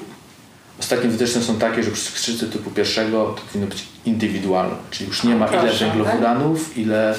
Ostatnie 0.80 1.10
wytyczne 1.10 1.42
są 1.42 1.56
takie, 1.56 1.82
że 1.82 1.90
przy 1.90 2.04
cukrzycy 2.04 2.48
typu 2.48 2.70
pierwszego 2.70 3.24
to 3.36 3.42
powinno 3.42 3.66
być 3.66 3.84
indywidualne, 4.04 4.76
czyli 4.90 5.08
już 5.08 5.24
nie 5.24 5.36
ma 5.36 5.46
ile 5.46 5.72
węglowodanów, 5.72 6.78
ile... 6.78 7.14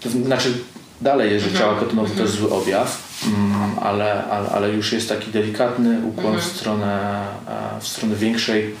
To 0.00 0.10
znaczy 0.10 0.52
dalej 1.00 1.32
jest, 1.32 1.46
że 1.46 1.58
ciała 1.58 1.80
ketonowe 1.80 2.14
to 2.14 2.22
jest 2.22 2.34
zły 2.34 2.50
objaw, 2.50 3.02
mm, 3.26 3.78
ale, 3.78 4.24
ale, 4.24 4.48
ale 4.48 4.70
już 4.70 4.92
jest 4.92 5.08
taki 5.08 5.30
delikatny 5.30 6.00
ukłon 6.06 6.32
w, 6.32 6.36
mhm. 6.36 6.54
stronę, 6.54 7.24
e, 7.48 7.80
w 7.80 7.88
stronę 7.88 8.16
większej, 8.16 8.74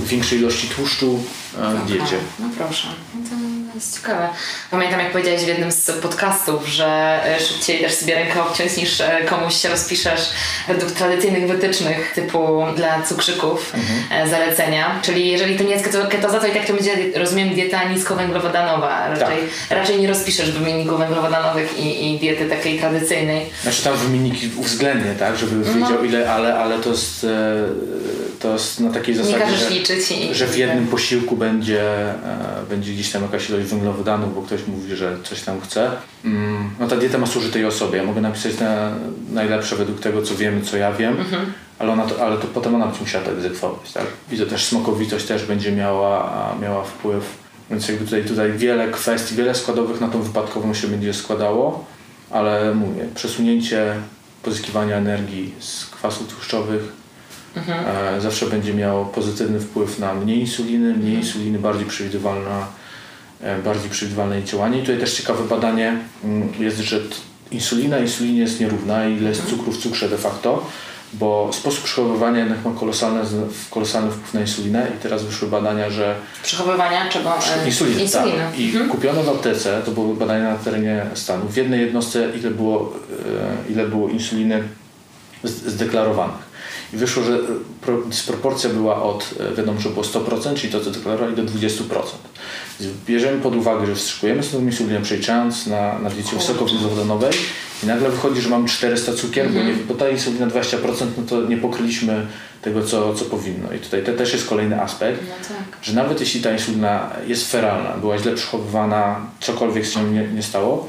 większej 0.00 0.38
ilości 0.38 0.68
tłuszczu 0.68 1.18
e, 1.58 1.74
w 1.74 1.86
diecie. 1.86 2.16
No 2.38 2.46
proszę. 2.58 2.88
No 3.14 3.30
to 3.30 3.36
jest 3.76 3.96
ciekawe. 3.96 4.28
Pamiętam, 4.70 5.00
jak 5.00 5.12
powiedziałeś 5.12 5.42
w 5.42 5.48
jednym 5.48 5.72
z 5.72 5.90
podcastów, 5.90 6.68
że 6.68 6.86
e, 7.24 7.40
szybciej 7.40 7.82
dasz 7.82 7.92
sobie 7.94 8.14
rękę 8.14 8.42
obciąć 8.42 8.76
niż 8.76 9.00
e, 9.00 9.24
komuś 9.24 9.54
się 9.54 9.68
rozpiszesz 9.68 10.20
według 10.68 10.92
tradycyjnych 10.92 11.48
wytycznych 11.48 12.12
typu 12.14 12.64
dla 12.76 13.02
cukrzyków 13.02 13.74
mhm. 13.74 14.26
E, 14.26 14.30
zalecenia. 14.30 15.00
Czyli 15.02 15.28
jeżeli 15.28 15.58
to 15.58 15.64
nie 15.64 15.70
jest 15.70 15.84
ketoza, 16.10 16.40
to 16.40 16.46
i 16.46 16.52
tak 16.52 16.66
to 16.66 16.72
będzie, 16.72 16.96
rozumiem, 17.14 17.54
dieta 17.54 17.84
niskowęglowodanowa. 17.84 19.08
Raczej, 19.08 19.38
tak. 19.68 19.78
raczej 19.78 20.00
nie 20.00 20.08
rozpiszesz 20.08 20.50
wymienników 20.50 20.98
węglowodanowych 20.98 21.78
i, 21.78 22.14
i 22.14 22.18
diety 22.18 22.48
takiej 22.48 22.78
tradycyjnej. 22.78 23.46
Znaczy 23.62 23.82
tam 23.82 23.96
wymienniki 23.96 24.50
uwzględnie, 24.56 25.14
tak? 25.18 25.36
Żeby 25.36 25.56
no. 25.56 25.74
wiedział 25.74 26.04
ile, 26.04 26.32
ale, 26.32 26.54
ale 26.54 26.78
to 26.78 26.90
jest, 26.90 27.26
to 28.40 28.52
jest 28.52 28.80
na 28.80 28.92
takiej 28.92 29.14
zasadzie, 29.14 29.56
że, 29.56 29.70
liczyć 29.90 30.12
i, 30.12 30.34
że 30.34 30.46
w 30.46 30.56
jednym 30.56 30.86
posiłku 30.86 31.36
będzie, 31.36 31.84
będzie 32.70 32.92
gdzieś 32.92 33.12
tam 33.12 33.22
jakaś 33.22 33.50
ilość 33.50 33.66
węglowodanów, 33.66 34.34
bo 34.34 34.42
ktoś 34.42 34.66
mówi, 34.66 34.96
że 34.96 35.16
coś 35.24 35.42
tam 35.42 35.60
chce. 35.60 35.90
Mm, 36.24 36.70
no 36.80 36.88
ta 36.88 36.96
dieta 36.96 37.18
ma 37.18 37.26
służyć 37.26 37.52
tej 37.52 37.64
osobie. 37.64 37.98
Ja 37.98 38.04
mogę 38.04 38.20
napisać 38.20 38.58
na 38.58 38.92
najlepsze 39.32 39.76
według 39.76 40.00
tego, 40.00 40.22
co 40.22 40.34
wiemy, 40.34 40.62
co 40.62 40.76
ja 40.76 40.92
wiem, 40.92 41.20
mhm. 41.20 41.52
ale, 41.78 41.92
ona 41.92 42.06
to, 42.06 42.26
ale 42.26 42.36
to 42.36 42.46
potem 42.46 42.74
ona 42.74 42.86
będzie 42.86 43.00
musiała 43.00 43.24
to 43.24 43.30
egzekwować. 43.30 43.92
Tak? 43.92 44.06
Widzę 44.30 44.46
też 44.46 44.64
smakowitość 44.64 45.26
też 45.26 45.44
będzie 45.44 45.72
miała, 45.72 46.54
miała 46.62 46.84
wpływ. 46.84 47.46
Więc 47.70 47.88
jakby 47.88 48.04
tutaj, 48.04 48.24
tutaj 48.24 48.52
wiele 48.52 48.88
kwestii, 48.88 49.34
wiele 49.34 49.54
składowych 49.54 50.00
na 50.00 50.08
tą 50.08 50.22
wypadkową 50.22 50.74
się 50.74 50.88
będzie 50.88 51.14
składało, 51.14 51.84
ale 52.30 52.74
mówię, 52.74 53.08
przesunięcie 53.14 53.94
pozyskiwania 54.42 54.96
energii 54.96 55.54
z 55.58 55.86
kwasów 55.86 56.28
tłuszczowych 56.28 57.05
mhm. 57.56 57.84
e, 58.16 58.20
zawsze 58.20 58.46
będzie 58.46 58.74
miało 58.74 59.04
pozytywny 59.04 59.60
wpływ 59.60 59.98
na 59.98 60.14
mniej 60.14 60.40
insuliny, 60.40 60.88
mniej 60.88 61.14
mhm. 61.14 61.18
insuliny, 61.18 61.58
bardziej 61.58 61.86
przewidywalna 61.86 62.66
E, 63.40 63.58
bardziej 63.58 63.90
przewidywalne 63.90 64.44
działanie. 64.44 64.78
I 64.78 64.80
tutaj 64.80 64.98
też 64.98 65.14
ciekawe 65.14 65.44
badanie 65.44 65.96
mm, 66.24 66.48
jest, 66.58 66.78
że 66.78 67.00
insulina 67.50 67.98
insulinie 67.98 68.40
jest 68.40 68.60
nierówna, 68.60 69.06
ile 69.06 69.28
jest 69.28 69.46
cukru 69.46 69.72
w 69.72 69.78
cukrze 69.78 70.08
de 70.08 70.18
facto, 70.18 70.66
bo 71.12 71.50
sposób 71.52 71.84
przechowywania 71.84 72.38
jednak 72.38 72.64
ma 72.64 72.70
kolosalny, 72.70 73.20
kolosalny 73.70 74.10
wpływ 74.10 74.34
na 74.34 74.40
insulinę 74.40 74.86
i 74.96 75.02
teraz 75.02 75.24
wyszły 75.24 75.48
badania, 75.48 75.90
że... 75.90 76.14
Przechowywania 76.42 77.08
czego? 77.08 77.32
Insuliny, 77.66 78.02
Insuliny. 78.02 78.38
Tak. 78.38 78.58
I 78.58 78.66
mhm. 78.66 78.90
kupiono 78.90 79.22
w 79.22 79.28
aptece, 79.28 79.82
to 79.84 79.90
były 79.90 80.16
badania 80.16 80.50
na 80.50 80.56
terenie 80.56 81.06
Stanów, 81.14 81.52
w 81.52 81.56
jednej 81.56 81.80
jednostce 81.80 82.28
ile 82.40 82.50
było, 82.50 82.92
e, 83.68 83.72
ile 83.72 83.88
było 83.88 84.08
insuliny 84.08 84.62
zdeklarowanych. 85.44 86.55
I 86.96 86.98
wyszło, 86.98 87.22
że 87.22 87.38
dysproporcja 88.06 88.70
była 88.70 89.02
od, 89.02 89.34
e, 89.40 89.54
wiadomo, 89.54 89.80
że 89.80 89.90
było 89.90 90.04
100%, 90.04 90.54
czyli 90.54 90.72
to 90.72 90.80
co 90.80 90.90
deklarowali, 90.90 91.36
do 91.36 91.42
20%. 91.42 92.18
Bierzemy 93.06 93.40
pod 93.40 93.56
uwagę, 93.56 93.86
że 93.86 93.94
wstrzykujemy 93.94 94.42
sobie 94.42 94.64
insulinę 94.64 95.02
przejrzając 95.02 95.66
na, 95.66 95.98
na 95.98 96.10
diecie 96.10 96.36
wysokowęglowodanowej 96.36 97.32
i 97.82 97.86
nagle 97.86 98.10
wychodzi, 98.10 98.40
że 98.40 98.48
mamy 98.48 98.68
400 98.68 99.12
cukier, 99.12 99.46
mm 99.46 99.56
-hmm. 99.56 99.72
bo, 99.72 99.78
nie, 99.78 99.84
bo 99.84 99.94
ta 99.94 100.08
insulina 100.08 100.46
20%, 100.46 100.76
no 101.16 101.22
to 101.28 101.42
nie 101.42 101.56
pokryliśmy 101.56 102.26
tego, 102.62 102.82
co, 102.82 103.14
co 103.14 103.24
powinno. 103.24 103.72
I 103.72 103.78
tutaj 103.78 104.04
to 104.04 104.12
też 104.12 104.32
jest 104.32 104.48
kolejny 104.48 104.82
aspekt, 104.82 105.20
no 105.28 105.56
tak. 105.56 105.78
że 105.82 105.92
nawet 105.92 106.20
jeśli 106.20 106.42
ta 106.42 106.52
insulina 106.52 107.10
jest 107.26 107.50
feralna, 107.50 107.90
była 107.90 108.18
źle 108.18 108.32
przechowywana, 108.32 109.20
cokolwiek 109.40 109.86
się 109.86 110.04
nie, 110.04 110.28
nie 110.28 110.42
stało, 110.42 110.88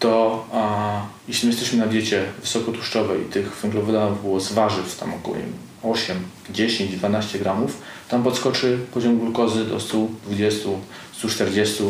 to 0.00 0.46
a, 0.52 1.02
jeśli 1.28 1.48
my 1.48 1.54
jesteśmy 1.54 1.78
na 1.78 1.86
diecie 1.86 2.24
wysokotłuszczowej 2.40 3.20
i 3.22 3.24
tych 3.24 3.56
węglowodanów 3.62 4.22
było 4.22 4.40
z 4.40 4.52
warzyw 4.52 4.96
tam 4.98 5.14
około 5.14 5.36
8, 5.82 6.16
10, 6.50 6.96
12 6.96 7.38
gramów, 7.38 7.78
tam 8.08 8.22
podskoczy 8.22 8.78
poziom 8.94 9.18
glukozy 9.18 9.64
do 9.64 9.80
120, 9.80 10.68
140 11.12 11.82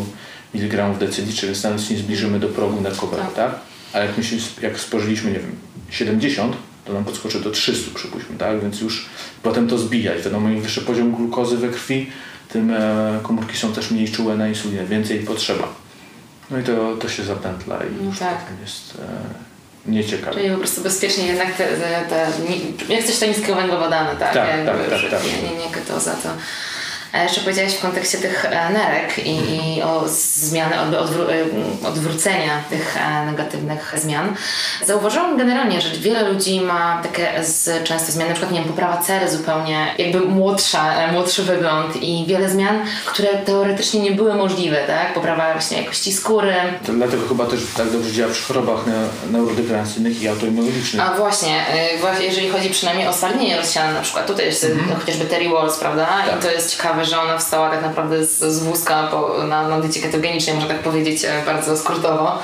mg 0.54 0.94
decylitry, 1.00 1.46
więc 1.46 1.62
nawet 1.62 1.82
się 1.82 1.94
nie 1.94 2.00
zbliżymy 2.00 2.40
do 2.40 2.48
progu 2.48 2.80
nerkowego, 2.80 3.22
tak. 3.22 3.34
tak? 3.34 3.58
A 3.92 3.98
jak, 3.98 4.18
my 4.18 4.24
się, 4.24 4.36
jak 4.62 4.80
spożyliśmy, 4.80 5.32
nie 5.32 5.38
wiem, 5.38 5.56
70, 5.90 6.56
to 6.84 6.92
nam 6.92 7.04
podskoczy 7.04 7.40
do 7.40 7.50
300, 7.50 7.90
przypuśćmy, 7.94 8.36
tak? 8.36 8.62
Więc 8.62 8.80
już 8.80 9.06
potem 9.42 9.68
to 9.68 9.78
zbijać. 9.78 10.22
Wiadomo, 10.22 10.48
im 10.48 10.60
wyższy 10.60 10.80
poziom 10.80 11.14
glukozy 11.14 11.56
we 11.56 11.68
krwi, 11.68 12.06
tym 12.48 12.70
e, 12.70 13.20
komórki 13.22 13.56
są 13.56 13.72
też 13.72 13.90
mniej 13.90 14.08
czułe 14.08 14.36
na 14.36 14.48
insulinę, 14.48 14.86
więcej 14.86 15.18
potrzeba. 15.18 15.89
No 16.50 16.58
i 16.58 16.62
to, 16.62 16.96
to 16.96 17.08
się 17.08 17.22
zapętla 17.22 17.76
i 17.76 18.04
no 18.04 18.12
tak. 18.18 18.38
jest 18.60 18.98
e, 19.86 19.90
nieciekawe. 19.90 20.32
Czyli 20.36 20.50
po 20.50 20.58
prostu 20.58 20.80
bezpiecznie 20.80 21.26
jednak 21.26 21.54
te, 21.54 21.66
te, 21.66 22.04
te 22.08 22.94
jak 22.94 23.04
coś 23.04 23.18
to 23.18 23.26
niskowęglowodany, 23.26 24.18
tak? 24.18 24.34
Tak, 24.34 24.66
tak, 24.66 24.90
tak, 24.90 25.10
tak, 25.10 25.24
Nie, 25.24 25.50
nie, 25.50 25.64
nie 25.64 25.70
ketoza, 25.72 26.14
to 26.14 26.28
A 27.12 27.22
jeszcze 27.22 27.40
powiedziałeś 27.40 27.74
w 27.74 27.80
kontekście 27.80 28.18
tych 28.18 28.44
e, 28.44 28.70
nerek 28.72 29.26
i, 29.26 29.38
i 29.76 29.82
o 29.82 30.04
zmiany, 30.06 30.98
odwró 30.98 31.32
e, 31.32 31.36
odwrócenia 31.88 32.62
tych 32.70 32.96
e, 32.96 33.26
negatywnych 33.26 33.94
zmian. 33.96 34.34
Zauważyłam 34.86 35.38
generalnie, 35.38 35.80
że 35.80 35.90
wiele 35.90 36.28
ludzi 36.28 36.60
ma 36.60 37.00
takie 37.02 37.44
z, 37.44 37.84
często 37.84 38.12
zmiany, 38.12 38.28
na 38.28 38.34
przykład 38.34 38.52
nie 38.52 38.60
wiem, 38.60 38.68
poprawa 38.68 38.96
cery 38.96 39.30
zupełnie, 39.30 39.94
jakby 39.98 40.20
młodsza, 40.20 41.12
młodszy 41.12 41.42
wygląd 41.42 41.96
i 42.02 42.24
wiele 42.28 42.50
zmian, 42.50 42.84
które 43.06 43.28
teoretycznie 43.28 44.00
nie 44.00 44.10
były 44.10 44.34
możliwe, 44.34 44.84
tak? 44.86 45.14
Poprawa 45.14 45.52
właśnie 45.52 45.82
jakości 45.82 46.12
skóry. 46.12 46.54
To 46.86 46.92
dlatego 46.92 47.28
chyba 47.28 47.46
też 47.46 47.60
tak 47.76 47.90
dobrze 47.90 48.12
działa 48.12 48.32
przy 48.32 48.42
chorobach 48.42 48.80
neurodegeneracyjnych 49.30 50.22
i 50.22 50.28
autoimmunologicznych. 50.28 51.02
A 51.02 51.14
właśnie, 51.14 51.64
właśnie 52.00 52.26
jeżeli 52.26 52.50
chodzi 52.50 52.70
przynajmniej 52.70 53.08
o 53.08 53.12
stwardnienie 53.12 53.56
rozsiane 53.56 53.92
na 53.94 54.00
przykład, 54.00 54.26
tutaj 54.26 54.46
jest 54.46 54.64
mm 54.64 54.78
-hmm. 54.78 55.00
chociażby 55.00 55.24
Terry 55.24 55.48
Walls, 55.48 55.78
prawda? 55.78 56.06
Tak. 56.06 56.38
I 56.38 56.42
to 56.42 56.50
jest 56.50 56.76
ciekawe, 56.76 56.99
że 57.04 57.20
ona 57.20 57.38
wstała 57.38 57.70
tak 57.70 57.82
naprawdę 57.82 58.26
z, 58.26 58.38
z 58.38 58.58
wózka 58.58 59.08
po, 59.10 59.44
na, 59.48 59.68
na 59.68 59.80
diecie 59.80 60.00
ketogenicznej, 60.00 60.54
można 60.54 60.74
tak 60.74 60.82
powiedzieć 60.82 61.24
e, 61.24 61.42
bardzo 61.46 61.76
skrótowo. 61.76 62.38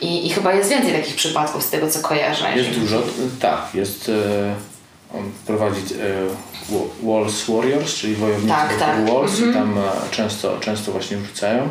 I, 0.00 0.26
I 0.26 0.30
chyba 0.30 0.52
jest 0.52 0.70
więcej 0.70 0.92
takich 0.92 1.16
przypadków 1.16 1.62
z 1.62 1.70
tego, 1.70 1.90
co 1.90 2.00
kojarzę. 2.00 2.56
Jest 2.56 2.70
dużo, 2.70 3.02
tak. 3.40 3.68
Jest, 3.74 4.08
e, 4.08 4.54
on 5.18 5.30
prowadzi 5.46 5.80
e, 5.80 7.06
Walls 7.06 7.44
Warriors, 7.48 7.94
czyli 7.94 8.14
wojownicy 8.14 8.54
tak, 8.54 8.78
tak. 8.78 9.10
Walls 9.10 9.32
-hmm. 9.32 9.50
i 9.50 9.54
tam 9.54 9.78
e, 9.78 9.82
często, 10.10 10.60
często 10.60 10.92
właśnie 10.92 11.16
wrzucają. 11.16 11.70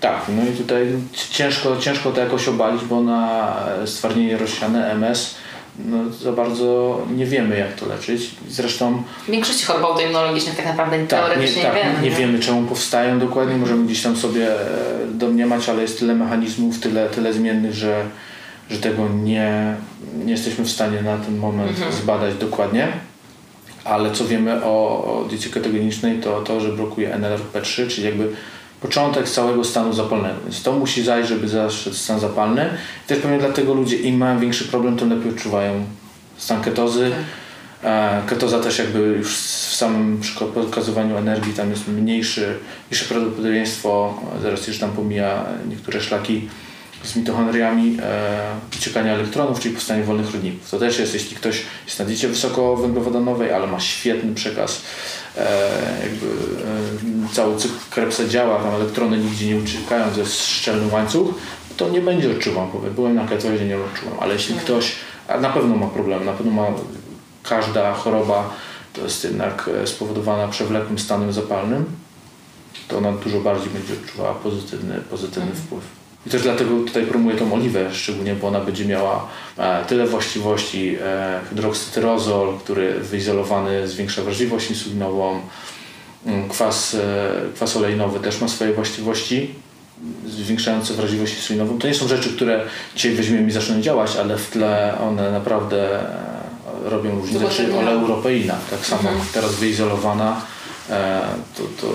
Tak, 0.00 0.20
no 0.28 0.42
i 0.42 0.56
tutaj 0.56 0.86
ciężko, 1.30 1.76
ciężko 1.76 2.12
to 2.12 2.20
jakoś 2.20 2.48
obalić, 2.48 2.84
bo 2.84 3.00
na 3.00 3.54
stwardnienie 3.86 4.36
rozsiane 4.36 4.90
MS 4.90 5.34
no, 5.78 6.10
za 6.10 6.32
bardzo 6.32 7.00
nie 7.16 7.26
wiemy, 7.26 7.58
jak 7.58 7.74
to 7.74 7.86
leczyć. 7.86 8.30
Zresztą... 8.48 9.02
W 9.26 9.30
większości 9.30 9.64
chorób 9.66 9.84
autoimmunologicznych 9.84 10.56
tak 10.56 10.66
naprawdę 10.66 10.98
tak, 10.98 11.08
teoretycznie 11.08 11.62
nie, 11.62 11.68
tak, 11.68 11.76
nie 11.76 11.82
wiemy. 11.82 12.02
Nie, 12.02 12.10
nie 12.10 12.16
wiemy, 12.16 12.38
czemu 12.38 12.62
powstają 12.62 13.18
dokładnie, 13.18 13.56
możemy 13.56 13.84
gdzieś 13.86 14.02
tam 14.02 14.16
sobie 14.16 14.60
e, 14.60 14.66
domniemać, 15.14 15.68
ale 15.68 15.82
jest 15.82 15.98
tyle 15.98 16.14
mechanizmów, 16.14 16.80
tyle, 16.80 17.08
tyle 17.08 17.32
zmiennych, 17.32 17.74
że, 17.74 18.04
że 18.70 18.78
tego 18.78 19.08
nie, 19.08 19.74
nie 20.24 20.32
jesteśmy 20.32 20.64
w 20.64 20.70
stanie 20.70 21.02
na 21.02 21.18
ten 21.18 21.36
moment 21.36 21.70
mhm. 21.70 21.92
zbadać 21.92 22.34
dokładnie. 22.34 22.88
Ale 23.84 24.10
co 24.10 24.24
wiemy 24.24 24.64
o, 24.64 25.04
o 25.04 25.24
diecie 25.28 25.50
ketogenicznej, 25.50 26.18
to 26.18 26.40
to, 26.42 26.60
że 26.60 26.68
blokuje 26.68 27.18
NLRP3, 27.18 27.88
czyli 27.88 28.06
jakby 28.06 28.32
początek 28.80 29.28
całego 29.28 29.64
stanu 29.64 29.92
zapalnego. 29.92 30.36
Więc 30.44 30.62
to 30.62 30.72
musi 30.72 31.02
zajść, 31.02 31.28
żeby 31.28 31.48
zaszedł 31.48 31.96
stan 31.96 32.20
zapalny. 32.20 32.70
I 33.04 33.08
też 33.08 33.18
pewnie 33.18 33.38
dlatego 33.38 33.74
ludzie 33.74 33.96
im 33.96 34.16
mają 34.16 34.38
większy 34.38 34.64
problem, 34.64 34.96
tym 34.96 35.10
lepiej 35.10 35.30
odczuwają 35.30 35.84
stan 36.36 36.62
ketozy. 36.62 37.10
Tak. 37.10 38.26
Ketoza 38.26 38.58
też 38.58 38.78
jakby 38.78 38.98
już 38.98 39.36
w 39.36 39.76
samym 39.76 40.20
pokazywaniu 40.54 41.16
energii 41.16 41.52
tam 41.52 41.70
jest 41.70 41.88
mniejszy, 41.88 42.58
mniejsze 42.90 43.04
prawdopodobieństwo, 43.04 44.20
zaraz 44.42 44.66
już 44.66 44.78
tam 44.78 44.90
pomija 44.90 45.44
niektóre 45.68 46.00
szlaki 46.00 46.48
z 47.04 47.16
mitochondriami 47.16 47.96
e, 48.02 48.38
wyciekania 48.72 49.12
elektronów, 49.12 49.60
czyli 49.60 49.74
powstanie 49.74 50.04
wolnych 50.04 50.32
rodników. 50.32 50.70
To 50.70 50.78
też 50.78 50.98
jest, 50.98 51.14
jeśli 51.14 51.36
ktoś 51.36 51.62
jest 51.86 51.98
na 51.98 52.04
diecie 52.04 52.28
wysokowęglowodanowej, 52.28 53.52
ale 53.52 53.66
ma 53.66 53.80
świetny 53.80 54.34
przekaz 54.34 54.82
E, 54.82 55.19
jakby 56.02 56.26
e, 56.26 57.34
cały 57.34 57.56
cykl 57.56 57.74
Krebsa 57.90 58.28
działa, 58.28 58.62
tam 58.62 58.74
elektrony 58.74 59.18
nigdzie 59.18 59.46
nie 59.46 59.62
uciekają, 59.62 60.10
to 60.10 60.20
jest 60.20 60.46
szczelny 60.46 60.92
łańcuch, 60.92 61.34
to 61.76 61.88
nie 61.88 62.00
będzie 62.00 62.30
odczuwał. 62.30 62.68
Powiem, 62.68 62.94
byłem 62.94 63.14
na 63.14 63.26
ketozie, 63.26 63.64
nie 63.64 63.76
odczuwam, 63.76 64.14
ale 64.20 64.32
jeśli 64.34 64.54
ktoś 64.54 64.94
na 65.40 65.50
pewno 65.50 65.76
ma 65.76 65.86
problem, 65.86 66.24
na 66.24 66.32
pewno 66.32 66.52
ma 66.52 66.66
każda 67.42 67.94
choroba 67.94 68.50
to 68.92 69.00
jest 69.00 69.24
jednak 69.24 69.70
e, 69.82 69.86
spowodowana 69.86 70.48
przewlekłym 70.48 70.98
stanem 70.98 71.32
zapalnym, 71.32 71.84
to 72.88 72.98
ona 72.98 73.12
dużo 73.12 73.40
bardziej 73.40 73.70
będzie 73.70 73.92
odczuwała 73.92 74.34
pozytywny, 74.34 74.94
pozytywny 75.10 75.50
mhm. 75.50 75.66
wpływ. 75.66 75.99
I 76.26 76.30
też 76.30 76.42
dlatego 76.42 76.70
tutaj 76.86 77.06
promuję 77.06 77.36
tą 77.36 77.52
oliwę 77.52 77.94
szczególnie, 77.94 78.34
bo 78.34 78.48
ona 78.48 78.60
będzie 78.60 78.84
miała 78.84 79.28
e, 79.58 79.84
tyle 79.84 80.06
właściwości. 80.06 80.96
E, 81.02 81.40
hydroksytyrozol, 81.48 82.58
który 82.58 83.00
wyizolowany 83.00 83.88
zwiększa 83.88 84.22
wrażliwość 84.22 84.70
insulinową. 84.70 85.40
Mm, 86.26 86.48
kwas, 86.48 86.94
e, 86.94 87.54
kwas 87.54 87.76
olejnowy 87.76 88.20
też 88.20 88.40
ma 88.40 88.48
swoje 88.48 88.72
właściwości 88.72 89.54
zwiększające 90.26 90.94
wrażliwość 90.94 91.36
insulinową. 91.36 91.78
To 91.78 91.88
nie 91.88 91.94
są 91.94 92.08
rzeczy, 92.08 92.30
które 92.36 92.64
dzisiaj 92.96 93.12
weźmiemy 93.12 93.48
i 93.48 93.52
zaczną 93.52 93.80
działać, 93.80 94.16
ale 94.16 94.38
w 94.38 94.50
tle 94.50 94.98
one 95.08 95.32
naprawdę 95.32 96.00
robią 96.84 97.20
różnicę. 97.20 97.48
Czy 97.48 97.76
oleuropeina, 97.76 98.58
tak 98.70 98.86
samo 98.86 99.08
mhm. 99.08 99.28
teraz 99.32 99.54
wyizolowana, 99.54 100.40
to, 101.56 101.62
to, 101.80 101.94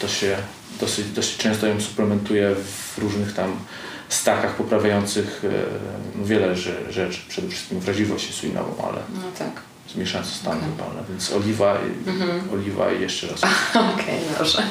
to 0.00 0.08
się 0.08 0.36
dosyć, 0.84 1.10
dosyć 1.10 1.36
często 1.36 1.66
ją 1.66 1.80
suplementuję 1.80 2.54
w 2.54 2.98
różnych 2.98 3.34
tam 3.34 3.56
stakach 4.08 4.54
poprawiających 4.54 5.42
e, 5.44 6.24
wiele 6.24 6.56
rzeczy, 6.90 7.20
przede 7.28 7.48
wszystkim 7.48 7.80
wrażliwość 7.80 8.26
insulinową, 8.26 8.88
ale 8.88 9.00
no 9.14 9.30
tak 9.38 9.73
zmniejszające 9.92 10.30
stany 10.34 10.56
okay. 10.56 10.70
zapalne, 10.70 11.02
więc 11.08 11.32
oliwa, 11.32 11.74
mm-hmm. 11.74 12.54
oliwa 12.54 12.92
i 12.92 13.00
jeszcze 13.00 13.26
raz. 13.26 13.40
Okej, 13.70 13.94
okay, 13.94 14.38
dobrze. 14.38 14.62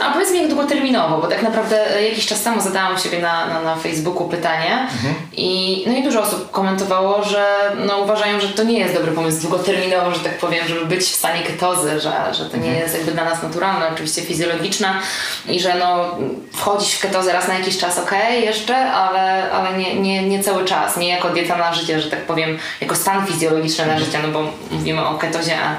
A 0.00 0.12
powiedz 0.12 0.32
mi 0.32 0.38
jak 0.38 0.48
długoterminowo, 0.48 1.18
bo 1.18 1.26
tak 1.26 1.42
naprawdę 1.42 2.02
jakiś 2.02 2.26
czas 2.26 2.42
temu 2.42 2.60
zadałam 2.60 2.98
sobie 2.98 3.18
na, 3.18 3.46
na, 3.46 3.62
na 3.62 3.76
Facebooku 3.76 4.28
pytanie 4.28 4.88
mm-hmm. 4.88 5.14
i, 5.36 5.84
no 5.86 5.96
i 5.96 6.02
dużo 6.02 6.22
osób 6.22 6.50
komentowało, 6.50 7.24
że 7.24 7.46
no, 7.86 7.98
uważają, 7.98 8.40
że 8.40 8.48
to 8.48 8.62
nie 8.62 8.78
jest 8.78 8.94
dobry 8.94 9.12
pomysł 9.12 9.40
długoterminowo, 9.40 10.14
że 10.14 10.20
tak 10.20 10.38
powiem, 10.38 10.68
żeby 10.68 10.86
być 10.86 11.00
w 11.00 11.14
stanie 11.14 11.42
ketozy, 11.42 12.00
że, 12.00 12.34
że 12.34 12.50
to 12.50 12.56
nie 12.56 12.70
mm-hmm. 12.70 12.78
jest 12.78 12.94
jakby 12.94 13.12
dla 13.12 13.24
nas 13.24 13.42
naturalne, 13.42 13.88
oczywiście 13.92 14.22
fizjologiczne 14.22 14.94
i 15.48 15.60
że 15.60 15.74
no, 15.78 16.18
wchodzić 16.52 16.94
w 16.94 17.00
ketozę 17.00 17.32
raz 17.32 17.48
na 17.48 17.54
jakiś 17.54 17.78
czas 17.78 17.98
ok, 17.98 18.12
jeszcze, 18.40 18.76
ale, 18.76 19.50
ale 19.50 19.78
nie, 19.78 20.00
nie, 20.00 20.28
nie 20.28 20.42
cały 20.42 20.64
czas, 20.64 20.96
nie 20.96 21.08
jako 21.08 21.30
dieta 21.30 21.56
na 21.56 21.74
życie, 21.74 22.00
że 22.00 22.10
tak 22.10 22.20
powiem, 22.20 22.58
jako 22.80 22.94
stan 22.94 23.26
fizjologiczny 23.26 23.86
na 23.86 23.98
życie, 23.98 24.18
no 24.22 24.28
bo 24.28 24.43
mówimy 24.70 25.06
o 25.06 25.18
ketozie, 25.18 25.58
a 25.60 25.76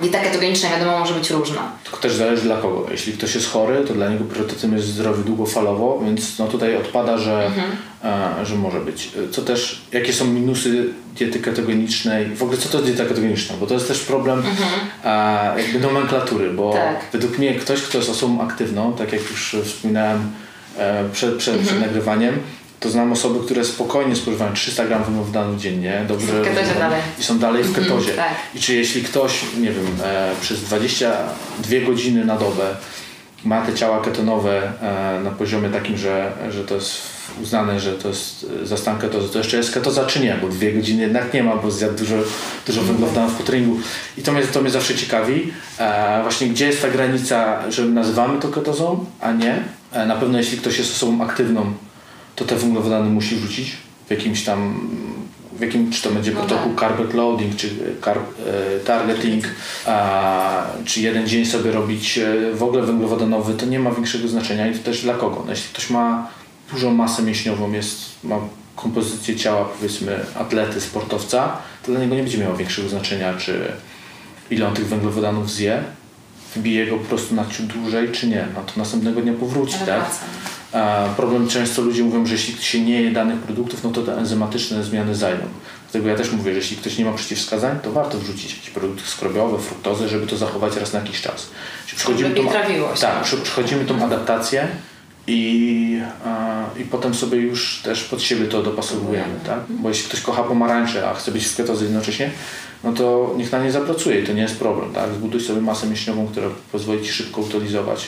dieta 0.00 0.18
ketogeniczna 0.18 0.70
wiadomo 0.70 0.98
może 0.98 1.14
być 1.14 1.30
różna. 1.30 1.72
Tylko 1.84 1.98
też 1.98 2.14
zależy 2.14 2.42
dla 2.42 2.56
kogo. 2.56 2.86
Jeśli 2.90 3.12
ktoś 3.12 3.34
jest 3.34 3.50
chory, 3.50 3.84
to 3.88 3.94
dla 3.94 4.08
niego 4.08 4.24
priorytetem 4.24 4.76
jest 4.76 4.86
zdrowie 4.86 5.24
długofalowo, 5.24 6.00
więc 6.04 6.38
no 6.38 6.46
tutaj 6.46 6.76
odpada, 6.76 7.18
że, 7.18 7.46
mhm. 7.46 7.70
a, 8.02 8.44
że 8.44 8.56
może 8.56 8.80
być. 8.80 9.12
Co 9.30 9.42
też, 9.42 9.82
jakie 9.92 10.12
są 10.12 10.24
minusy 10.24 10.84
diety 11.18 11.40
ketogenicznej? 11.40 12.36
W 12.36 12.42
ogóle 12.42 12.58
co 12.58 12.68
to 12.68 12.78
jest 12.78 12.90
dieta 12.90 13.08
ketogeniczna? 13.08 13.56
Bo 13.60 13.66
to 13.66 13.74
jest 13.74 13.88
też 13.88 14.00
problem 14.00 14.38
mhm. 14.38 14.80
a, 15.04 15.54
jakby 15.58 15.80
nomenklatury, 15.80 16.50
bo 16.50 16.72
tak. 16.72 17.04
według 17.12 17.38
mnie 17.38 17.54
ktoś, 17.54 17.82
kto 17.82 17.98
jest 17.98 18.10
osobą 18.10 18.40
aktywną, 18.40 18.92
tak 18.92 19.12
jak 19.12 19.30
już 19.30 19.56
wspominałem 19.64 20.30
e, 20.78 21.04
przed, 21.12 21.36
przed, 21.36 21.54
mhm. 21.54 21.66
przed 21.66 21.80
nagrywaniem, 21.80 22.38
to 22.80 22.90
znam 22.90 23.12
osoby, 23.12 23.44
które 23.44 23.64
spokojnie 23.64 24.16
spożywają 24.16 24.52
300 24.52 24.86
gram 24.86 25.04
węglowodanów 25.04 25.60
dziennie, 25.60 26.04
dobrze 26.08 26.32
dalej. 26.78 27.00
i 27.20 27.22
są 27.22 27.38
dalej 27.38 27.64
w 27.64 27.72
ketozie. 27.72 28.12
Mm, 28.12 28.16
tak. 28.16 28.34
I 28.54 28.60
czy 28.60 28.74
jeśli 28.74 29.02
ktoś, 29.02 29.42
nie 29.58 29.70
wiem, 29.72 29.86
e, 30.04 30.32
przez 30.40 30.62
22 30.62 31.80
godziny 31.86 32.24
na 32.24 32.36
dobę 32.36 32.76
ma 33.44 33.62
te 33.62 33.74
ciała 33.74 34.00
ketonowe 34.00 34.72
e, 34.82 35.20
na 35.24 35.30
poziomie 35.30 35.68
takim, 35.68 35.96
że, 35.96 36.32
że 36.50 36.64
to 36.64 36.74
jest 36.74 37.02
uznane, 37.42 37.80
że 37.80 37.92
to 37.92 38.08
jest 38.08 38.46
za 38.62 38.76
stan 38.76 38.98
ketozy, 38.98 39.28
to 39.28 39.38
jeszcze 39.38 39.56
jest 39.56 39.74
ketoza 39.74 40.06
czy 40.06 40.20
nie, 40.20 40.38
bo 40.42 40.48
dwie 40.48 40.72
godziny 40.72 41.02
jednak 41.02 41.34
nie 41.34 41.42
ma, 41.42 41.56
bo 41.56 41.70
zjadł 41.70 41.98
dużo, 41.98 42.16
dużo 42.66 42.82
węglowodanów 42.82 43.34
po 43.34 43.42
treningu. 43.42 43.80
I 44.18 44.22
to 44.22 44.32
mnie, 44.32 44.42
to 44.42 44.60
mnie 44.60 44.70
zawsze 44.70 44.94
ciekawi, 44.94 45.52
e, 45.78 46.22
właśnie 46.22 46.48
gdzie 46.48 46.66
jest 46.66 46.82
ta 46.82 46.88
granica, 46.88 47.70
że 47.70 47.84
nazywamy 47.84 48.40
to 48.40 48.48
ketozą, 48.48 49.04
a 49.20 49.32
nie. 49.32 49.62
E, 49.92 50.06
na 50.06 50.16
pewno 50.16 50.38
jeśli 50.38 50.58
ktoś 50.58 50.78
jest 50.78 50.92
osobą 50.92 51.24
aktywną, 51.24 51.72
to 52.40 52.44
te 52.44 52.56
węglowodany 52.56 53.10
musi 53.10 53.36
wrzucić 53.36 53.76
w 54.06 54.10
jakimś 54.10 54.44
tam, 54.44 54.88
w 55.52 55.60
jakim, 55.60 55.90
czy 55.90 56.02
to 56.02 56.10
będzie 56.10 56.32
no 56.32 56.40
protokół 56.40 56.74
tak. 56.74 56.80
carpet 56.80 57.14
loading, 57.14 57.56
czy 57.56 57.68
carb, 58.04 58.22
e, 58.46 58.80
targeting, 58.80 59.44
a, 59.86 60.66
czy 60.84 61.00
jeden 61.00 61.26
dzień 61.28 61.46
sobie 61.46 61.72
robić 61.72 62.18
e, 62.18 62.52
w 62.54 62.62
ogóle 62.62 62.82
węglowodanowy, 62.82 63.54
to 63.54 63.66
nie 63.66 63.78
ma 63.78 63.90
większego 63.90 64.28
znaczenia 64.28 64.68
i 64.68 64.78
to 64.78 64.84
też 64.84 65.02
dla 65.02 65.14
kogo. 65.14 65.42
No, 65.44 65.50
jeśli 65.50 65.68
ktoś 65.72 65.90
ma 65.90 66.28
dużą 66.72 66.94
masę 66.94 67.22
mięśniową, 67.22 67.72
jest, 67.72 67.98
ma 68.24 68.36
kompozycję 68.76 69.36
ciała 69.36 69.64
powiedzmy 69.64 70.20
atlety, 70.34 70.80
sportowca, 70.80 71.56
to 71.82 71.92
dla 71.92 72.00
niego 72.00 72.14
nie 72.14 72.22
będzie 72.22 72.38
miało 72.38 72.56
większego 72.56 72.88
znaczenia, 72.88 73.34
czy 73.34 73.72
ile 74.50 74.68
on 74.68 74.74
tych 74.74 74.86
węglowodanów 74.86 75.50
zje, 75.50 75.82
wybije 76.54 76.86
go 76.86 76.96
po 76.96 77.04
prostu 77.04 77.34
na 77.34 77.46
ciut 77.46 77.66
dłużej, 77.66 78.08
czy 78.12 78.26
nie. 78.26 78.46
No 78.54 78.60
to 78.60 78.72
następnego 78.76 79.20
dnia 79.20 79.32
powróci, 79.32 79.76
tak? 79.86 80.10
Problem 81.16 81.48
często 81.48 81.82
ludzie 81.82 82.02
mówią, 82.04 82.26
że 82.26 82.32
jeśli 82.32 82.62
się 82.64 82.80
nie 82.80 83.02
je 83.02 83.10
danych 83.10 83.38
produktów, 83.38 83.84
no 83.84 83.90
to 83.90 84.02
te 84.02 84.18
enzymatyczne 84.18 84.84
zmiany 84.84 85.14
zajdą. 85.14 85.44
Dlatego 85.82 86.08
ja 86.08 86.16
też 86.16 86.32
mówię, 86.32 86.52
że 86.52 86.58
jeśli 86.58 86.76
ktoś 86.76 86.98
nie 86.98 87.04
ma 87.04 87.12
przeciwwskazań, 87.12 87.78
to 87.82 87.92
warto 87.92 88.18
wrzucić 88.18 88.54
jakieś 88.56 88.70
produkty 88.70 89.02
skrobiowe, 89.10 89.58
fruktozę, 89.58 90.08
żeby 90.08 90.26
to 90.26 90.36
zachować 90.36 90.76
raz 90.76 90.92
na 90.92 90.98
jakiś 90.98 91.20
czas. 91.20 91.50
Przechodzimy 91.86 92.30
tą, 92.30 92.42
tak, 93.00 93.22
przechodzimy 93.42 93.84
tą 93.84 94.04
adaptację 94.04 94.68
i, 95.26 96.00
i 96.76 96.84
potem 96.84 97.14
sobie 97.14 97.38
już 97.38 97.80
też 97.84 98.04
pod 98.04 98.22
siebie 98.22 98.46
to 98.46 98.62
dopasowujemy, 98.62 99.34
tak? 99.46 99.60
Bo 99.68 99.88
jeśli 99.88 100.04
ktoś 100.04 100.20
kocha 100.20 100.42
pomarańcze, 100.42 101.10
a 101.10 101.14
chce 101.14 101.32
być 101.32 101.46
w 101.46 101.56
ketozy 101.56 101.84
jednocześnie, 101.84 102.30
no 102.84 102.92
to 102.92 103.34
niech 103.36 103.52
na 103.52 103.64
nie 103.64 103.72
zapracuje 103.72 104.20
i 104.20 104.26
to 104.26 104.32
nie 104.32 104.42
jest 104.42 104.58
problem, 104.58 104.92
tak? 104.92 105.14
Zbuduj 105.14 105.40
sobie 105.40 105.60
masę 105.60 105.86
mięśniową, 105.86 106.26
która 106.26 106.46
pozwoli 106.72 107.04
Ci 107.04 107.12
szybko 107.12 107.40
utylizować. 107.40 108.06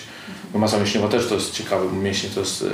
Masa 0.54 0.78
mięśniowa 0.78 1.08
też 1.08 1.28
to 1.28 1.34
jest 1.34 1.52
ciekawe, 1.52 1.88
bo 1.88 1.96
mięśnie 1.96 2.30
to 2.30 2.40
jest 2.40 2.62
e, 2.62 2.66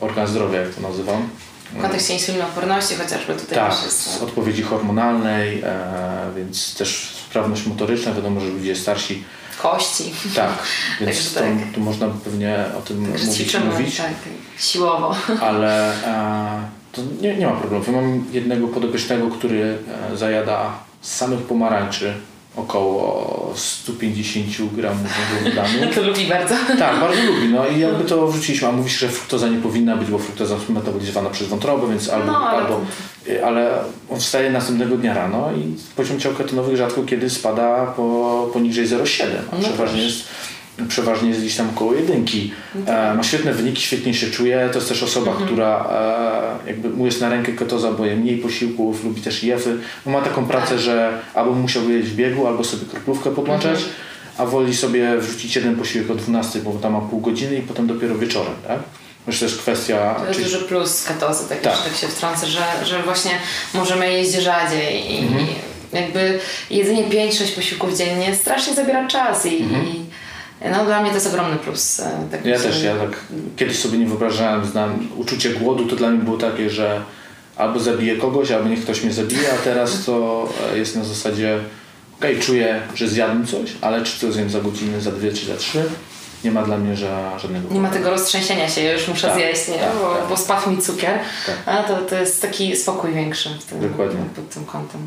organ 0.00 0.26
zdrowia, 0.26 0.60
jak 0.60 0.74
to 0.74 0.80
nazywam. 0.80 1.28
W 1.72 1.82
kontekście 1.82 2.14
insulinooporności 2.14 2.94
chociażby 2.94 3.34
tutaj 3.34 3.54
tak, 3.54 3.74
z 3.74 4.22
odpowiedzi 4.22 4.62
hormonalnej, 4.62 5.62
e, 5.64 6.30
więc 6.36 6.74
też 6.74 7.16
sprawność 7.28 7.66
motoryczna, 7.66 8.12
wiadomo, 8.12 8.40
że 8.40 8.46
ludzie 8.46 8.76
starsi 8.76 9.24
kości. 9.62 10.12
Tak, 10.34 10.50
więc 11.00 11.34
to, 11.34 11.40
tak. 11.40 11.48
tu 11.74 11.80
można 11.80 12.08
pewnie 12.24 12.64
o 12.78 12.82
tym 12.82 13.12
tak, 13.12 13.24
mówić, 13.24 13.56
mówić. 13.72 13.96
Tak, 13.96 14.12
siłowo. 14.58 15.14
Ale 15.48 15.92
e, 16.06 16.68
to 16.92 17.02
nie, 17.20 17.36
nie 17.36 17.46
ma 17.46 17.52
problemu. 17.52 17.84
Ja 17.86 17.92
mam 17.92 18.24
jednego 18.32 18.68
podobiecznego, 18.68 19.30
który 19.30 19.78
e, 20.12 20.16
zajada 20.16 20.72
z 21.00 21.16
samych 21.16 21.40
pomarańczy 21.40 22.14
około 22.56 23.52
150 23.56 24.74
gramów 24.74 25.06
węglowodanu. 25.32 25.94
to 25.94 26.02
lubi 26.02 26.26
bardzo. 26.26 26.54
Tak, 26.78 27.00
bardzo 27.00 27.22
lubi. 27.22 27.48
No 27.48 27.66
i 27.66 27.80
jakby 27.80 28.04
to 28.04 28.28
wrzuciliśmy, 28.28 28.68
a 28.68 28.72
mówi 28.72 28.90
się, 28.90 28.98
że 28.98 29.08
fruktoza 29.08 29.48
nie 29.48 29.58
powinna 29.58 29.96
być, 29.96 30.10
bo 30.10 30.18
fruktoza 30.18 30.54
jest 30.54 30.68
metabolizowana 30.68 31.30
przez 31.30 31.48
wątrobę, 31.48 31.88
więc 31.88 32.08
albo, 32.08 32.26
no, 32.26 32.38
ale... 32.38 32.62
albo 32.62 32.80
ale 33.44 33.84
on 34.10 34.20
wstaje 34.20 34.50
następnego 34.50 34.96
dnia 34.96 35.14
rano 35.14 35.50
i 35.52 35.76
poziom 35.96 36.20
ciał 36.20 36.32
ketonowych 36.32 36.76
rzadko 36.76 37.02
kiedy 37.02 37.30
spada 37.30 37.86
po, 37.86 38.50
poniżej 38.52 38.86
0,7, 38.86 39.24
a 39.52 39.56
no 39.56 39.62
przeważnie 39.62 40.02
jest 40.02 40.24
przeważnie 40.88 41.28
jest 41.28 41.40
gdzieś 41.40 41.56
tam 41.56 41.74
koło 41.74 41.94
jedynki. 41.94 42.52
No 42.74 42.86
tak. 42.86 43.12
E, 43.12 43.16
ma 43.16 43.22
świetne 43.22 43.52
wyniki, 43.52 43.82
świetnie 43.82 44.14
się 44.14 44.30
czuje. 44.30 44.68
To 44.72 44.78
jest 44.78 44.88
też 44.88 45.02
osoba, 45.02 45.30
mhm. 45.30 45.46
która 45.46 45.88
e, 46.64 46.68
jakby 46.68 46.90
mu 46.90 47.06
jest 47.06 47.20
na 47.20 47.28
rękę 47.28 47.52
ketoza, 47.52 47.92
bo 47.92 48.04
je 48.04 48.16
mniej 48.16 48.38
posiłków, 48.38 49.04
lubi 49.04 49.20
też 49.20 49.42
jefy. 49.42 49.76
No 50.06 50.12
ma 50.12 50.20
taką 50.20 50.46
pracę, 50.46 50.68
tak. 50.68 50.78
że 50.78 51.18
albo 51.34 51.52
musiałby 51.52 51.92
jeść 51.92 52.08
w 52.08 52.16
biegu, 52.16 52.46
albo 52.46 52.64
sobie 52.64 52.86
kroplówkę 52.86 53.30
podłączać, 53.30 53.76
mhm. 53.76 53.92
a 54.38 54.46
woli 54.46 54.76
sobie 54.76 55.18
wrzucić 55.18 55.56
jeden 55.56 55.76
posiłek 55.76 56.10
o 56.10 56.14
12, 56.14 56.58
bo 56.58 56.72
tam 56.72 56.92
ma 56.92 57.00
pół 57.00 57.20
godziny 57.20 57.56
i 57.56 57.62
potem 57.62 57.86
dopiero 57.86 58.14
wieczorem, 58.14 58.54
tak? 58.68 58.78
Myślę, 59.26 59.48
że 59.48 59.56
kwestia... 59.56 60.14
To 60.14 60.26
jest 60.26 60.38
czy... 60.38 60.44
duży 60.44 60.58
plus 60.58 61.04
ketozy, 61.04 61.48
tak, 61.48 61.60
tak. 61.60 61.84
tak 61.84 61.96
się 61.96 62.08
wtrącę, 62.08 62.46
że, 62.46 62.60
że 62.84 63.02
właśnie 63.02 63.30
możemy 63.74 64.12
jeść 64.12 64.32
rzadziej 64.32 65.12
i 65.12 65.18
mhm. 65.18 65.46
jakby 65.92 66.38
jedzenie 66.70 67.04
5-6 67.04 67.54
posiłków 67.54 67.96
dziennie 67.96 68.34
strasznie 68.34 68.74
zabiera 68.74 69.08
czas 69.08 69.46
i, 69.46 69.62
mhm. 69.62 69.86
i 69.86 70.04
no 70.70 70.84
dla 70.84 71.00
mnie 71.00 71.10
to 71.10 71.16
jest 71.16 71.26
ogromny 71.26 71.56
plus. 71.56 72.00
E, 72.00 72.10
tak 72.30 72.46
ja 72.46 72.58
też, 72.58 72.82
ja 72.82 72.96
tak 72.96 73.20
kiedyś 73.56 73.78
sobie 73.78 73.98
nie 73.98 74.06
wyobrażałem, 74.06 74.66
znam 74.66 75.08
uczucie 75.16 75.50
głodu 75.50 75.86
to 75.86 75.96
dla 75.96 76.10
mnie 76.10 76.24
było 76.24 76.36
takie, 76.36 76.70
że 76.70 77.00
albo 77.56 77.80
zabiję 77.80 78.16
kogoś, 78.16 78.50
albo 78.50 78.68
niech 78.68 78.82
ktoś 78.82 79.02
mnie 79.02 79.12
zabije, 79.12 79.52
a 79.52 79.64
teraz 79.64 80.04
to 80.04 80.48
e, 80.72 80.78
jest 80.78 80.96
na 80.96 81.04
zasadzie 81.04 81.58
okej, 82.18 82.32
okay, 82.32 82.46
czuję, 82.46 82.80
że 82.94 83.08
zjadłem 83.08 83.46
coś, 83.46 83.72
ale 83.80 84.02
czy 84.02 84.20
to 84.20 84.32
zjem 84.32 84.50
za 84.50 84.60
godzinę, 84.60 85.00
za 85.00 85.10
dwie 85.10 85.32
czy 85.32 85.46
za 85.46 85.56
trzy, 85.56 85.84
nie 86.44 86.50
ma 86.50 86.62
dla 86.62 86.78
mnie 86.78 86.96
ża 86.96 87.38
żadnego 87.38 87.74
Nie 87.74 87.80
ma 87.80 87.90
tego 87.90 88.10
roztrzęsienia 88.10 88.68
się, 88.68 88.80
ja 88.80 88.92
już 88.92 89.08
muszę 89.08 89.26
tak, 89.26 89.36
zjeść, 89.36 89.68
nie? 89.68 89.78
Tak, 89.78 89.92
bo, 90.00 90.14
tak. 90.14 90.28
bo 90.28 90.36
spadł 90.36 90.70
mi 90.70 90.78
cukier, 90.82 91.18
tak. 91.46 91.56
a 91.66 91.82
to, 91.82 91.96
to 91.96 92.16
jest 92.16 92.42
taki 92.42 92.76
spokój 92.76 93.12
większy 93.12 93.50
tym, 93.70 93.80
Dokładnie. 93.80 94.20
pod 94.36 94.50
tym 94.50 94.64
kątem. 94.64 95.00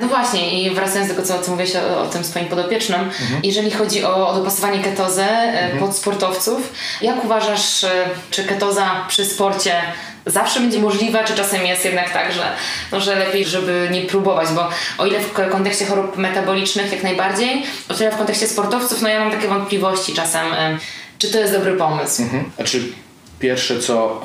No 0.00 0.08
właśnie 0.08 0.62
i 0.62 0.70
wracając 0.74 1.08
do 1.08 1.14
tego, 1.14 1.26
co, 1.26 1.42
co 1.42 1.50
mówiłeś 1.50 1.76
o, 1.76 2.02
o 2.02 2.06
tym 2.06 2.24
swoim 2.24 2.46
podopiecznym, 2.46 3.00
mhm. 3.00 3.40
jeżeli 3.44 3.70
chodzi 3.70 4.04
o, 4.04 4.28
o 4.28 4.34
dopasowanie 4.34 4.82
ketozy 4.82 5.22
e, 5.22 5.62
mhm. 5.62 5.78
pod 5.78 5.96
sportowców, 5.96 6.72
jak 7.02 7.24
uważasz, 7.24 7.84
e, 7.84 7.90
czy 8.30 8.44
ketoza 8.44 9.04
przy 9.08 9.24
sporcie 9.24 9.82
zawsze 10.26 10.60
będzie 10.60 10.78
możliwa, 10.78 11.24
czy 11.24 11.34
czasem 11.34 11.66
jest 11.66 11.84
jednak 11.84 12.10
tak, 12.10 12.32
że, 12.32 12.52
no, 12.92 13.00
że 13.00 13.14
lepiej, 13.14 13.44
żeby 13.44 13.88
nie 13.92 14.02
próbować, 14.02 14.48
bo 14.48 14.68
o 14.98 15.06
ile 15.06 15.20
w 15.20 15.32
kontekście 15.50 15.86
chorób 15.86 16.16
metabolicznych 16.16 16.92
jak 16.92 17.02
najbardziej, 17.02 17.62
o 17.88 17.94
tyle 17.94 18.10
w 18.10 18.16
kontekście 18.16 18.48
sportowców, 18.48 19.02
no 19.02 19.08
ja 19.08 19.20
mam 19.20 19.30
takie 19.30 19.48
wątpliwości 19.48 20.12
czasem, 20.12 20.52
e, 20.52 20.78
czy 21.18 21.30
to 21.30 21.38
jest 21.38 21.52
dobry 21.52 21.72
pomysł. 21.72 22.22
Mhm. 22.22 22.50
Znaczy, 22.56 22.82
pierwsze 23.38 23.80
co, 23.80 24.22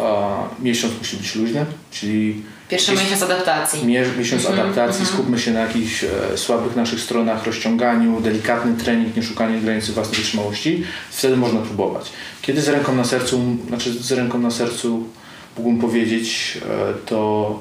miesiąc 0.59 0.93
musi 0.99 1.17
być 1.17 1.35
luźny, 1.35 1.65
czyli 1.91 2.43
Pierwszy 2.69 2.91
miesiąc 2.91 3.23
adaptacji. 3.23 3.85
Miesiąc 3.85 4.43
-hmm. 4.43 4.53
adaptacji, 4.53 5.05
-hmm. 5.05 5.13
skupmy 5.13 5.39
się 5.39 5.51
na 5.51 5.59
jakichś 5.59 6.03
e, 6.03 6.37
słabych 6.37 6.75
naszych 6.75 6.99
stronach, 6.99 7.45
rozciąganiu, 7.45 8.21
delikatny 8.21 8.73
trening, 8.73 9.15
nie 9.15 9.23
szukanie 9.23 9.61
granicy 9.61 9.91
własnej 9.91 10.17
wytrzymałości. 10.17 10.83
Wtedy 11.11 11.37
można 11.37 11.61
próbować. 11.61 12.11
Kiedy 12.41 12.61
z 12.61 12.67
ręką 12.67 12.95
na 12.95 13.03
sercu, 13.03 13.41
znaczy 13.67 13.93
z 13.93 14.11
ręką 14.11 14.39
na 14.39 14.51
sercu 14.51 15.03
mógłbym 15.57 15.81
powiedzieć, 15.81 16.57
e, 16.69 16.93
to 17.05 17.59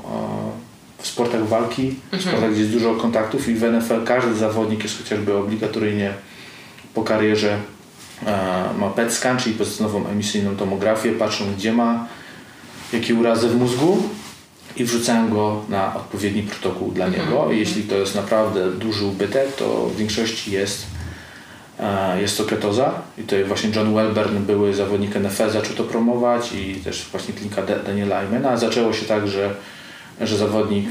e, 0.98 1.02
w 1.02 1.06
sportach 1.06 1.48
walki, 1.48 1.94
w 2.10 2.14
mhm. 2.14 2.22
sportach, 2.22 2.52
gdzie 2.52 2.60
jest 2.60 2.72
dużo 2.72 2.94
kontaktów 2.94 3.48
i 3.48 3.54
w 3.54 3.62
NFL 3.62 4.04
każdy 4.04 4.34
zawodnik 4.34 4.82
jest 4.82 4.98
chociażby 4.98 5.36
obligatoryjnie 5.36 6.12
po 6.94 7.02
karierze 7.02 7.58
e, 8.26 8.68
ma 8.78 8.90
PET 8.90 9.12
scan, 9.12 9.38
czyli 9.38 9.56
pozytywną 9.56 10.08
emisyjną 10.08 10.56
tomografię, 10.56 11.12
patrzą 11.12 11.44
gdzie 11.56 11.72
ma 11.72 12.06
jakie 12.92 13.14
urazy 13.14 13.48
w 13.48 13.56
mózgu 13.56 14.02
i 14.76 14.84
wrzucałem 14.84 15.30
go 15.30 15.64
na 15.68 15.94
odpowiedni 15.94 16.42
protokół 16.42 16.90
dla 16.92 17.06
mhm. 17.06 17.24
niego. 17.24 17.52
I 17.52 17.58
jeśli 17.58 17.82
to 17.82 17.94
jest 17.94 18.14
naprawdę 18.14 18.70
duży 18.70 19.04
ubytek, 19.04 19.56
to 19.56 19.86
w 19.86 19.96
większości 19.96 20.52
jest, 20.52 20.86
e, 21.80 22.20
jest 22.20 22.38
to 22.38 22.44
ketoza. 22.44 22.94
I 23.18 23.22
tutaj 23.22 23.44
właśnie 23.44 23.70
John 23.76 23.94
Welburn, 23.94 24.38
były 24.38 24.74
zawodnik 24.74 25.14
NFL, 25.14 25.50
zaczął 25.50 25.76
to 25.76 25.84
promować 25.84 26.52
i 26.52 26.74
też 26.74 27.08
właśnie 27.12 27.34
klinika 27.34 27.62
Daniela 27.86 28.16
Aymana. 28.16 28.56
Zaczęło 28.56 28.92
się 28.92 29.06
tak, 29.06 29.28
że, 29.28 29.54
że 30.20 30.36
zawodnik 30.36 30.88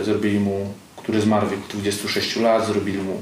e, 0.00 0.04
zrobili 0.04 0.40
mu, 0.40 0.74
który 0.96 1.20
zmarł 1.20 1.46
w 1.46 1.50
wieku 1.50 1.62
26 1.68 2.36
lat, 2.36 2.66
zrobili 2.66 2.98
mu 2.98 3.20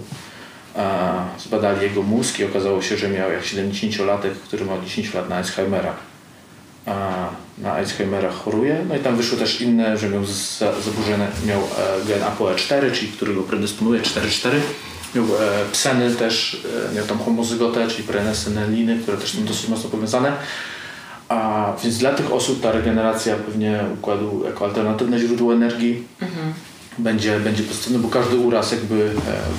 e, 0.77 1.11
zbadali 1.39 1.83
jego 1.83 2.03
mózg 2.03 2.39
i 2.39 2.45
okazało 2.45 2.83
się, 2.83 2.97
że 2.97 3.09
miał 3.09 3.33
jak 3.33 3.43
70-latek, 3.43 4.31
który 4.45 4.65
ma 4.65 4.79
10 4.85 5.15
lat 5.15 5.29
na 5.29 5.37
Alzheimera 5.37 6.08
na 7.59 7.73
Alzheimera 7.73 8.31
choruje. 8.31 8.85
No 8.89 8.97
i 8.97 8.99
tam 8.99 9.17
wyszło 9.17 9.39
też 9.39 9.61
inne, 9.61 9.99
że 9.99 10.09
miał 10.09 10.25
zaburzone, 10.85 11.29
miał 11.47 11.61
e, 11.61 12.07
gen 12.09 12.21
ApoE4, 12.21 12.93
czyli 12.93 13.13
który 13.13 13.35
go 13.35 13.43
predysponuje 13.43 14.01
4-4. 14.01 14.51
Miał 15.15 15.25
e, 15.25 15.29
pseny 15.73 16.15
też, 16.15 16.63
e, 16.91 16.95
miał 16.95 17.07
tam 17.07 17.19
homozygotę, 17.19 17.89
czyli 17.89 18.05
prenesyneliny, 18.05 18.99
które 19.03 19.17
też 19.17 19.33
są 19.33 19.45
dosyć 19.45 19.69
mocno 19.69 19.91
powiązane. 19.91 20.33
A 21.29 21.73
więc 21.83 21.99
dla 21.99 22.15
tych 22.15 22.33
osób 22.33 22.63
ta 22.63 22.73
regeneracja 22.73 23.37
pewnie 23.37 23.85
układu 23.95 24.43
jako 24.45 24.65
alternatywne 24.65 25.19
źródło 25.19 25.55
energii 25.55 26.07
mhm. 26.23 26.53
będzie, 26.99 27.41
będzie 27.41 27.63
pozytywna, 27.63 27.99
bo 27.99 28.09
każdy 28.09 28.37
uraz 28.37 28.73
jakby 28.73 29.11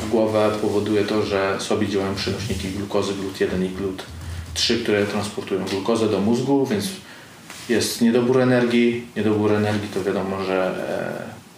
w 0.03 0.09
głowę 0.09 0.51
powoduje 0.61 1.03
to, 1.03 1.23
że 1.23 1.55
słabiej 1.59 1.89
działają 1.89 2.15
przenośniki 2.15 2.67
glukozy 2.69 3.13
GLUT1 3.13 3.65
i 3.65 3.69
GLUT3, 3.69 4.83
które 4.83 5.05
transportują 5.05 5.65
glukozę 5.65 6.09
do 6.09 6.19
mózgu, 6.19 6.65
więc 6.65 6.87
jest 7.69 8.01
niedobór 8.01 8.41
energii, 8.41 9.07
niedobór 9.15 9.53
energii 9.53 9.89
to 9.93 10.03
wiadomo, 10.03 10.43
że 10.43 10.67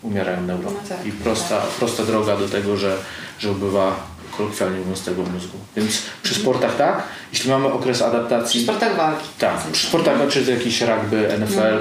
e, 0.04 0.08
umierają 0.08 0.42
neurony. 0.42 0.76
No 0.84 0.90
tak, 0.90 1.06
I 1.06 1.12
prosta, 1.12 1.58
tak. 1.58 1.70
prosta 1.70 2.04
droga 2.06 2.38
do 2.38 2.50
tego, 2.50 2.78
że, 2.78 2.98
że 3.40 3.52
ubywa 3.52 4.12
kolokwialnie 4.38 4.80
mówiąc 4.80 5.04
tego 5.04 5.24
mózgu. 5.24 5.58
Więc 5.76 6.02
przy 6.24 6.36
sportach 6.36 6.78
tak, 6.78 7.04
jeśli 7.34 7.50
mamy 7.50 7.68
okres 7.68 8.02
adaptacji... 8.02 8.60
Przy 8.60 8.72
sportach 8.72 8.98
walki. 8.98 9.28
Tak, 9.40 9.58
przy 9.72 9.88
sportach 9.88 10.16
czy 10.30 10.46
to 10.46 10.52
jakiś 10.52 10.82
rugby, 10.82 11.30
NFL, 11.40 11.78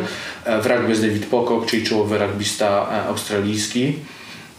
mm. 0.47 0.62
w 0.62 0.66
rugby 0.66 0.89
jest 0.89 1.03
David 1.03 1.26
Pocock, 1.26 1.66
czyli 1.66 1.87
czołowy 1.87 2.18
rugbista 2.18 2.87
e, 2.93 3.09
australijski. 3.09 3.97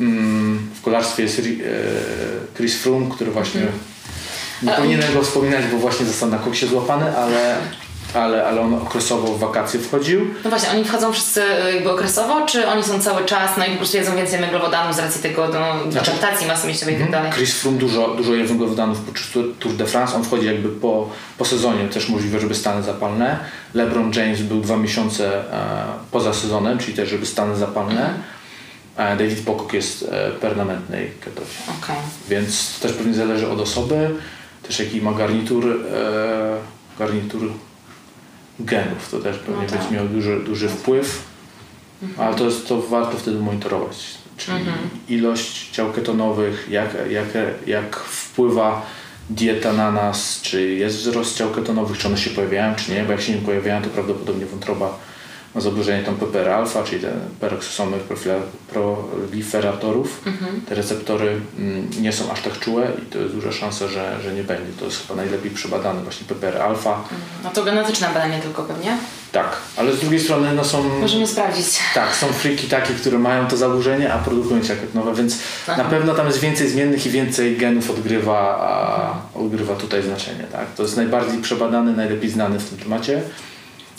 Mm, 0.02 0.70
w 0.76 0.82
kolarstwie 0.82 1.24
jest 1.24 1.40
e, 1.40 1.44
Chris 2.58 2.76
Froome, 2.76 3.10
który 3.12 3.32
właśnie... 3.32 3.62
Mm. 3.62 3.74
Nie 4.64 4.72
powinienem 4.72 5.14
go 5.14 5.22
wspominać, 5.22 5.66
bo 5.72 5.78
właśnie 5.78 6.06
został 6.06 6.30
na 6.30 6.38
koksie 6.38 6.68
złapany, 6.68 7.18
ale 7.18 7.56
ale, 8.14 8.48
ale 8.48 8.62
on 8.62 8.74
okresowo 8.74 9.28
w 9.28 9.40
wakacje 9.40 9.80
wchodził. 9.80 10.28
No 10.44 10.50
właśnie, 10.50 10.70
oni 10.70 10.84
wchodzą 10.84 11.14
wszyscy 11.14 11.44
y, 11.44 11.74
jakby 11.74 11.92
okresowo, 11.92 12.46
czy 12.46 12.68
oni 12.68 12.84
są 12.84 13.00
cały 13.00 13.26
czas, 13.26 13.58
no 13.58 13.66
i 13.66 13.70
po 13.70 13.78
prostu 13.78 13.98
jedzą 13.98 14.16
więcej 14.16 14.40
węglowodanów 14.40 14.96
z 14.96 15.00
racji 15.00 15.22
tego, 15.22 15.48
no, 15.48 15.92
znaczy, 15.92 16.12
adaptacji 16.12 16.48
masy 16.48 16.68
mięśniowej 16.68 16.96
i 16.96 16.98
tak 16.98 17.08
mhm. 17.08 17.24
dalej. 17.24 17.38
Chris 17.38 17.54
Froome 17.56 17.78
dużo, 17.78 18.08
dużo 18.08 18.34
je 18.34 18.46
węglowodanów 18.46 19.00
podczas 19.00 19.28
Tour 19.60 19.74
de 19.74 19.86
France, 19.86 20.16
on 20.16 20.24
wchodzi 20.24 20.46
jakby 20.46 20.70
po, 20.70 21.10
po 21.38 21.46
sezonie, 21.46 21.90
też 21.90 22.10
możliwe, 22.10 22.40
żeby 22.40 22.56
stany 22.56 22.84
zapalne. 22.84 23.40
LeBron 23.74 24.12
James 24.16 24.42
był 24.42 24.62
dwa 24.62 24.78
miesiące 24.78 25.54
e, 25.54 25.86
poza 26.12 26.34
sezonem, 26.34 26.78
czyli 26.78 26.94
też, 26.94 27.10
żeby 27.10 27.26
stany 27.26 27.56
zapalne. 27.56 28.02
Mhm. 28.02 28.22
E, 28.98 29.16
David 29.18 29.46
Pocock 29.46 29.74
jest 29.74 30.04
e, 30.12 30.32
permanentnej 30.32 31.12
ketozie. 31.22 31.58
Okay. 31.80 31.96
Więc 32.30 32.80
to 32.80 32.88
też 32.88 32.98
pewnie 32.98 33.14
zależy 33.14 33.50
od 33.50 33.60
osoby, 33.60 34.10
też 34.64 34.80
jaki 34.80 35.02
ma 35.02 35.14
garnitur, 35.14 35.66
e, 35.66 36.58
garnitur 37.00 37.52
genów. 38.66 39.12
To 39.12 39.20
też 39.20 39.38
pewnie 39.38 39.64
no 39.64 39.70
tak. 39.70 39.80
będzie 39.80 39.96
miał 39.96 40.08
duży, 40.08 40.40
duży 40.40 40.70
wpływ, 40.70 41.24
mhm. 42.04 42.28
ale 42.28 42.38
to, 42.38 42.46
jest, 42.46 42.68
to 42.68 42.82
warto 42.82 43.18
wtedy 43.18 43.38
monitorować. 43.38 43.98
Czyli 44.38 44.58
mhm. 44.58 44.78
ilość 45.10 45.70
ciał 45.72 45.92
ketonowych, 45.92 46.68
jak, 46.70 46.96
jak, 47.10 47.28
jak 47.68 47.96
wpływa 47.96 48.86
dieta 49.30 49.74
na 49.74 49.92
nas, 49.92 50.42
czy 50.42 50.70
jest 50.70 50.98
wzrost 50.98 51.38
ciał 51.38 51.50
ketonowych, 51.50 51.98
czy 51.98 52.08
one 52.08 52.18
się 52.18 52.30
pojawiają, 52.30 52.76
czy 52.76 52.92
nie, 52.92 53.04
bo 53.04 53.12
jak 53.12 53.22
się 53.22 53.34
nie 53.36 53.42
pojawiają, 53.42 53.82
to 53.82 53.90
prawdopodobnie 53.90 54.46
wątroba 54.46 55.00
ma 55.56 55.62
zaburzenie 55.62 56.04
tam 56.04 56.16
PPR 56.16 56.50
alfa, 56.50 56.84
czyli 56.84 57.02
ten 57.02 57.14
peroksysomy 57.40 57.98
proliferatorów. 58.74 60.22
Mhm. 60.28 60.62
Te 60.62 60.76
receptory 60.76 61.42
mm, 61.60 61.90
nie 62.02 62.14
są 62.14 62.32
aż 62.32 62.42
tak 62.42 62.60
czułe 62.60 62.88
i 63.04 63.06
to 63.06 63.20
jest 63.20 63.34
duża 63.34 63.52
szansa, 63.52 63.88
że, 63.88 64.18
że 64.24 64.34
nie 64.34 64.44
będzie. 64.44 64.72
To 64.80 64.86
jest 64.86 65.02
chyba 65.02 65.16
najlepiej 65.16 65.52
przebadane 65.52 66.04
właśnie 66.04 66.28
PPR 66.28 66.62
alfa. 66.62 66.94
Mhm. 66.94 67.22
No 67.44 67.50
to 67.50 67.64
genetyczne 67.64 68.08
badanie 68.14 68.40
tylko 68.40 68.64
pewnie? 68.64 68.98
Tak, 69.32 69.58
ale 69.78 69.94
z 69.94 70.00
drugiej 70.00 70.20
strony 70.20 70.54
no 70.56 70.64
są... 70.64 71.00
Możemy 71.00 71.28
sprawdzić. 71.28 71.80
Tak, 71.94 72.16
są 72.16 72.28
friki 72.28 72.68
takie, 72.68 72.94
które 72.94 73.20
mają 73.20 73.48
to 73.48 73.58
zaburzenie, 73.58 74.14
a 74.14 74.18
produkują 74.18 74.62
ciało 74.62 74.80
ketonowe, 74.80 75.16
więc 75.16 75.38
Aha. 75.68 75.84
na 75.84 75.90
pewno 75.90 76.14
tam 76.14 76.28
jest 76.28 76.40
więcej 76.40 76.70
zmiennych 76.70 77.06
i 77.06 77.10
więcej 77.10 77.58
genów 77.58 77.90
odgrywa, 77.90 78.58
a 78.62 79.40
odgrywa 79.40 79.76
tutaj 79.76 80.04
znaczenie. 80.04 80.44
Tak? 80.52 80.74
To 80.76 80.84
jest 80.84 80.98
najbardziej 80.98 81.42
przebadany, 81.42 81.94
najlepiej 81.94 82.30
znany 82.30 82.60
w 82.60 82.70
tym 82.70 82.78
temacie. 82.78 83.22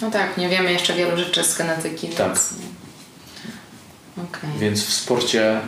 No 0.01 0.11
tak, 0.11 0.37
nie 0.37 0.49
wiemy 0.49 0.73
jeszcze 0.73 0.95
wielu 0.95 1.17
rzeczy 1.17 1.45
z 1.45 1.59
genetyki. 1.59 2.09
Tak. 2.09 2.27
Więc... 2.27 2.55
Okay. 4.29 4.51
Więc 4.59 4.85
w 4.85 4.93
sporcie, 4.93 5.61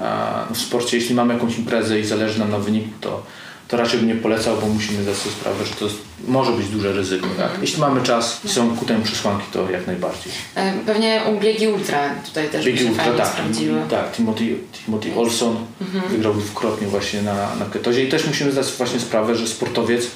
w 0.55 0.59
sporcie, 0.59 0.97
jeśli 0.97 1.15
mamy 1.15 1.35
jakąś 1.35 1.59
imprezę 1.59 2.01
i 2.01 2.05
zależy 2.05 2.39
nam 2.39 2.51
na 2.51 2.59
wyniku, 2.59 2.89
to, 3.01 3.23
to 3.69 3.77
raczej 3.77 3.99
bym 3.99 4.09
nie 4.09 4.15
polecał, 4.15 4.57
bo 4.61 4.67
musimy 4.67 5.03
zdać 5.03 5.17
sobie 5.17 5.35
sprawę, 5.35 5.65
że 5.65 5.75
to 5.75 5.85
jest, 5.85 5.97
może 6.29 6.53
być 6.53 6.69
duże 6.69 6.93
ryzyko. 6.93 7.27
Mm 7.27 7.39
tak? 7.39 7.51
Jeśli 7.61 7.81
mamy 7.81 8.03
czas 8.03 8.41
i 8.45 8.49
są 8.49 8.77
ku 8.77 8.85
temu 8.85 9.05
przesłanki, 9.05 9.45
to 9.53 9.71
jak 9.71 9.87
najbardziej. 9.87 10.33
E, 10.55 10.73
pewnie 10.87 11.21
biegi 11.41 11.69
ultra 11.69 12.15
tutaj 12.25 12.49
też 12.49 12.67
biegi 12.67 12.85
ultra, 12.85 13.13
tak, 13.13 13.29
sprawdziły. 13.29 13.83
Tak, 13.91 14.13
Timothy, 14.13 14.57
Timothy 14.73 15.15
Olson 15.17 15.57
mm 15.81 15.93
-hmm. 15.93 16.09
wygrał 16.11 16.35
dwukrotnie 16.35 16.87
właśnie 16.87 17.23
na, 17.23 17.55
na 17.57 17.65
ketozie 17.73 18.05
i 18.05 18.09
też 18.09 18.27
musimy 18.27 18.53
zdać 18.53 18.73
właśnie 18.79 19.01
sprawę, 19.01 19.37
że 19.37 19.47
sportowiec 19.47 20.07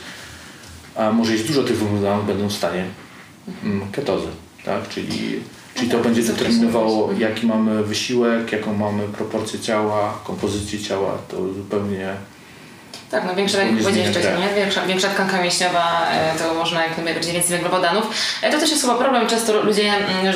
a 0.99 1.13
może 1.13 1.33
jeść 1.33 1.45
dużo 1.45 1.63
tych 1.63 1.79
wymaganych 1.79 2.27
będą 2.27 2.49
w 2.49 2.53
stanie 2.53 2.85
ketozy, 3.93 4.29
tak? 4.65 4.89
Czyli, 4.89 5.41
czyli 5.75 5.91
to 5.91 5.99
będzie 5.99 6.23
determinowało 6.23 7.13
jaki 7.19 7.47
mamy 7.47 7.85
wysiłek, 7.85 8.53
jaką 8.53 8.75
mamy 8.75 9.03
proporcję 9.03 9.61
ciała, 9.61 10.21
kompozycję 10.25 10.79
ciała, 10.79 11.19
to 11.29 11.53
zupełnie 11.55 12.15
tak, 13.11 13.25
no 13.27 13.35
większa, 13.35 13.63
jak 13.63 13.83
powiedziałeś 13.83 14.11
wcześniej, 14.11 14.35
nie? 14.39 14.55
Większa, 14.55 14.87
większa 14.87 15.09
tkanka 15.09 15.43
mięśniowa, 15.43 16.09
e, 16.13 16.39
to 16.39 16.55
można 16.55 16.83
jak 16.83 16.99
najbardziej 17.05 17.33
więcej 17.33 17.51
węglowodanów. 17.51 18.07
E, 18.43 18.53
to 18.53 18.59
też 18.59 18.71
jest 18.71 18.83
chyba 18.83 18.95
problem, 18.95 19.27
często 19.27 19.63
ludzie, 19.63 19.93
mm, 19.93 20.35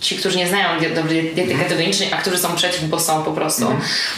ci, 0.00 0.16
którzy 0.16 0.38
nie 0.38 0.48
znają 0.48 0.68
dobrej 0.94 1.22
diety 1.34 1.52
mhm. 1.52 1.60
ketogenicznej, 1.60 2.12
a 2.12 2.16
którzy 2.16 2.38
są 2.38 2.56
przeciw, 2.56 2.84
bo 2.84 3.00
są 3.00 3.22
po 3.22 3.32
prostu, 3.32 3.66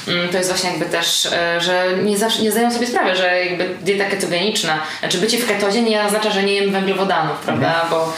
mm. 0.09 0.29
to 0.29 0.39
jest 0.39 0.51
właśnie 0.51 0.71
jakby 0.71 0.85
też, 0.85 1.27
e, 1.27 1.61
że 1.61 1.99
nie, 2.05 2.19
zawsze, 2.19 2.43
nie 2.43 2.53
zdają 2.53 2.71
sobie 2.71 2.87
sprawy, 2.87 3.17
że 3.17 3.45
jakby 3.45 3.77
dieta 3.83 4.05
ketogeniczna, 4.05 4.79
znaczy 5.01 5.19
bycie 5.19 5.39
w 5.39 5.47
ketozie 5.47 5.83
nie 5.83 6.05
oznacza, 6.05 6.31
że 6.31 6.43
nie 6.43 6.55
jem 6.55 6.73
węglowodanów, 6.73 7.39
prawda, 7.39 7.83
mhm. 7.83 7.91
bo, 7.91 8.13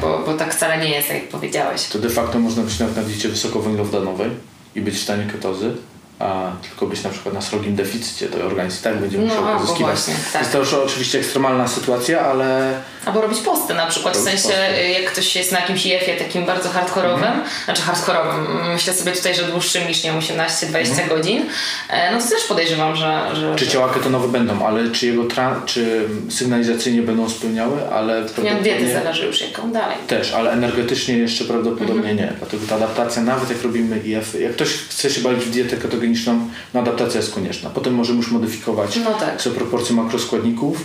bo, 0.00 0.18
bo 0.26 0.34
tak 0.34 0.54
wcale 0.54 0.78
nie 0.78 0.90
jest, 0.90 1.10
jak 1.10 1.28
powiedziałeś. 1.28 1.84
To 1.84 1.98
de 1.98 2.10
facto 2.10 2.38
można 2.38 2.62
być 2.62 2.78
nawet 2.78 2.96
na 2.96 3.02
diecie 3.02 3.28
wysokowęglowodanowej 3.28 4.30
i 4.74 4.80
być 4.80 4.94
w 4.94 5.02
stanie 5.02 5.26
ketozy, 5.32 5.72
a 6.20 6.52
tylko 6.62 6.86
być 6.86 7.02
na 7.02 7.10
przykład 7.10 7.34
na 7.34 7.40
srogim 7.40 7.76
deficycie, 7.76 8.28
to 8.28 8.46
organizm 8.46 8.82
tak 8.82 8.98
będzie 8.98 9.18
musiał 9.18 9.44
no, 9.44 9.58
pozyskiwać. 9.58 9.96
Właśnie, 9.96 10.14
tak. 10.32 10.42
Jest 10.42 10.52
to 10.52 10.58
już 10.58 10.74
oczywiście 10.74 11.18
ekstremalna 11.18 11.68
sytuacja, 11.68 12.20
ale... 12.20 12.80
Albo 13.04 13.20
robić 13.20 13.38
posty 13.38 13.74
na 13.74 13.86
przykład, 13.86 14.16
w 14.16 14.20
sensie 14.20 14.48
posty. 14.48 14.88
jak 15.00 15.12
ktoś 15.12 15.36
jest 15.36 15.52
na 15.52 15.60
jakimś 15.60 15.86
IF-ie 15.86 16.16
takim 16.16 16.46
bardzo 16.46 16.68
hardkorowym, 16.68 17.24
mm. 17.24 17.44
znaczy 17.64 17.82
hardkorowym, 17.82 18.46
myślę 18.72 18.94
sobie 18.94 19.12
tutaj, 19.12 19.34
że 19.34 19.42
dłuższym 19.42 19.88
niż 19.88 20.04
nie 20.04 20.12
18-20 20.12 20.92
mm. 20.92 21.08
godzin, 21.08 21.42
e, 21.88 22.12
no 22.12 22.18
to 22.20 22.28
też 22.28 22.44
podejrzewam, 22.44 22.96
że... 22.96 23.30
że 23.34 23.56
czy 23.56 23.68
ciała 23.68 23.88
ketonowe 23.88 24.28
będą, 24.28 24.66
ale 24.66 24.90
czy 24.90 25.06
jego 25.06 25.22
tra- 25.22 25.64
czy 25.66 26.08
sygnalizacyjnie 26.30 27.02
będą 27.02 27.28
spełniały, 27.28 27.88
ale... 27.92 28.24
Od 28.24 28.62
diety 28.62 28.92
zależy 28.92 29.26
już 29.26 29.40
jaką 29.40 29.72
dalej. 29.72 29.96
Też, 30.06 30.32
ale 30.32 30.52
energetycznie 30.52 31.18
jeszcze 31.18 31.44
prawdopodobnie 31.44 32.12
mm-hmm. 32.12 32.16
nie, 32.16 32.32
dlatego 32.38 32.66
ta 32.68 32.74
adaptacja, 32.74 33.22
nawet 33.22 33.50
jak 33.50 33.62
robimy 33.62 33.98
IF, 33.98 34.40
jak 34.40 34.52
ktoś 34.52 34.68
chce 34.68 35.10
się 35.10 35.20
bawić 35.20 35.44
w 35.44 35.50
dietę 35.50 35.76
ketogeniczną, 35.76 36.48
no 36.74 36.80
adaptacja 36.80 37.20
jest 37.20 37.34
konieczna. 37.34 37.70
Potem 37.70 37.94
możemy 37.94 38.16
już 38.16 38.30
modyfikować 38.30 38.96
no 39.04 39.14
tak. 39.14 39.42
sobie 39.42 39.56
proporcje 39.56 39.96
makroskładników, 39.96 40.84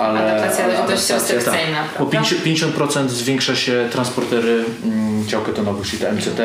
ale 0.00 0.20
adaptacja, 0.20 0.86
dość 0.86 1.10
restrykcyjna, 1.10 1.84
tak. 1.98 1.98
Bo 1.98 2.06
50% 2.06 3.08
zwiększa 3.08 3.56
się 3.56 3.88
transportery 3.92 4.64
mm, 4.84 5.26
ciał 5.26 5.42
ketonowych, 5.42 5.86
czyli 5.86 6.02
te 6.02 6.12
MCT, 6.12 6.40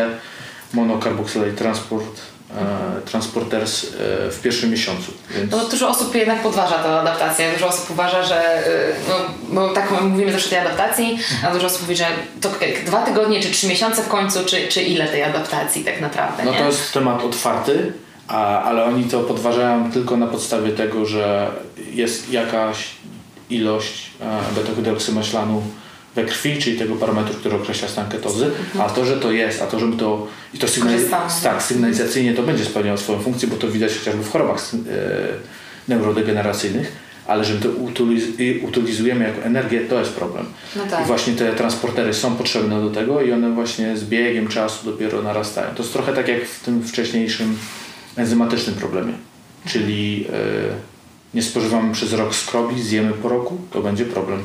monocarboxylate 0.73 1.51
transport, 1.51 2.21
e, 2.57 3.01
transporters 3.01 3.83
e, 3.83 3.87
w 4.31 4.39
pierwszym 4.41 4.71
miesiącu. 4.71 5.11
Więc... 5.35 5.51
No 5.51 5.65
dużo 5.65 5.89
osób 5.89 6.15
jednak 6.15 6.43
podważa 6.43 6.75
tę 6.75 6.99
adaptację. 6.99 7.51
Dużo 7.53 7.67
osób 7.67 7.89
uważa, 7.89 8.23
że 8.23 8.67
e, 8.67 8.93
no, 9.09 9.15
bo 9.49 9.69
tak 9.69 10.01
mówimy 10.01 10.31
zawsze 10.31 10.47
o 10.47 10.49
tej 10.49 10.59
adaptacji, 10.59 11.19
a 11.47 11.51
dużo 11.51 11.67
osób 11.67 11.81
mówi, 11.81 11.95
że 11.95 12.05
to 12.41 12.49
dwa 12.85 13.01
tygodnie 13.01 13.41
czy 13.41 13.51
trzy 13.51 13.67
miesiące 13.67 14.03
w 14.03 14.07
końcu, 14.07 14.45
czy, 14.45 14.67
czy 14.67 14.81
ile 14.81 15.07
tej 15.07 15.23
adaptacji 15.23 15.83
tak 15.83 16.01
naprawdę. 16.01 16.43
No 16.43 16.51
nie? 16.51 16.57
to 16.57 16.65
jest 16.65 16.93
temat 16.93 17.23
otwarty 17.23 17.93
a, 18.27 18.61
ale 18.61 18.85
oni 18.85 19.03
to 19.03 19.19
podważają 19.19 19.91
tylko 19.91 20.17
na 20.17 20.27
podstawie 20.27 20.71
tego, 20.71 21.05
że 21.05 21.51
jest 21.91 22.31
jakaś 22.31 22.87
ilość 23.49 24.11
e, 24.21 24.55
beta-hydroksymaślanu 24.55 25.63
we 26.15 26.23
krwi, 26.23 26.57
czyli 26.57 26.79
tego 26.79 26.95
parametru, 26.95 27.33
który 27.33 27.55
określa 27.55 27.87
stan 27.87 28.09
ketozy, 28.09 28.45
mhm. 28.45 28.81
a 28.81 28.89
to, 28.89 29.05
że 29.05 29.17
to 29.17 29.31
jest, 29.31 29.61
a 29.61 29.67
to, 29.67 29.79
że 29.79 29.91
to 29.91 30.27
i 30.53 30.57
to 30.57 30.67
sygnaliz- 30.67 31.43
tak, 31.43 31.63
sygnalizacyjnie 31.63 32.33
to 32.33 32.43
będzie 32.43 32.65
spełniało 32.65 32.97
swoją 32.97 33.19
funkcję, 33.19 33.47
bo 33.47 33.55
to 33.55 33.67
widać 33.67 33.97
chociażby 33.97 34.23
w 34.23 34.31
chorobach 34.31 34.57
e, 34.57 34.77
neurodegeneracyjnych, 35.87 36.91
ale 37.27 37.45
że 37.45 37.53
my 37.53 37.59
to 37.59 37.69
utyliz- 37.69 38.63
utylizujemy 38.67 39.25
jako 39.25 39.41
energię, 39.41 39.81
to 39.81 39.99
jest 39.99 40.11
problem. 40.11 40.45
No 40.75 40.83
tak. 40.89 41.01
I 41.03 41.07
właśnie 41.07 41.33
te 41.33 41.53
transportery 41.53 42.13
są 42.13 42.35
potrzebne 42.35 42.81
do 42.81 42.89
tego 42.89 43.21
i 43.21 43.31
one 43.31 43.51
właśnie 43.51 43.97
z 43.97 44.03
biegiem 44.03 44.47
czasu 44.47 44.91
dopiero 44.91 45.21
narastają. 45.21 45.75
To 45.75 45.83
jest 45.83 45.93
trochę 45.93 46.13
tak 46.13 46.27
jak 46.27 46.45
w 46.45 46.63
tym 46.63 46.83
wcześniejszym 46.83 47.57
enzymatycznym 48.17 48.75
problemie. 48.75 49.13
Czyli 49.67 50.27
e, 50.29 50.94
nie 51.35 51.43
spożywamy 51.43 51.93
przez 51.93 52.13
rok 52.13 52.35
skrobi, 52.35 52.83
zjemy 52.83 53.13
po 53.13 53.29
roku, 53.29 53.57
to 53.71 53.81
będzie 53.81 54.05
problem. 54.05 54.43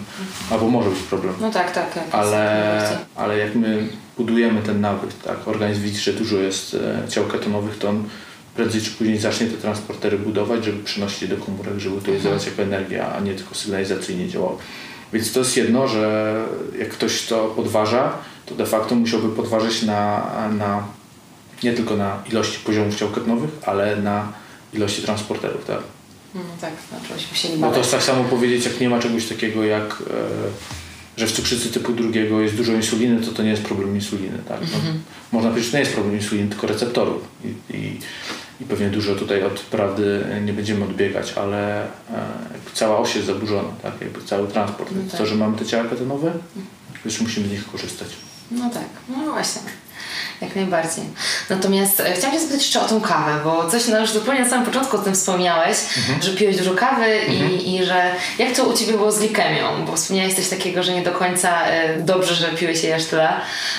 Albo 0.51 0.69
może 0.69 0.91
być 0.91 0.99
problem. 0.99 1.35
No 1.41 1.51
tak, 1.51 1.73
tak. 1.73 1.95
tak 1.95 2.05
ale, 2.11 2.97
ale 3.17 3.39
jak 3.39 3.55
my 3.55 3.89
budujemy 4.17 4.63
ten 4.63 4.81
nawyk, 4.81 5.11
tak, 5.25 5.49
organizm 5.49 5.83
widzi, 5.83 5.99
że 5.99 6.13
dużo 6.13 6.37
jest 6.37 6.75
e, 6.75 7.09
ciał 7.09 7.25
ketonowych, 7.25 7.79
to 7.79 7.89
on 7.89 8.05
prędzej 8.55 8.81
czy 8.81 8.91
później 8.91 9.19
zacznie 9.19 9.47
te 9.47 9.57
transportery 9.57 10.19
budować, 10.19 10.65
żeby 10.65 10.83
przynosić 10.83 11.23
je 11.23 11.29
do 11.29 11.37
komórek, 11.37 11.79
żeby 11.79 11.97
utylizować 11.97 12.47
jako 12.47 12.63
energię, 12.63 13.07
a 13.07 13.21
nie 13.21 13.35
tylko 13.35 13.55
sygnalizacyjnie 13.55 14.29
działało. 14.29 14.59
Więc 15.13 15.33
to 15.33 15.39
jest 15.39 15.57
jedno, 15.57 15.89
że 15.89 16.35
jak 16.79 16.89
ktoś 16.89 17.27
to 17.27 17.45
podważa, 17.45 18.13
to 18.47 18.55
de 18.55 18.67
facto 18.67 18.95
musiałby 18.95 19.29
podważyć 19.29 19.83
na, 19.83 20.31
na 20.59 20.83
nie 21.63 21.73
tylko 21.73 21.97
na 21.97 22.23
ilości 22.31 22.59
poziomów 22.59 22.97
ciał 22.97 23.09
ketonowych, 23.09 23.51
ale 23.67 23.97
na 23.97 24.33
ilości 24.73 25.03
transporterów, 25.03 25.65
tak? 25.65 25.79
No 26.35 26.41
tak, 26.61 26.73
znaczy 26.89 27.27
musieli 27.31 27.59
Bo 27.59 27.71
to 27.71 27.79
jest 27.79 27.91
tak 27.91 28.03
samo 28.03 28.25
powiedzieć, 28.25 28.65
jak 28.65 28.81
nie 28.81 28.89
ma 28.89 28.99
czegoś 28.99 29.27
takiego 29.27 29.65
jak, 29.65 30.03
e, 30.11 31.21
że 31.21 31.27
w 31.27 31.33
cukrzycy 31.33 31.69
typu 31.69 31.93
drugiego 31.93 32.41
jest 32.41 32.55
dużo 32.55 32.73
insuliny, 32.73 33.21
to 33.21 33.33
to 33.33 33.43
nie 33.43 33.51
jest 33.51 33.63
problem 33.63 33.95
insuliny, 33.95 34.39
tak? 34.49 34.61
No, 34.61 34.79
mm 34.79 34.81
-hmm. 34.81 34.99
Można 35.33 35.51
powiedzieć, 35.51 35.71
że 35.71 35.79
nie 35.79 35.85
jest 35.85 35.95
problem 35.95 36.15
insuliny, 36.17 36.49
tylko 36.49 36.67
receptorów 36.67 37.23
I, 37.45 37.77
i, 37.77 37.99
i 38.61 38.65
pewnie 38.65 38.91
dużo 38.91 39.15
tutaj 39.15 39.43
od 39.43 39.61
prawdy 39.61 40.25
nie 40.45 40.53
będziemy 40.53 40.85
odbiegać, 40.85 41.33
ale 41.33 41.85
e, 41.85 41.89
cała 42.75 42.99
oś 42.99 43.15
jest 43.15 43.27
zaburzona, 43.27 43.69
tak? 43.83 44.01
Jakby 44.01 44.23
cały 44.23 44.49
transport. 44.49 44.91
No 44.97 45.11
tak. 45.11 45.21
To, 45.21 45.27
że 45.27 45.35
mamy 45.35 45.59
te 45.59 45.67
ciała 45.67 45.85
ketonowe, 45.85 46.29
mhm. 46.29 46.67
już 47.05 47.21
musimy 47.21 47.49
z 47.49 47.51
nich 47.51 47.67
korzystać. 47.73 48.09
No 48.51 48.71
tak, 48.71 48.89
no 49.09 49.33
właśnie. 49.33 49.63
Jak 50.43 50.57
najbardziej. 50.57 51.05
Natomiast 51.51 52.01
e, 52.01 52.13
chciałam 52.13 52.33
Cię 52.33 52.41
zapytać 52.41 52.63
jeszcze 52.63 52.81
o 52.81 52.89
tą 52.89 53.01
kawę, 53.01 53.33
bo 53.45 53.71
coś 53.71 53.89
no 53.89 54.01
już 54.01 54.11
zupełnie 54.11 54.41
na 54.41 54.51
samym 54.51 54.67
początku 54.67 54.97
o 54.97 55.01
tym 55.01 55.15
wspomniałeś, 55.15 55.77
mhm. 55.99 56.23
że 56.23 56.31
piłeś 56.31 56.57
dużo 56.57 56.75
kawy 56.75 57.05
mhm. 57.05 57.51
i, 57.51 57.77
i 57.77 57.85
że 57.85 58.13
jak 58.39 58.53
to 58.53 58.65
u 58.65 58.77
Ciebie 58.77 58.93
było 58.93 59.13
z 59.13 59.19
glikemią? 59.19 59.85
Bo 59.87 59.97
wspomniałeś 59.97 60.35
coś 60.35 60.49
takiego, 60.49 60.83
że 60.83 60.93
nie 60.93 61.03
do 61.03 61.13
końca 61.13 61.67
e, 61.67 61.99
dobrze, 61.99 62.35
że 62.35 62.49
piłeś 62.49 62.83
jej 62.83 62.93
aż 62.93 63.05
tyle. 63.05 63.33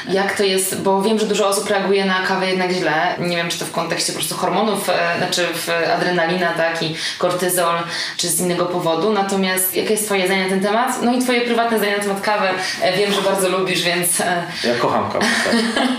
Jak 0.09 0.37
to 0.37 0.43
jest, 0.43 0.81
bo 0.81 1.01
wiem, 1.01 1.19
że 1.19 1.25
dużo 1.25 1.47
osób 1.47 1.69
reaguje 1.69 2.05
na 2.05 2.21
kawę 2.27 2.49
jednak 2.49 2.71
źle. 2.71 3.15
Nie 3.19 3.37
wiem, 3.37 3.49
czy 3.49 3.59
to 3.59 3.65
w 3.65 3.71
kontekście 3.71 4.13
po 4.13 4.19
prostu 4.19 4.35
hormonów, 4.35 4.89
e, 4.89 5.17
znaczy 5.17 5.47
w 5.53 5.69
adrenalina, 5.95 6.53
tak, 6.53 6.83
i 6.83 6.95
kortyzol, 7.17 7.75
czy 8.17 8.27
z 8.27 8.39
innego 8.39 8.65
powodu. 8.65 9.13
Natomiast 9.13 9.75
jakie 9.75 9.91
jest 9.91 10.05
Twoje 10.05 10.25
zdanie 10.25 10.43
na 10.43 10.49
ten 10.49 10.61
temat? 10.61 11.01
No 11.01 11.13
i 11.13 11.21
Twoje 11.21 11.41
prywatne 11.41 11.77
zdanie 11.77 11.97
na 11.97 12.03
temat 12.03 12.21
kawy. 12.21 12.47
Wiem, 12.97 13.13
że 13.13 13.21
bardzo 13.21 13.49
lubisz, 13.49 13.81
więc... 13.81 14.19
Ja 14.63 14.75
kocham 14.79 15.11
kawę, 15.11 15.25
tak. 15.45 15.55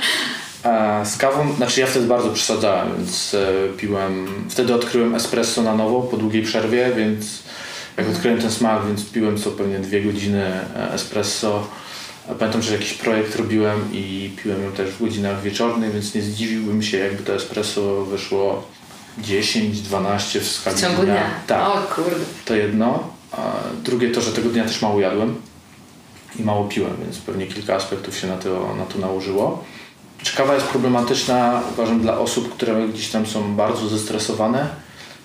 Z 1.04 1.16
kawą, 1.16 1.54
znaczy 1.56 1.80
ja 1.80 1.86
wtedy 1.86 2.06
bardzo 2.06 2.30
przesadzałem, 2.30 2.96
więc 2.96 3.34
e, 3.34 3.68
piłem, 3.76 4.26
wtedy 4.48 4.74
odkryłem 4.74 5.14
espresso 5.14 5.62
na 5.62 5.74
nowo 5.74 6.00
po 6.02 6.16
długiej 6.16 6.42
przerwie, 6.42 6.92
więc 6.96 7.42
jak 7.96 8.08
odkryłem 8.08 8.40
ten 8.40 8.50
smak, 8.50 8.86
więc 8.86 9.10
piłem 9.10 9.38
co 9.38 9.50
pewnie 9.50 9.78
dwie 9.78 10.02
godziny 10.02 10.44
e, 10.76 10.92
espresso. 10.92 11.66
Pamiętam, 12.38 12.62
że 12.62 12.72
jakiś 12.72 12.94
projekt 12.94 13.36
robiłem 13.36 13.88
i 13.92 14.30
piłem 14.42 14.62
ją 14.64 14.72
też 14.72 14.90
w 14.90 15.02
godzinach 15.02 15.42
wieczornych, 15.42 15.92
więc 15.92 16.14
nie 16.14 16.22
zdziwiłbym 16.22 16.82
się, 16.82 16.98
jakby 16.98 17.22
to 17.22 17.34
espresso 17.34 18.04
wyszło 18.04 18.64
10-12 19.22 20.40
w 20.40 20.48
skali 20.48 20.76
W 20.76 20.80
ciągu 20.80 21.02
dnia? 21.02 21.30
Tak. 21.46 21.68
O 21.68 21.94
kurde. 21.94 22.24
To 22.44 22.54
jedno. 22.54 23.08
A 23.32 23.52
drugie 23.84 24.10
to, 24.10 24.20
że 24.20 24.32
tego 24.32 24.48
dnia 24.48 24.64
też 24.64 24.82
mało 24.82 25.00
jadłem 25.00 25.34
i 26.38 26.42
mało 26.42 26.64
piłem, 26.64 26.96
więc 27.04 27.18
pewnie 27.18 27.46
kilka 27.46 27.74
aspektów 27.74 28.18
się 28.18 28.26
na 28.26 28.36
to, 28.36 28.74
na 28.78 28.84
to 28.84 28.98
nałożyło. 28.98 29.64
Czy 30.22 30.36
kawa 30.36 30.54
jest 30.54 30.66
problematyczna, 30.66 31.62
uważam, 31.72 32.00
dla 32.00 32.18
osób, 32.18 32.54
które 32.54 32.88
gdzieś 32.88 33.10
tam 33.10 33.26
są 33.26 33.54
bardzo 33.56 33.88
zestresowane 33.88 34.68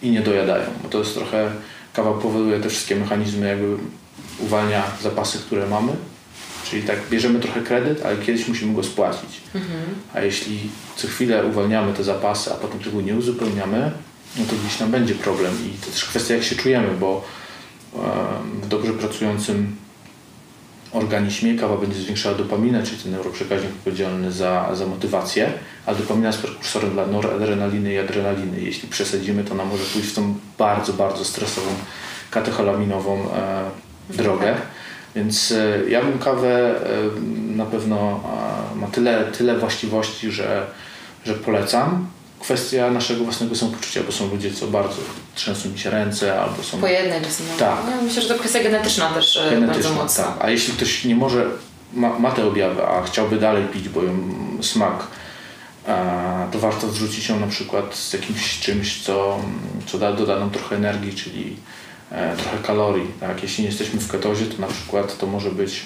i 0.01 0.11
nie 0.11 0.21
dojadają, 0.21 0.65
bo 0.83 0.89
to 0.89 0.99
jest 0.99 1.13
trochę, 1.13 1.51
kawa 1.93 2.13
powoduje 2.13 2.59
te 2.59 2.69
wszystkie 2.69 2.95
mechanizmy, 2.95 3.47
jakby 3.47 3.77
uwalnia 4.39 4.83
zapasy, 5.01 5.37
które 5.39 5.67
mamy, 5.67 5.91
czyli 6.69 6.83
tak 6.83 7.09
bierzemy 7.09 7.39
trochę 7.39 7.61
kredyt, 7.61 8.05
ale 8.05 8.17
kiedyś 8.17 8.47
musimy 8.47 8.73
go 8.73 8.83
spłacić. 8.83 9.41
A 10.13 10.21
jeśli 10.21 10.59
co 10.95 11.07
chwilę 11.07 11.45
uwalniamy 11.45 11.93
te 11.93 12.03
zapasy, 12.03 12.53
a 12.53 12.55
potem 12.55 12.79
tego 12.79 13.01
nie 13.01 13.15
uzupełniamy, 13.15 13.91
no 14.37 14.45
to 14.45 14.55
gdzieś 14.63 14.77
tam 14.77 14.91
będzie 14.91 15.15
problem. 15.15 15.53
I 15.65 15.85
to 15.85 15.91
też 15.91 16.05
kwestia 16.05 16.33
jak 16.33 16.43
się 16.43 16.55
czujemy, 16.55 16.87
bo 16.99 17.23
w 18.61 18.67
dobrze 18.67 18.93
pracującym 18.93 19.75
organizmie 20.91 21.55
kawa 21.55 21.77
będzie 21.77 21.99
zwiększała 21.99 22.35
dopaminę, 22.35 22.83
czyli 22.83 22.97
ten 22.97 23.11
neuroprzekaźnik 23.11 23.71
odpowiedzialny 23.71 24.31
za, 24.31 24.75
za 24.75 24.85
motywację, 24.85 25.53
a 25.85 25.93
dopamina 25.95 26.27
jest 26.27 26.41
prekursorem 26.41 26.91
dla 26.91 27.07
noradrenaliny 27.07 27.93
i 27.93 27.97
adrenaliny. 27.97 28.61
Jeśli 28.61 28.89
przesadzimy, 28.89 29.43
to 29.43 29.53
ona 29.53 29.65
może 29.65 29.83
pójść 29.83 30.09
w 30.09 30.15
tą 30.15 30.35
bardzo, 30.57 30.93
bardzo 30.93 31.25
stresową, 31.25 31.67
katecholaminową 32.31 33.31
e, 33.33 33.63
drogę. 34.09 34.55
Więc 35.15 35.51
e, 35.51 35.89
ja 35.89 36.01
bym 36.01 36.19
kawę 36.19 36.75
e, 36.75 37.21
na 37.55 37.65
pewno 37.65 38.19
e, 38.73 38.75
ma 38.75 38.88
tyle, 38.88 39.23
tyle 39.23 39.57
właściwości, 39.57 40.31
że, 40.31 40.65
że 41.25 41.33
polecam. 41.33 42.07
Kwestia 42.39 42.91
naszego 42.91 43.23
własnego 43.23 43.55
samopoczucia, 43.55 44.03
bo 44.03 44.11
są 44.11 44.29
ludzie, 44.29 44.53
co 44.53 44.67
bardzo 44.67 44.95
trzęsą 45.35 45.69
mi 45.69 45.79
się 45.79 45.89
ręce, 45.89 46.41
albo 46.41 46.63
są 46.63 46.77
Po 46.77 46.88
jednej 46.88 47.21
no. 47.21 47.27
Tak. 47.59 47.79
Ja 47.89 48.01
myślę, 48.01 48.21
że 48.21 48.27
to 48.27 48.39
kwestia 48.39 48.63
genetyczna 48.63 49.09
też 49.09 49.38
e, 49.38 49.39
bardzo 49.39 49.59
genetyczne. 49.59 49.91
mocno. 49.91 50.23
Tak. 50.23 50.35
A 50.39 50.49
jeśli 50.49 50.73
ktoś 50.73 51.05
nie 51.05 51.15
może, 51.15 51.45
ma, 51.93 52.19
ma 52.19 52.31
te 52.31 52.45
objawy, 52.45 52.88
a 52.88 53.03
chciałby 53.03 53.38
dalej 53.38 53.63
pić, 53.63 53.89
bo 53.89 54.03
ją 54.03 54.17
smak, 54.61 55.07
to 56.51 56.59
warto 56.59 56.88
wrzucić 56.88 57.29
ją 57.29 57.39
na 57.39 57.47
przykład 57.47 57.95
z 57.95 58.13
jakimś 58.13 58.59
czymś, 58.59 59.01
co, 59.03 59.39
co 59.85 59.97
da, 59.97 60.13
doda 60.13 60.39
nam 60.39 60.49
trochę 60.49 60.75
energii, 60.75 61.13
czyli 61.13 61.55
e, 62.11 62.38
trochę 62.38 62.57
kalorii. 62.57 63.11
Tak? 63.19 63.43
Jeśli 63.43 63.63
nie 63.63 63.69
jesteśmy 63.69 63.99
w 63.99 64.11
ketozie, 64.11 64.45
to 64.45 64.61
na 64.61 64.67
przykład 64.67 65.17
to 65.17 65.27
może 65.27 65.51
być 65.51 65.85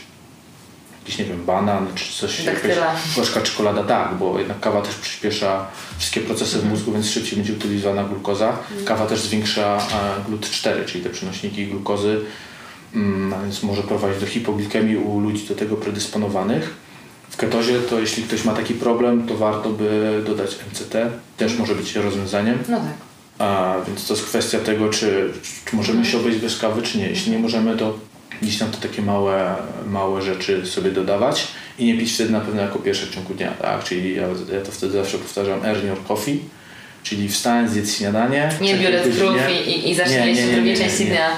jakiś, 1.01 1.17
nie 1.17 1.25
wiem, 1.25 1.45
banan, 1.45 1.87
czy 1.95 2.13
coś, 2.13 2.39
jakaś 2.39 2.63
Daktyla. 2.63 2.95
gorzka 3.15 3.41
czekolada, 3.41 3.83
tak, 3.83 4.15
bo 4.15 4.39
jednak 4.39 4.59
kawa 4.59 4.81
też 4.81 4.95
przyspiesza 4.95 5.67
wszystkie 5.97 6.21
procesy 6.21 6.59
w 6.59 6.65
mózgu, 6.65 6.91
więc 6.91 7.09
szybciej 7.09 7.35
będzie 7.37 7.53
utylizowana 7.53 8.03
glukoza. 8.03 8.57
Kawa 8.85 9.05
też 9.05 9.21
zwiększa 9.21 9.77
e, 9.77 10.31
GLUT4, 10.31 10.85
czyli 10.85 11.03
te 11.03 11.09
przenośniki 11.09 11.67
glukozy, 11.67 12.19
mm, 12.95 13.33
a 13.33 13.43
więc 13.43 13.63
może 13.63 13.83
prowadzić 13.83 14.21
do 14.21 14.27
hipoglikemii 14.27 14.97
u 14.97 15.19
ludzi 15.19 15.47
do 15.47 15.55
tego 15.55 15.75
predysponowanych. 15.75 16.73
W 17.29 17.37
ketozie 17.37 17.79
to 17.79 17.99
jeśli 17.99 18.23
ktoś 18.23 18.45
ma 18.45 18.53
taki 18.53 18.73
problem, 18.73 19.27
to 19.27 19.37
warto 19.37 19.69
by 19.69 20.21
dodać 20.25 20.55
MCT, 20.71 21.11
też 21.37 21.57
może 21.57 21.75
być 21.75 21.95
rozwiązaniem. 21.95 22.57
No 22.69 22.77
tak. 22.77 22.93
A, 23.39 23.75
więc 23.87 24.07
to 24.07 24.13
jest 24.13 24.25
kwestia 24.25 24.59
tego, 24.59 24.89
czy, 24.89 25.33
czy 25.65 25.75
możemy 25.75 26.05
się 26.05 26.17
obejść 26.17 26.39
bez 26.39 26.59
kawy, 26.59 26.81
czy 26.81 26.97
nie. 26.97 27.07
Jeśli 27.07 27.31
nie 27.31 27.39
możemy, 27.39 27.77
to 27.77 27.93
gdzieś 28.41 28.57
tam 28.57 28.71
to 28.71 28.77
takie 28.77 29.01
małe, 29.01 29.55
małe 29.87 30.21
rzeczy 30.21 30.65
sobie 30.65 30.91
dodawać 30.91 31.47
i 31.79 31.85
nie 31.85 31.97
pić 31.97 32.13
wtedy 32.13 32.29
na 32.31 32.39
pewno 32.39 32.61
jako 32.61 32.79
pierwsze 32.79 33.05
w 33.05 33.15
ciągu 33.15 33.33
dnia, 33.33 33.51
tak? 33.51 33.83
Czyli 33.83 34.15
ja, 34.15 34.21
ja 34.53 34.61
to 34.65 34.71
wtedy 34.71 34.93
zawsze 34.93 35.17
powtarzam 35.17 35.65
earn 35.65 35.87
your 35.87 36.03
coffee, 36.07 36.39
czyli 37.03 37.29
wstań, 37.29 37.69
zjedz 37.69 37.97
śniadanie. 37.97 38.49
Nie 38.61 38.75
biorę 38.75 39.01
krów 39.17 39.35
i, 39.67 39.69
i, 39.89 39.89
jeść 40.25 40.41
w 40.41 40.55
drugiej 40.55 40.77
części 40.77 41.05
dnia. 41.05 41.29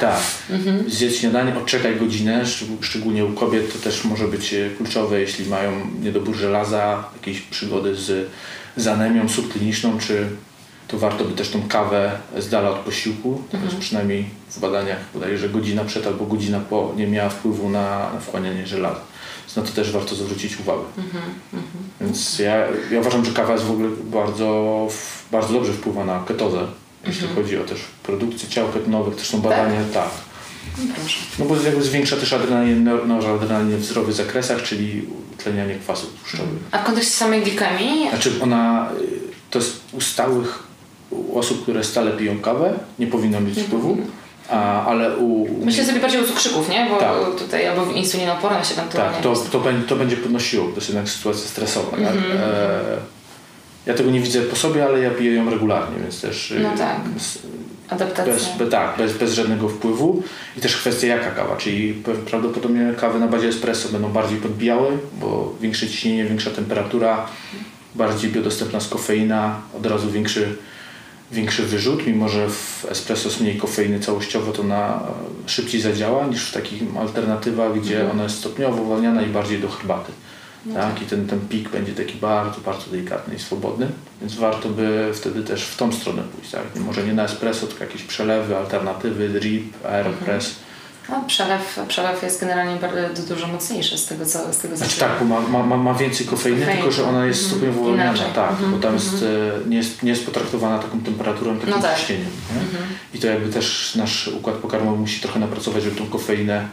Mhm. 0.50 0.80
Tak. 0.82 0.90
Zjedz 0.92 1.16
śniadanie, 1.16 1.58
odczekaj 1.58 1.96
godzinę, 1.96 2.44
szczeg- 2.46 2.78
szczególnie 2.82 3.26
u 3.26 3.34
kobiet 3.34 3.74
to 3.74 3.80
też 3.80 4.04
może 4.06 4.28
być 4.28 4.54
e, 4.54 4.70
kluczowe, 4.78 5.20
jeśli 5.22 5.46
mają 5.46 5.72
niedobór 6.02 6.36
żelaza, 6.36 7.04
jakieś 7.14 7.42
przygody 7.42 7.96
z, 7.96 8.28
z 8.78 8.88
anemią 8.88 9.30
subkliniczną, 9.30 9.98
czy 10.00 10.26
to 10.88 10.98
warto 10.98 11.24
by 11.26 11.36
też 11.36 11.50
tą 11.50 11.68
kawę 11.68 12.12
z 12.38 12.50
dala 12.50 12.70
od 12.70 12.78
posiłku, 12.78 13.42
to 13.52 13.58
Mhm. 13.58 13.64
jest 13.74 13.82
przynajmniej 13.86 14.26
w 14.56 14.60
badaniach 14.60 15.00
podaje, 15.00 15.38
że 15.38 15.50
godzina 15.50 15.84
przed 15.86 16.08
albo 16.08 16.26
godzina 16.26 16.60
po 16.60 16.94
nie 16.98 17.08
miała 17.08 17.30
wpływu 17.30 17.70
na, 17.70 18.10
wchłanianie 18.22 18.68
żelaza. 18.68 19.00
Więc 19.46 19.56
na 19.56 19.64
to 19.64 19.72
też 19.72 19.92
warto 19.92 20.16
zwrócić 20.16 20.60
uwagę. 20.60 20.82
Mhm, 20.98 21.24
Więc 22.02 22.40
ja, 22.40 22.56
ja 22.92 23.00
uważam, 23.00 23.26
że 23.26 23.32
kawa 23.32 23.54
jest 23.54 23.66
w 23.66 23.72
ogóle 23.72 23.90
bardzo, 24.04 24.88
bardzo 25.32 25.54
dobrze 25.54 25.74
wpływa 25.74 26.06
na 26.06 26.24
ketozę, 26.28 26.68
jeśli 27.08 27.26
Mhm. 27.28 27.44
chodzi 27.44 27.58
o 27.58 27.64
też 27.64 27.80
produkcję 28.04 28.50
ciał 28.50 28.68
ketonowych, 28.68 29.16
też 29.16 29.28
są 29.30 29.42
badania, 29.42 29.80
tak. 29.94 30.10
No 30.78 30.94
proszę. 30.96 31.18
No 31.40 31.46
bo 31.46 31.56
jakby 31.56 31.84
zwiększa 31.84 32.16
też 32.18 32.34
adrenalinę, 32.34 32.96
noradrenalinę 33.06 33.78
w 33.78 33.86
zdrowych 33.86 34.14
zakresach, 34.16 34.64
czyli 34.64 35.06
utlenianie 35.34 35.76
kwasów 35.76 36.14
tłuszczowych. 36.20 36.60
A 36.72 36.78
w 36.78 36.86
kontekście 36.86 37.14
samej 37.14 37.42
glikemii, 37.42 38.10
Znaczy 38.10 38.32
ona, 38.42 38.90
y, 39.02 39.08
to 39.52 39.60
jest 39.60 39.82
u 39.92 40.02
stałych 40.02 40.64
u 41.10 41.40
osób, 41.40 41.64
które 41.64 41.84
stale 41.84 42.12
piją 42.12 42.40
kawę, 42.40 42.74
nie 43.00 43.08
powinno 43.08 43.42
mieć 43.42 43.60
wpływu, 43.62 43.98
ale 44.62 45.18
u... 45.18 45.48
myślę 45.66 45.86
sobie 45.86 46.00
bardziej 46.00 46.22
o 46.22 46.24
cukrzyków, 46.24 46.70
nie? 46.70 46.88
Bo 46.90 46.98
Tak. 46.98 47.12
tutaj 47.40 47.68
albo 47.68 47.92
insulinoporność 47.92 48.72
ewentualnie. 48.72 49.14
Tak, 49.14 49.24
to, 49.24 49.36
to, 49.52 49.60
będzie, 49.60 49.88
to 49.88 49.96
będzie 49.96 50.18
podnosiło, 50.18 50.68
jest 50.76 50.90
jednak 50.90 51.10
sytuacja 51.10 51.42
stresowa. 51.48 51.92
tak? 51.92 52.00
Mhm. 52.00 52.38
E, 52.42 52.80
ja 53.86 53.94
tego 53.94 54.12
nie 54.12 54.20
widzę 54.20 54.42
po 54.42 54.56
sobie, 54.56 54.86
ale 54.86 55.00
ja 55.00 55.10
piję 55.12 55.34
ją 55.34 55.50
regularnie, 55.50 56.00
więc 56.02 56.22
też 56.22 56.52
y, 56.52 56.60
No 56.60 56.70
tak. 56.78 56.98
s- 57.18 57.40
Adaptacja. 57.90 58.34
bez, 58.34 58.50
be, 58.60 58.66
tak, 58.68 58.98
bez, 58.98 59.14
bez 59.18 59.34
żadnego 59.34 59.70
wpływu. 59.70 60.24
I 60.58 60.62
też 60.62 60.78
kwestia 60.78 61.08
jaka 61.08 61.32
kawa, 61.32 61.56
czyli 61.56 61.94
prawdopodobnie 62.30 62.94
kawy 63.00 63.20
na 63.20 63.28
bazie 63.28 63.48
espresso 63.48 63.90
będą 63.90 64.10
bardziej 64.10 64.38
podbijały, 64.38 64.98
bo 65.20 65.54
większe 65.62 65.88
ciśnienie, 65.88 66.26
większa 66.26 66.50
temperatura, 66.52 67.26
bardziej 67.96 68.32
biodostępna 68.32 68.80
z 68.80 68.88
kofeina, 68.88 69.56
od 69.78 69.86
razu 69.86 70.12
większy, 70.12 70.56
większy 71.32 71.64
wyrzut, 71.64 72.08
mimo 72.08 72.30
że 72.30 72.50
w 72.50 72.86
espresso 72.90 73.30
jest 73.30 73.42
mniej 73.42 73.58
kofeiny 73.58 74.00
całościowo, 74.00 74.52
to 74.52 74.64
na 74.64 75.04
szybciej 75.46 75.82
zadziała 75.82 76.28
niż 76.28 76.50
w 76.50 76.54
takich 76.54 76.82
alternatywach, 76.98 77.80
gdzie 77.80 78.12
ona 78.12 78.24
jest 78.24 78.38
stopniowo 78.38 78.82
uwalniana 78.82 79.22
i 79.22 79.26
bardziej 79.30 79.60
do 79.60 79.70
herbaty. 79.70 80.12
Tak? 80.74 81.02
I 81.02 81.06
ten, 81.06 81.28
ten 81.28 81.40
pik 81.40 81.70
będzie 81.70 81.94
taki 81.94 82.16
bardzo, 82.16 82.62
bardzo 82.62 82.92
delikatny 82.92 83.36
i 83.36 83.40
swobodny, 83.40 83.88
więc 84.22 84.36
warto 84.36 84.70
by 84.70 85.12
wtedy 85.14 85.44
też 85.44 85.64
w 85.64 85.78
tą 85.78 85.92
stronę 85.92 86.24
pójść. 86.36 86.52
Tak? 86.52 86.64
Może 86.76 87.04
nie 87.04 87.14
na 87.14 87.24
espresso, 87.24 87.68
tylko 87.68 87.84
jakieś 87.84 88.04
przelewy, 88.04 88.58
alternatywy, 88.58 89.30
drip, 89.30 89.86
aeropress. 89.86 90.56
No, 91.14 91.24
przelew, 91.28 91.80
przelew 91.88 92.24
jest 92.24 92.40
generalnie 92.40 92.76
bardzo, 92.76 93.24
dużo 93.36 93.48
mocniejszy 93.48 93.98
z 93.98 94.06
tego, 94.06 94.26
co 94.26 94.54
z 94.54 94.58
tego 94.58 94.78
Znaczy 94.78 95.00
tak, 95.00 95.12
bo 95.20 95.26
ma, 95.26 95.64
ma, 95.64 95.78
ma- 95.78 95.94
więcej 95.94 96.26
kofeiny, 96.28 96.66
tylko 96.66 96.92
że 96.92 97.04
ona 97.10 97.26
jest 97.26 97.44
Mhm. 97.44 97.60
stopniowo 97.62 97.82
uwalniana. 97.82 98.12
Inaczej. 98.12 98.34
Tak, 98.36 98.50
Mhm, 98.52 98.72
bo 98.72 98.78
tam 98.78 98.94
jest, 98.94 99.14
e, 99.66 99.70
nie, 99.70 99.78
jest, 99.78 100.04
nie 100.04 100.10
jest 100.10 100.26
potraktowana 100.26 100.80
taką 100.80 101.00
temperaturą, 101.02 101.56
takim 101.60 101.70
No 101.76 101.82
tak. 101.82 102.00
ciśnieniem. 102.00 102.26
Nie? 102.26 103.18
I 103.18 103.22
to 103.22 103.28
jakby 103.28 103.54
też 103.54 103.96
nasz 103.96 104.28
układ 104.28 104.56
pokarmowy 104.56 104.98
musi 104.98 105.22
trochę 105.22 105.40
napracować, 105.40 105.84
żeby 105.84 105.96
tą 105.96 106.08
kofeinę 106.08 106.68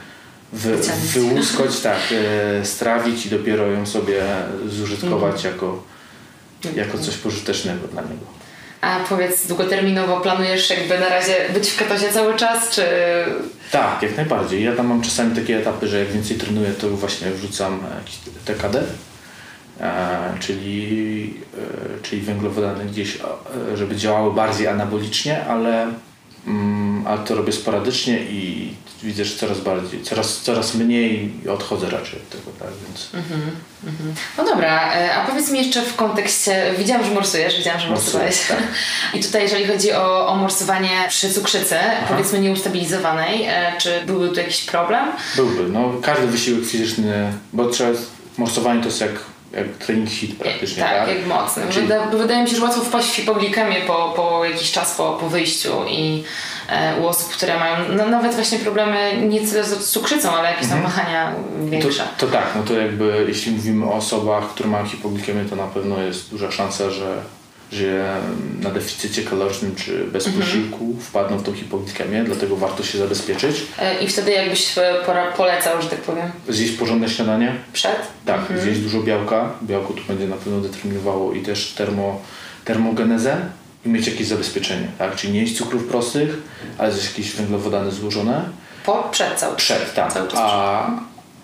wy, 0.53 0.77
wyłuskać, 1.13 1.81
tak, 1.91 1.99
e, 2.13 2.65
strawić 2.67 3.27
i 3.27 3.31
dopiero 3.31 3.67
ją 3.67 3.87
sobie 3.87 4.23
zużytkować 4.69 5.35
Mhm. 5.47 5.55
jako, 5.55 5.83
jako 6.77 6.99
coś 6.99 7.17
pożytecznego 7.17 7.89
dla 7.89 8.03
niego. 8.03 8.40
A 8.81 9.01
powiedz, 9.09 9.47
długoterminowo 9.47 10.21
planujesz 10.21 10.71
jakby 10.71 10.99
na 10.99 11.09
razie 11.09 11.35
być 11.55 11.71
w 11.71 11.77
ketozie 11.77 12.13
cały 12.13 12.37
czas, 12.37 12.71
czy... 12.71 12.83
Tak, 13.71 14.03
jak 14.03 14.17
najbardziej. 14.17 14.65
Ja 14.65 14.77
tam 14.77 14.87
mam 14.87 15.03
czasami 15.03 15.37
takie 15.37 15.59
etapy, 15.59 15.89
że 15.89 15.99
jak 15.99 16.09
więcej 16.09 16.37
trenuję, 16.37 16.71
to 16.73 16.89
właśnie 16.89 17.31
wrzucam 17.31 17.81
TKD, 18.45 18.83
e, 19.81 20.35
czyli, 20.41 21.35
e, 21.99 22.03
czyli 22.03 22.23
węglowodany 22.23 22.85
gdzieś, 22.85 23.17
e, 23.17 23.77
żeby 23.77 23.97
działały 23.97 24.35
bardziej 24.35 24.67
anabolicznie, 24.67 25.45
ale, 25.45 25.89
mm, 26.47 27.07
ale 27.07 27.25
to 27.25 27.35
robię 27.35 27.53
sporadycznie 27.53 28.21
i 28.21 28.75
widzę, 29.03 29.25
że 29.25 29.37
coraz 29.37 29.61
bardziej, 29.61 30.03
coraz, 30.03 30.41
coraz 30.41 30.75
mniej 30.75 31.33
odchodzę 31.53 31.91
raczej 31.91 32.19
od 32.19 32.29
tego, 32.29 32.51
tak, 32.59 32.69
więc 32.87 33.09
No 34.39 34.45
dobra, 34.45 34.95
e, 34.95 35.15
a 35.15 35.27
powiedz 35.27 35.51
mi 35.51 35.59
jeszcze 35.59 35.83
w 35.83 35.97
kontekście, 35.97 36.75
widziałam, 36.79 37.05
że 37.05 37.11
morsujesz, 37.11 37.57
widziałam, 37.57 37.81
że 37.81 37.89
morsowałeś. 37.89 38.47
tak. 38.49 38.59
I 39.15 39.21
tutaj 39.21 39.43
jeżeli 39.43 39.67
chodzi 39.67 39.93
o, 39.93 40.29
o 40.29 40.37
morsowanie 40.37 40.91
przy 41.09 41.31
cukrzycy, 41.35 41.77
powiedzmy 42.09 42.41
nieustabilizowanej, 42.41 43.45
e, 43.49 43.73
czy 43.79 44.03
byłby 44.07 44.29
tu 44.29 44.41
jakiś 44.41 44.63
problem? 44.65 45.09
byłby, 45.37 45.63
no 45.69 45.93
każdy 46.03 46.27
wysiłek 46.27 46.65
fizyczny, 46.65 47.33
bo 47.53 47.67
trzeba, 47.69 47.91
morsowanie 48.39 48.81
to 48.81 48.87
jest 48.87 49.01
jak, 49.01 49.13
jak 49.53 49.67
trening 49.69 50.09
hit 50.09 50.39
praktycznie, 50.39 50.83
tak, 50.83 50.93
tak? 50.93 51.09
jak 51.09 51.27
mocny. 51.27 51.63
Czyli- 51.71 51.87
Wyda, 51.87 52.07
wydaje 52.07 52.43
mi 52.43 52.51
się, 52.51 52.57
że 52.57 52.63
łatwo 52.63 52.81
wpaść 52.81 53.09
w 53.09 53.15
hipoglikemię 53.15 53.81
po, 53.87 54.13
po 54.17 54.45
jakiś 54.45 54.73
czas 54.73 54.95
po, 54.95 55.13
po 55.13 55.29
wyjściu 55.29 55.73
i 55.89 56.25
e, 56.69 56.97
u 57.01 57.07
osób, 57.07 57.33
które 57.33 57.59
mają 57.59 57.77
no, 57.97 58.07
nawet 58.07 58.35
właśnie 58.35 58.59
problemy 58.59 59.17
nie 59.29 59.41
tyle 59.41 59.65
z 59.65 59.91
cukrzycą, 59.91 60.33
ale 60.33 60.51
jakieś 60.51 60.69
tam 60.69 60.83
wahania 60.83 61.33
większe. 61.65 62.09
To, 62.19 62.27
to 62.27 62.33
tak, 62.33 62.45
no 62.57 62.63
to 62.63 62.75
jakby 62.75 63.25
jeśli 63.29 63.53
mówimy 63.53 63.87
o 63.87 63.95
osobach, 63.95 64.49
które 64.49 64.69
mają 64.69 64.87
hipoglikemię, 64.87 65.45
to 65.45 65.57
na 65.57 65.67
pewno 65.67 66.01
jest 66.01 66.31
duża 66.31 66.51
szansa, 66.51 66.91
że, 66.91 67.17
że 67.73 68.17
na 68.63 68.71
deficycie 68.71 69.23
kalorycznym 69.23 69.75
czy 69.77 70.05
bez 70.05 70.27
Mhm. 70.27 70.45
posiłku 70.47 70.97
wpadną 71.01 71.39
w 71.39 71.43
tą 71.43 71.53
hipoglikemię, 71.53 72.25
dlatego 72.25 72.57
warto 72.57 72.83
się 72.83 72.99
zabezpieczyć. 72.99 73.63
E, 73.79 74.03
I 74.05 74.09
wtedy 74.09 74.31
jakbyś 74.33 74.79
e, 74.79 74.95
pora- 75.07 75.33
polecał, 75.37 75.83
że 75.83 75.89
tak 75.89 75.99
powiem, 76.01 76.31
Zjeść 76.49 76.73
porządne 76.73 77.09
śniadanie, 77.09 77.55
przed? 77.73 77.97
tak, 78.27 78.41
Mhm. 78.41 78.61
zjeść 78.61 78.81
dużo 78.81 79.03
białka, 79.03 79.51
białko 79.63 79.93
tu 79.93 80.01
będzie 80.09 80.27
na 80.29 80.37
pewno 80.37 80.61
determinowało 80.61 81.33
i 81.33 81.43
też 81.43 81.73
termo, 81.77 82.21
termogenezę 82.65 83.37
i 83.87 83.89
mieć 83.89 84.07
jakieś 84.07 84.27
zabezpieczenie, 84.27 84.87
tak, 84.99 85.17
czyli 85.17 85.33
nie 85.33 85.41
jeść 85.41 85.57
cukrów 85.57 85.85
prostych, 85.85 86.37
ale 86.79 86.93
zjeść 86.93 87.09
jakieś 87.09 87.33
węglowodany 87.33 87.91
złożone, 87.91 88.45
Po, 88.85 89.09
przed 89.13 89.35
cały 89.39 89.57
czas. 89.57 89.65
Przed, 89.65 89.95
tak. 89.95 90.13
Cały 90.13 90.29
czas 90.29 90.39
A, 90.43 90.91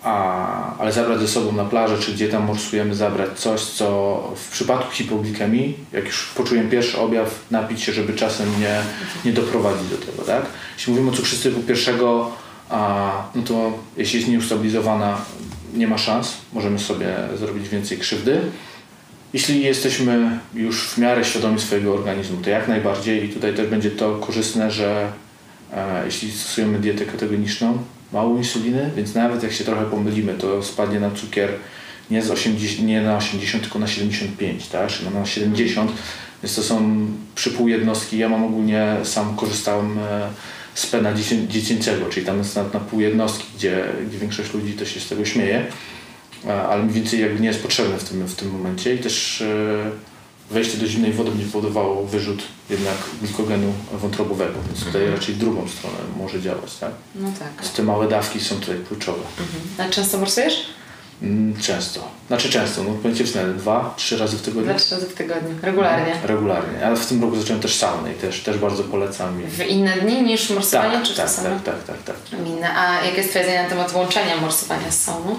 a, 0.07 0.77
ale 0.79 0.91
zabrać 0.91 1.19
ze 1.19 1.27
sobą 1.27 1.51
na 1.51 1.65
plażę, 1.65 1.97
czy 1.99 2.11
gdzie 2.11 2.29
tam 2.29 2.43
morsujemy, 2.43 2.95
zabrać 2.95 3.39
coś, 3.39 3.61
co 3.61 3.87
w 4.35 4.51
przypadku 4.51 4.91
hipoglikemii, 4.91 5.75
jak 5.93 6.05
już 6.05 6.25
poczujemy 6.35 6.69
pierwszy 6.69 6.97
objaw, 6.97 7.39
napić 7.51 7.81
się, 7.81 7.93
żeby 7.93 8.13
czasem 8.13 8.49
nie, 8.59 8.81
nie 9.25 9.33
doprowadzić 9.33 9.89
do 9.89 9.97
tego, 9.97 10.23
tak? 10.23 10.45
Jeśli 10.77 10.93
mówimy 10.93 11.11
o 11.11 11.13
cukrzycy 11.13 11.43
typu 11.43 11.61
pierwszego, 11.61 12.31
a, 12.69 13.11
no 13.35 13.41
to 13.41 13.73
jeśli 13.97 14.19
jest 14.19 14.31
nieustabilizowana, 14.31 15.17
nie 15.73 15.87
ma 15.87 15.97
szans, 15.97 16.33
możemy 16.53 16.79
sobie 16.79 17.15
zrobić 17.37 17.69
więcej 17.69 17.97
krzywdy. 17.97 18.41
Jeśli 19.33 19.61
jesteśmy 19.61 20.39
już 20.53 20.87
w 20.87 20.97
miarę 20.97 21.25
świadomi 21.25 21.59
swojego 21.59 21.93
organizmu, 21.93 22.37
to 22.37 22.49
jak 22.49 22.67
najbardziej 22.67 23.25
i 23.25 23.29
tutaj 23.29 23.53
też 23.53 23.67
będzie 23.67 23.91
to 23.91 24.15
korzystne, 24.15 24.71
że 24.71 25.11
e, 25.73 26.05
jeśli 26.05 26.31
stosujemy 26.31 26.79
dietę 26.79 27.05
ketogeniczną, 27.05 27.77
mało 28.13 28.37
insuliny, 28.37 28.91
więc 28.95 29.15
nawet 29.15 29.43
jak 29.43 29.51
się 29.51 29.63
trochę 29.63 29.85
pomylimy, 29.85 30.33
to 30.33 30.63
spadnie 30.63 30.99
nam 30.99 31.15
cukier 31.15 31.49
nie, 32.11 32.21
z 32.21 32.31
80, 32.31 32.87
nie 32.87 33.01
na 33.01 33.17
80, 33.17 33.63
tylko 33.63 33.79
na 33.79 33.87
75, 33.87 34.67
tak? 34.67 34.89
Czyli 34.89 35.09
na 35.09 35.25
70, 35.25 35.91
więc 36.43 36.55
to 36.55 36.63
są 36.63 37.07
przypół 37.35 37.67
jednostki. 37.67 38.17
Ja 38.17 38.29
mam 38.29 38.43
ogólnie, 38.43 38.95
sam 39.03 39.35
korzystałem 39.35 39.99
e, 39.99 40.29
z 40.73 40.85
pena 40.85 41.13
dziecię- 41.13 41.47
dziecięcego, 41.47 42.05
czyli 42.09 42.25
tam 42.25 42.37
jest 42.37 42.55
na, 42.55 42.63
na 42.63 42.79
pół 42.79 42.99
jednostki, 42.99 43.45
gdzie, 43.57 43.85
gdzie 44.09 44.17
większość 44.17 44.53
ludzi 44.53 44.73
to 44.73 44.85
się 44.85 44.99
z 44.99 45.09
tego 45.09 45.25
śmieje, 45.25 45.65
E, 46.45 46.63
ale 46.63 46.83
mniej 46.83 46.95
więcej 46.95 47.21
jakby 47.21 47.39
nie 47.39 47.47
jest 47.47 47.61
potrzebne 47.61 47.97
w 47.97 48.03
tym, 48.03 48.27
w 48.27 48.35
tym 48.35 48.51
momencie 48.51 48.95
i 48.95 48.97
też 48.97 49.41
e, 49.41 49.91
wejście 50.51 50.77
do 50.77 50.87
zimnej 50.87 51.13
wody 51.13 51.31
będzie 51.31 51.45
powodowało 51.45 52.05
wyrzut 52.05 52.43
jednak 52.69 52.97
glikogenu 53.21 53.73
wątrobowego, 53.93 54.53
więc 54.67 54.85
tutaj 54.85 55.09
raczej 55.09 55.35
w 55.35 55.37
drugą 55.37 55.67
stronę 55.67 55.97
może 56.17 56.41
działać, 56.41 56.75
tak? 56.75 56.91
No 57.15 57.29
tak. 57.39 57.53
Więc 57.61 57.73
te 57.73 57.83
małe 57.83 58.07
dawki 58.07 58.39
są 58.39 58.55
tutaj 58.55 58.77
kluczowe. 58.87 59.23
A 59.77 59.89
często 59.89 60.17
morsujesz? 60.17 60.65
Mm, 61.21 61.61
Często. 61.61 62.07
Znaczy 62.27 62.49
często, 62.49 62.81
no 63.03 63.13
Ci 63.15 63.23
wstępnie, 63.23 63.53
dwa, 63.53 63.93
trzy 63.97 64.17
razy 64.17 64.37
w 64.37 64.41
tygodniu. 64.41 64.69
Dwa, 64.69 64.79
trzy 64.79 64.95
razy 64.95 65.07
w 65.07 65.13
tygodniu. 65.13 65.55
Regularnie. 65.61 66.13
Regularnie, 66.23 66.85
ale 66.85 66.95
w 66.95 67.05
tym 67.05 67.21
roku 67.21 67.35
zacząłem 67.39 67.61
też 67.61 67.75
saunę 67.75 68.11
i 68.11 68.15
też, 68.15 68.39
też 68.43 68.57
bardzo 68.57 68.83
polecam. 68.83 69.41
W 69.47 69.59
inne 69.65 69.97
dni 69.97 70.21
niż 70.21 70.49
morsowanie, 70.49 70.93
Tak, 70.93 71.03
czy 71.03 71.15
tak, 71.15 71.25
to 71.25 71.31
samo? 71.31 71.59
tak, 71.65 71.83
tak, 71.83 71.97
tak, 72.03 72.19
tak. 72.29 72.39
Inne. 72.47 72.75
A 72.77 73.05
jakie 73.05 73.17
jest 73.17 73.29
Twoje 73.29 73.45
zdanie 73.45 73.63
na 73.63 73.69
temat 73.69 73.93
łączenia 73.93 74.37
morsowania 74.41 74.91
z 74.91 75.01
sauną? 75.03 75.35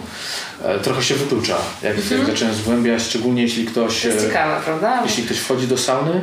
E, 0.65 0.79
Trochę 0.79 1.03
się 1.03 1.15
wyklucza, 1.15 1.57
jak, 1.83 1.97
jak 2.11 2.27
zacząłem 2.27 2.55
zgłębiać, 2.55 3.03
szczególnie 3.03 3.43
jeśli 3.43 3.67
ktoś... 3.67 4.03
To 4.03 4.09
jest 4.09 4.21
e, 4.21 4.27
ciekawe, 4.29 4.61
prawda? 4.65 5.03
Jeśli 5.05 5.23
ktoś 5.23 5.39
wchodzi 5.39 5.67
do 5.67 5.79
sauny 5.79 6.21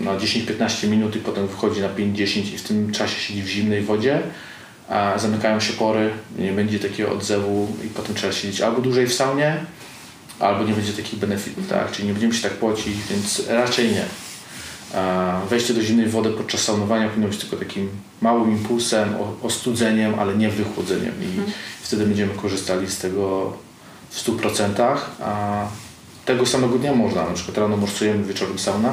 na 0.00 0.16
10-15 0.16 0.88
minut 0.88 1.16
i 1.16 1.18
potem 1.18 1.46
wychodzi 1.46 1.80
na 1.80 1.88
5-10 1.88 2.54
i 2.54 2.58
w 2.58 2.62
tym 2.62 2.92
czasie 2.92 3.20
siedzi 3.20 3.42
w 3.42 3.48
zimnej 3.48 3.82
wodzie, 3.82 4.22
a 4.88 5.18
zamykają 5.18 5.60
się 5.60 5.72
pory, 5.72 6.10
nie 6.38 6.52
będzie 6.52 6.78
takiego 6.78 7.12
odzewu 7.12 7.76
i 7.84 7.88
potem 7.88 8.14
trzeba 8.14 8.32
siedzieć 8.32 8.60
albo 8.60 8.80
dłużej 8.80 9.06
w 9.06 9.14
saunie, 9.14 9.56
albo 10.40 10.64
nie 10.64 10.72
będzie 10.72 10.92
takich 10.92 11.18
benefitów, 11.18 11.68
tak? 11.68 11.92
Czyli 11.92 12.06
nie 12.08 12.12
będziemy 12.14 12.34
się 12.34 12.42
tak 12.42 12.52
pocić, 12.52 12.94
więc 13.10 13.42
raczej 13.48 13.92
nie. 13.92 14.04
Wejście 15.50 15.74
do 15.74 15.82
zimnej 15.82 16.08
wody 16.08 16.30
podczas 16.30 16.60
saunowania 16.60 17.08
powinno 17.08 17.28
być 17.28 17.38
tylko 17.38 17.56
takim 17.56 17.88
małym 18.20 18.50
impulsem, 18.50 19.14
ostudzeniem, 19.42 20.18
ale 20.18 20.36
nie 20.36 20.48
wychłodzeniem 20.48 21.12
i 21.22 21.52
wtedy 21.82 22.06
będziemy 22.06 22.34
korzystali 22.34 22.90
z 22.90 22.98
tego 22.98 23.52
w 24.10 24.26
100%. 24.28 24.96
A 25.20 25.64
tego 26.24 26.46
samego 26.46 26.78
dnia 26.78 26.94
można, 26.94 27.24
na 27.24 27.34
przykład 27.34 27.58
rano 27.58 27.76
morsujemy, 27.76 28.24
wieczorem 28.24 28.58
sauna. 28.58 28.92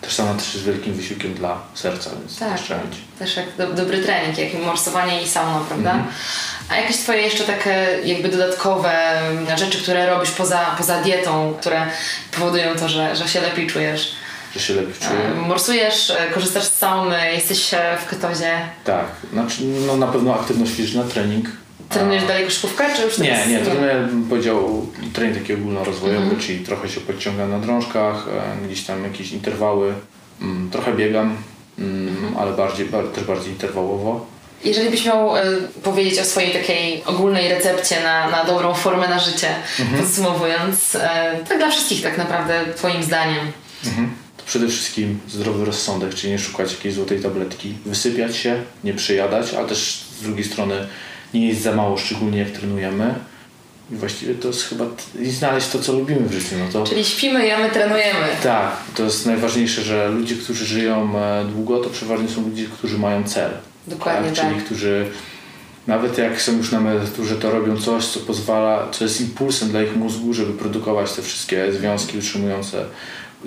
Też 0.00 0.12
sauna 0.12 0.34
też 0.34 0.54
jest 0.54 0.66
wielkim 0.66 0.94
wysiłkiem 0.94 1.34
dla 1.34 1.58
serca, 1.74 2.10
więc 2.20 2.38
Tak, 2.38 2.60
też 2.60 2.70
też 3.18 3.36
jak 3.36 3.46
do, 3.56 3.72
dobry 3.72 3.98
trening, 3.98 4.38
jak 4.38 4.62
morsowanie 4.64 5.22
i 5.22 5.28
sauna, 5.28 5.60
prawda? 5.68 5.90
Mhm. 5.90 6.14
A 6.68 6.76
jakieś 6.76 6.96
Twoje 6.96 7.22
jeszcze 7.22 7.44
takie 7.44 7.98
jakby 8.04 8.28
dodatkowe 8.28 9.20
mm, 9.20 9.58
rzeczy, 9.58 9.78
które 9.78 10.10
robisz 10.10 10.30
poza, 10.30 10.74
poza 10.78 11.02
dietą, 11.02 11.54
które 11.60 11.86
powodują 12.32 12.76
to, 12.76 12.88
że, 12.88 13.16
że 13.16 13.28
się 13.28 13.40
lepiej 13.40 13.66
czujesz? 13.66 14.12
Że 14.54 14.60
się 14.60 14.74
lepiej 14.74 14.92
E, 14.92 15.08
czuję. 15.08 15.40
Morsujesz, 15.46 16.10
e, 16.10 16.30
korzystasz 16.34 16.64
z 16.64 16.74
sauny, 16.74 17.32
jesteś 17.32 17.74
e, 17.74 17.98
w 18.06 18.10
ketozie. 18.10 18.58
Tak, 18.84 19.06
znaczy, 19.32 19.62
no 19.86 19.96
na 19.96 20.06
pewno 20.06 20.34
aktywność 20.34 20.72
fizyczna, 20.72 21.04
trening. 21.04 21.46
Trenujesz 21.88 22.24
dalej 22.24 22.44
koszykówkę, 22.44 22.84
czy 22.96 23.02
już 23.02 23.18
Nie, 23.18 23.44
nie, 23.48 23.58
trenuję, 23.58 23.94
bym 24.10 24.24
powiedział, 24.28 24.86
trening 25.12 25.38
taki 25.38 25.54
ogólnorozwojowy, 25.54 26.22
Mhm. 26.22 26.40
czyli 26.42 26.58
trochę 26.64 26.88
się 26.88 27.00
podciągam 27.00 27.50
na 27.50 27.58
drążkach, 27.58 28.26
e, 28.62 28.66
gdzieś 28.66 28.84
tam 28.84 29.04
jakieś 29.04 29.32
interwały, 29.32 29.92
mm, 30.42 30.70
trochę 30.70 30.92
biegam, 30.92 31.36
mm, 31.78 32.08
Mhm. 32.08 32.36
ale 32.38 32.52
bardziej, 32.52 32.86
bar, 32.86 33.04
też 33.08 33.24
bardziej 33.24 33.52
interwałowo. 33.52 34.26
Jeżeli 34.64 34.90
byś 34.90 35.04
miał 35.04 35.36
e, 35.36 35.42
powiedzieć 35.82 36.18
o 36.18 36.24
swojej 36.24 36.52
takiej 36.52 37.04
ogólnej 37.04 37.48
recepcie 37.48 37.96
na, 38.02 38.30
na 38.30 38.44
dobrą 38.44 38.74
formę 38.74 39.08
na 39.08 39.18
życie, 39.18 39.48
Mhm. 39.80 40.02
podsumowując, 40.02 40.94
e, 40.94 41.36
tak 41.48 41.58
dla 41.58 41.70
wszystkich 41.70 42.02
tak 42.02 42.18
naprawdę 42.18 42.60
Twoim 42.76 43.02
zdaniem. 43.02 43.52
Mhm. 43.86 44.10
To 44.36 44.42
przede 44.46 44.68
wszystkim 44.68 45.20
zdrowy 45.28 45.64
rozsądek, 45.64 46.14
czyli 46.14 46.32
nie 46.32 46.38
szukać 46.38 46.72
jakiejś 46.72 46.94
złotej 46.94 47.20
tabletki, 47.20 47.74
wysypiać 47.86 48.36
się, 48.36 48.62
nie 48.84 48.94
przejadać, 48.94 49.54
ale 49.54 49.68
też 49.68 50.04
z 50.18 50.22
drugiej 50.22 50.44
strony 50.44 50.86
nie 51.40 51.48
jeść 51.48 51.60
za 51.60 51.72
mało, 51.72 51.98
szczególnie 51.98 52.38
jak 52.38 52.50
trenujemy. 52.50 53.14
I 53.90 53.94
właściwie 53.94 54.34
to 54.34 54.48
jest 54.48 54.68
chyba 54.68 54.84
i 55.20 55.30
znaleźć 55.30 55.68
to, 55.68 55.78
co 55.78 55.92
lubimy 55.92 56.28
w 56.28 56.32
życiu. 56.32 56.54
No 56.58 56.72
to 56.72 56.86
Czyli 56.86 57.04
śpimy, 57.04 57.46
jemy, 57.46 57.70
trenujemy. 57.70 58.26
tak, 58.42 58.76
to 58.94 59.04
jest 59.04 59.26
najważniejsze, 59.26 59.82
że 59.82 60.08
ludzie, 60.08 60.34
którzy 60.34 60.66
żyją 60.66 61.18
e, 61.18 61.44
długo, 61.44 61.78
to 61.78 61.90
przeważnie 61.90 62.28
są 62.28 62.42
ludzie, 62.48 62.64
którzy 62.64 62.98
mają 62.98 63.24
cel. 63.24 63.50
Dokładnie 63.86 64.32
tak. 64.32 64.48
Czyli 64.48 64.60
którzy 64.60 65.06
nawet 65.86 66.18
jak 66.18 66.42
są 66.42 66.56
już 66.56 66.72
na 66.72 66.78
emeryturze, 66.78 67.36
to 67.36 67.50
robią 67.50 67.76
coś, 67.76 68.06
co 68.06 68.20
pozwala, 68.20 68.88
co 68.90 69.04
jest 69.04 69.20
impulsem 69.20 69.68
dla 69.68 69.82
ich 69.82 69.96
mózgu, 69.96 70.34
żeby 70.34 70.52
produkować 70.52 71.12
te 71.12 71.22
wszystkie 71.22 71.72
związki 71.72 72.18
utrzymujące 72.18 72.84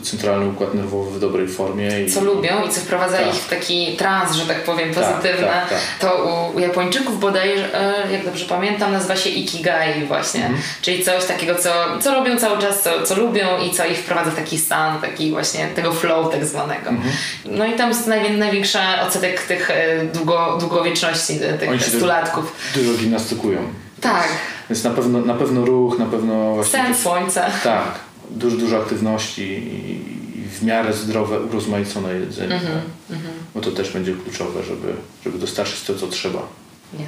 centralny 0.03 0.45
układ 0.47 0.73
nerwowy 0.73 1.11
w 1.11 1.19
dobrej 1.19 1.47
formie. 1.47 2.01
I, 2.01 2.11
co 2.11 2.21
lubią 2.21 2.49
i 2.67 2.69
co 2.69 2.79
wprowadza 2.81 3.17
Tak. 3.17 3.27
ich 3.27 3.33
w 3.33 3.49
taki 3.49 3.97
trans, 3.97 4.33
że 4.35 4.45
tak 4.45 4.63
powiem, 4.63 4.93
Tak, 4.93 5.03
pozytywny. 5.03 5.47
tak, 5.47 5.69
tak. 5.69 5.79
To 5.99 6.25
u, 6.55 6.59
Japończyków 6.59 7.19
bodajże, 7.19 7.79
e, 8.07 8.11
jak 8.11 8.25
dobrze 8.25 8.45
pamiętam, 8.45 8.91
nazywa 8.91 9.15
się 9.15 9.29
Ikigai 9.29 10.05
właśnie. 10.05 10.41
Mhm. 10.45 10.61
Czyli 10.81 11.03
coś 11.03 11.25
takiego, 11.25 11.55
co, 11.55 11.69
co 12.01 12.13
robią 12.15 12.37
cały 12.37 12.57
czas, 12.61 12.81
co, 12.83 13.03
co 13.03 13.15
lubią 13.15 13.47
i 13.67 13.71
co 13.71 13.85
ich 13.85 13.97
wprowadza 13.97 14.31
w 14.31 14.35
taki 14.35 14.57
stan, 14.59 15.01
taki 15.01 15.31
właśnie 15.31 15.67
tego 15.67 15.91
flow 15.93 16.31
tak 16.31 16.45
zwanego. 16.45 16.89
Mhm. 16.89 17.11
No 17.45 17.65
i 17.65 17.73
tam 17.73 17.89
jest 17.89 18.07
najwię, 18.07 18.29
największy 18.29 18.79
odsetek 19.05 19.41
tych 19.43 19.71
e, 19.71 20.05
długo, 20.05 20.57
długowieczności, 20.59 21.33
e, 21.43 21.53
tych 21.57 21.69
Oni 21.69 21.79
stulatków. 21.79 22.55
Dużo 22.75 22.93
gimnastykują. 22.93 23.59
Tak, 24.01 24.27
Więc 24.69 24.83
na 24.83 24.89
pewno, 24.89 25.19
na 25.19 25.33
pewno 25.33 25.65
ruch, 25.65 25.99
na 25.99 26.05
pewno 26.05 26.55
właśnie... 26.55 26.71
sen, 26.83 26.95
słońce. 26.95 27.45
Tak, 27.63 27.83
dużo, 28.29 28.57
dużo 28.57 28.77
aktywności 28.77 29.43
i, 29.43 30.19
w 30.49 30.63
miarę 30.63 30.93
zdrowe, 30.93 31.39
urozmaicone 31.39 32.13
jedzenie. 32.13 32.55
Mhm, 32.55 32.81
tak? 33.09 33.17
Bo 33.55 33.61
to 33.61 33.71
też 33.71 33.91
będzie 33.91 34.13
kluczowe, 34.13 34.63
żeby, 34.63 34.93
żeby 35.23 35.39
dostarczyć 35.39 35.81
to, 35.81 35.95
co 35.95 36.07
trzeba. 36.07 36.39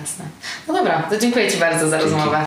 Jasne. 0.02 0.26
No 0.68 0.74
dobra, 0.74 1.04
to 1.10 1.18
dziękuję 1.18 1.52
Ci 1.52 1.58
bardzo 1.58 1.90
za 1.90 2.00
Dzięki. 2.00 2.14
rozmowę. 2.14 2.46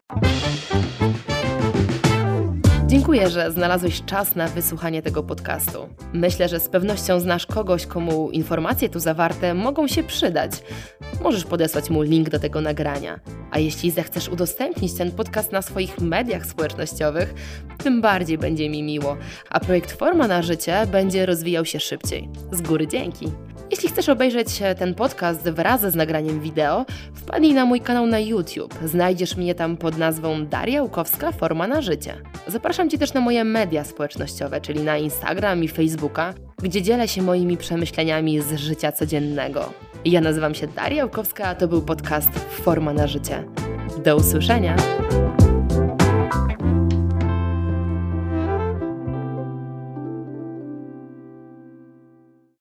Dziękuję, 3.05 3.31
że 3.31 3.51
znalazłeś 3.51 4.03
czas 4.05 4.37
na 4.37 4.49
wysłuchanie 4.49 5.03
tego 5.03 5.23
podcastu. 5.23 5.89
Myślę, 6.13 6.49
że 6.49 6.61
z 6.61 6.69
pewnością 6.69 7.21
znasz 7.21 7.47
kogoś, 7.47 7.87
komu 7.87 8.31
informacje 8.31 8.89
tu 8.89 8.99
zawarte 9.01 9.55
mogą 9.55 9.89
się 9.89 10.03
przydać. 10.03 10.51
Możesz 11.23 11.45
podesłać 11.45 11.91
mu 11.91 12.03
link 12.03 12.29
do 12.29 12.39
tego 12.39 12.61
nagrania. 12.61 13.21
A 13.51 13.59
jeśli 13.59 13.91
zechcesz 13.91 14.29
udostępnić 14.29 14.95
ten 14.95 15.13
podcast 15.13 15.53
na 15.53 15.63
swoich 15.63 15.99
mediach 15.99 16.47
społecznościowych, 16.47 17.35
tym 17.79 18.01
bardziej 18.01 18.39
będzie 18.39 18.71
mi 18.71 18.83
miło, 18.83 19.17
a 19.51 19.61
projekt 19.61 19.93
Forma 19.93 20.29
na 20.29 20.43
Życie 20.43 20.87
będzie 20.93 21.27
rozwijał 21.27 21.65
się 21.65 21.81
szybciej. 21.81 22.29
Z 22.53 22.63
góry 22.63 22.89
dzięki. 22.89 23.31
Jeśli 23.71 23.89
chcesz 23.89 24.09
obejrzeć 24.09 24.63
ten 24.79 24.95
podcast 24.95 25.43
wraz 25.43 25.81
z 25.81 25.95
nagraniem 25.95 26.41
wideo, 26.41 26.85
wpadnij 27.15 27.55
na 27.55 27.65
mój 27.65 27.81
kanał 27.81 28.07
na 28.07 28.19
YouTube. 28.19 28.75
Znajdziesz 28.85 29.37
mnie 29.37 29.55
tam 29.55 29.77
pod 29.77 29.99
nazwą 29.99 30.47
Daria 30.47 30.83
Łukowska 30.83 31.33
Forma 31.33 31.67
na 31.67 31.83
Życie. 31.83 32.15
Zapraszam 32.47 32.91
Cię 32.91 32.94
też 32.99 33.15
na 33.15 33.21
moje 33.21 33.45
media 33.45 33.85
społecznościowe, 33.85 34.61
czyli 34.61 34.81
na 34.81 34.99
Instagram 34.99 35.65
i 35.65 35.69
Facebooka, 35.69 36.35
gdzie 36.63 36.83
dzielę 36.83 37.09
się 37.09 37.23
moimi 37.23 37.57
przemyśleniami 37.57 38.41
z 38.41 38.57
życia 38.57 38.93
codziennego. 38.93 39.73
Ja 40.05 40.21
nazywam 40.21 40.55
się 40.55 40.67
Daria 40.67 41.05
Łukowska, 41.05 41.45
a 41.45 41.55
to 41.55 41.69
był 41.69 41.83
podcast 41.83 42.31
Forma 42.51 42.93
na 42.93 43.07
Życie. 43.07 43.45
Do 44.05 44.17
usłyszenia! 44.17 44.77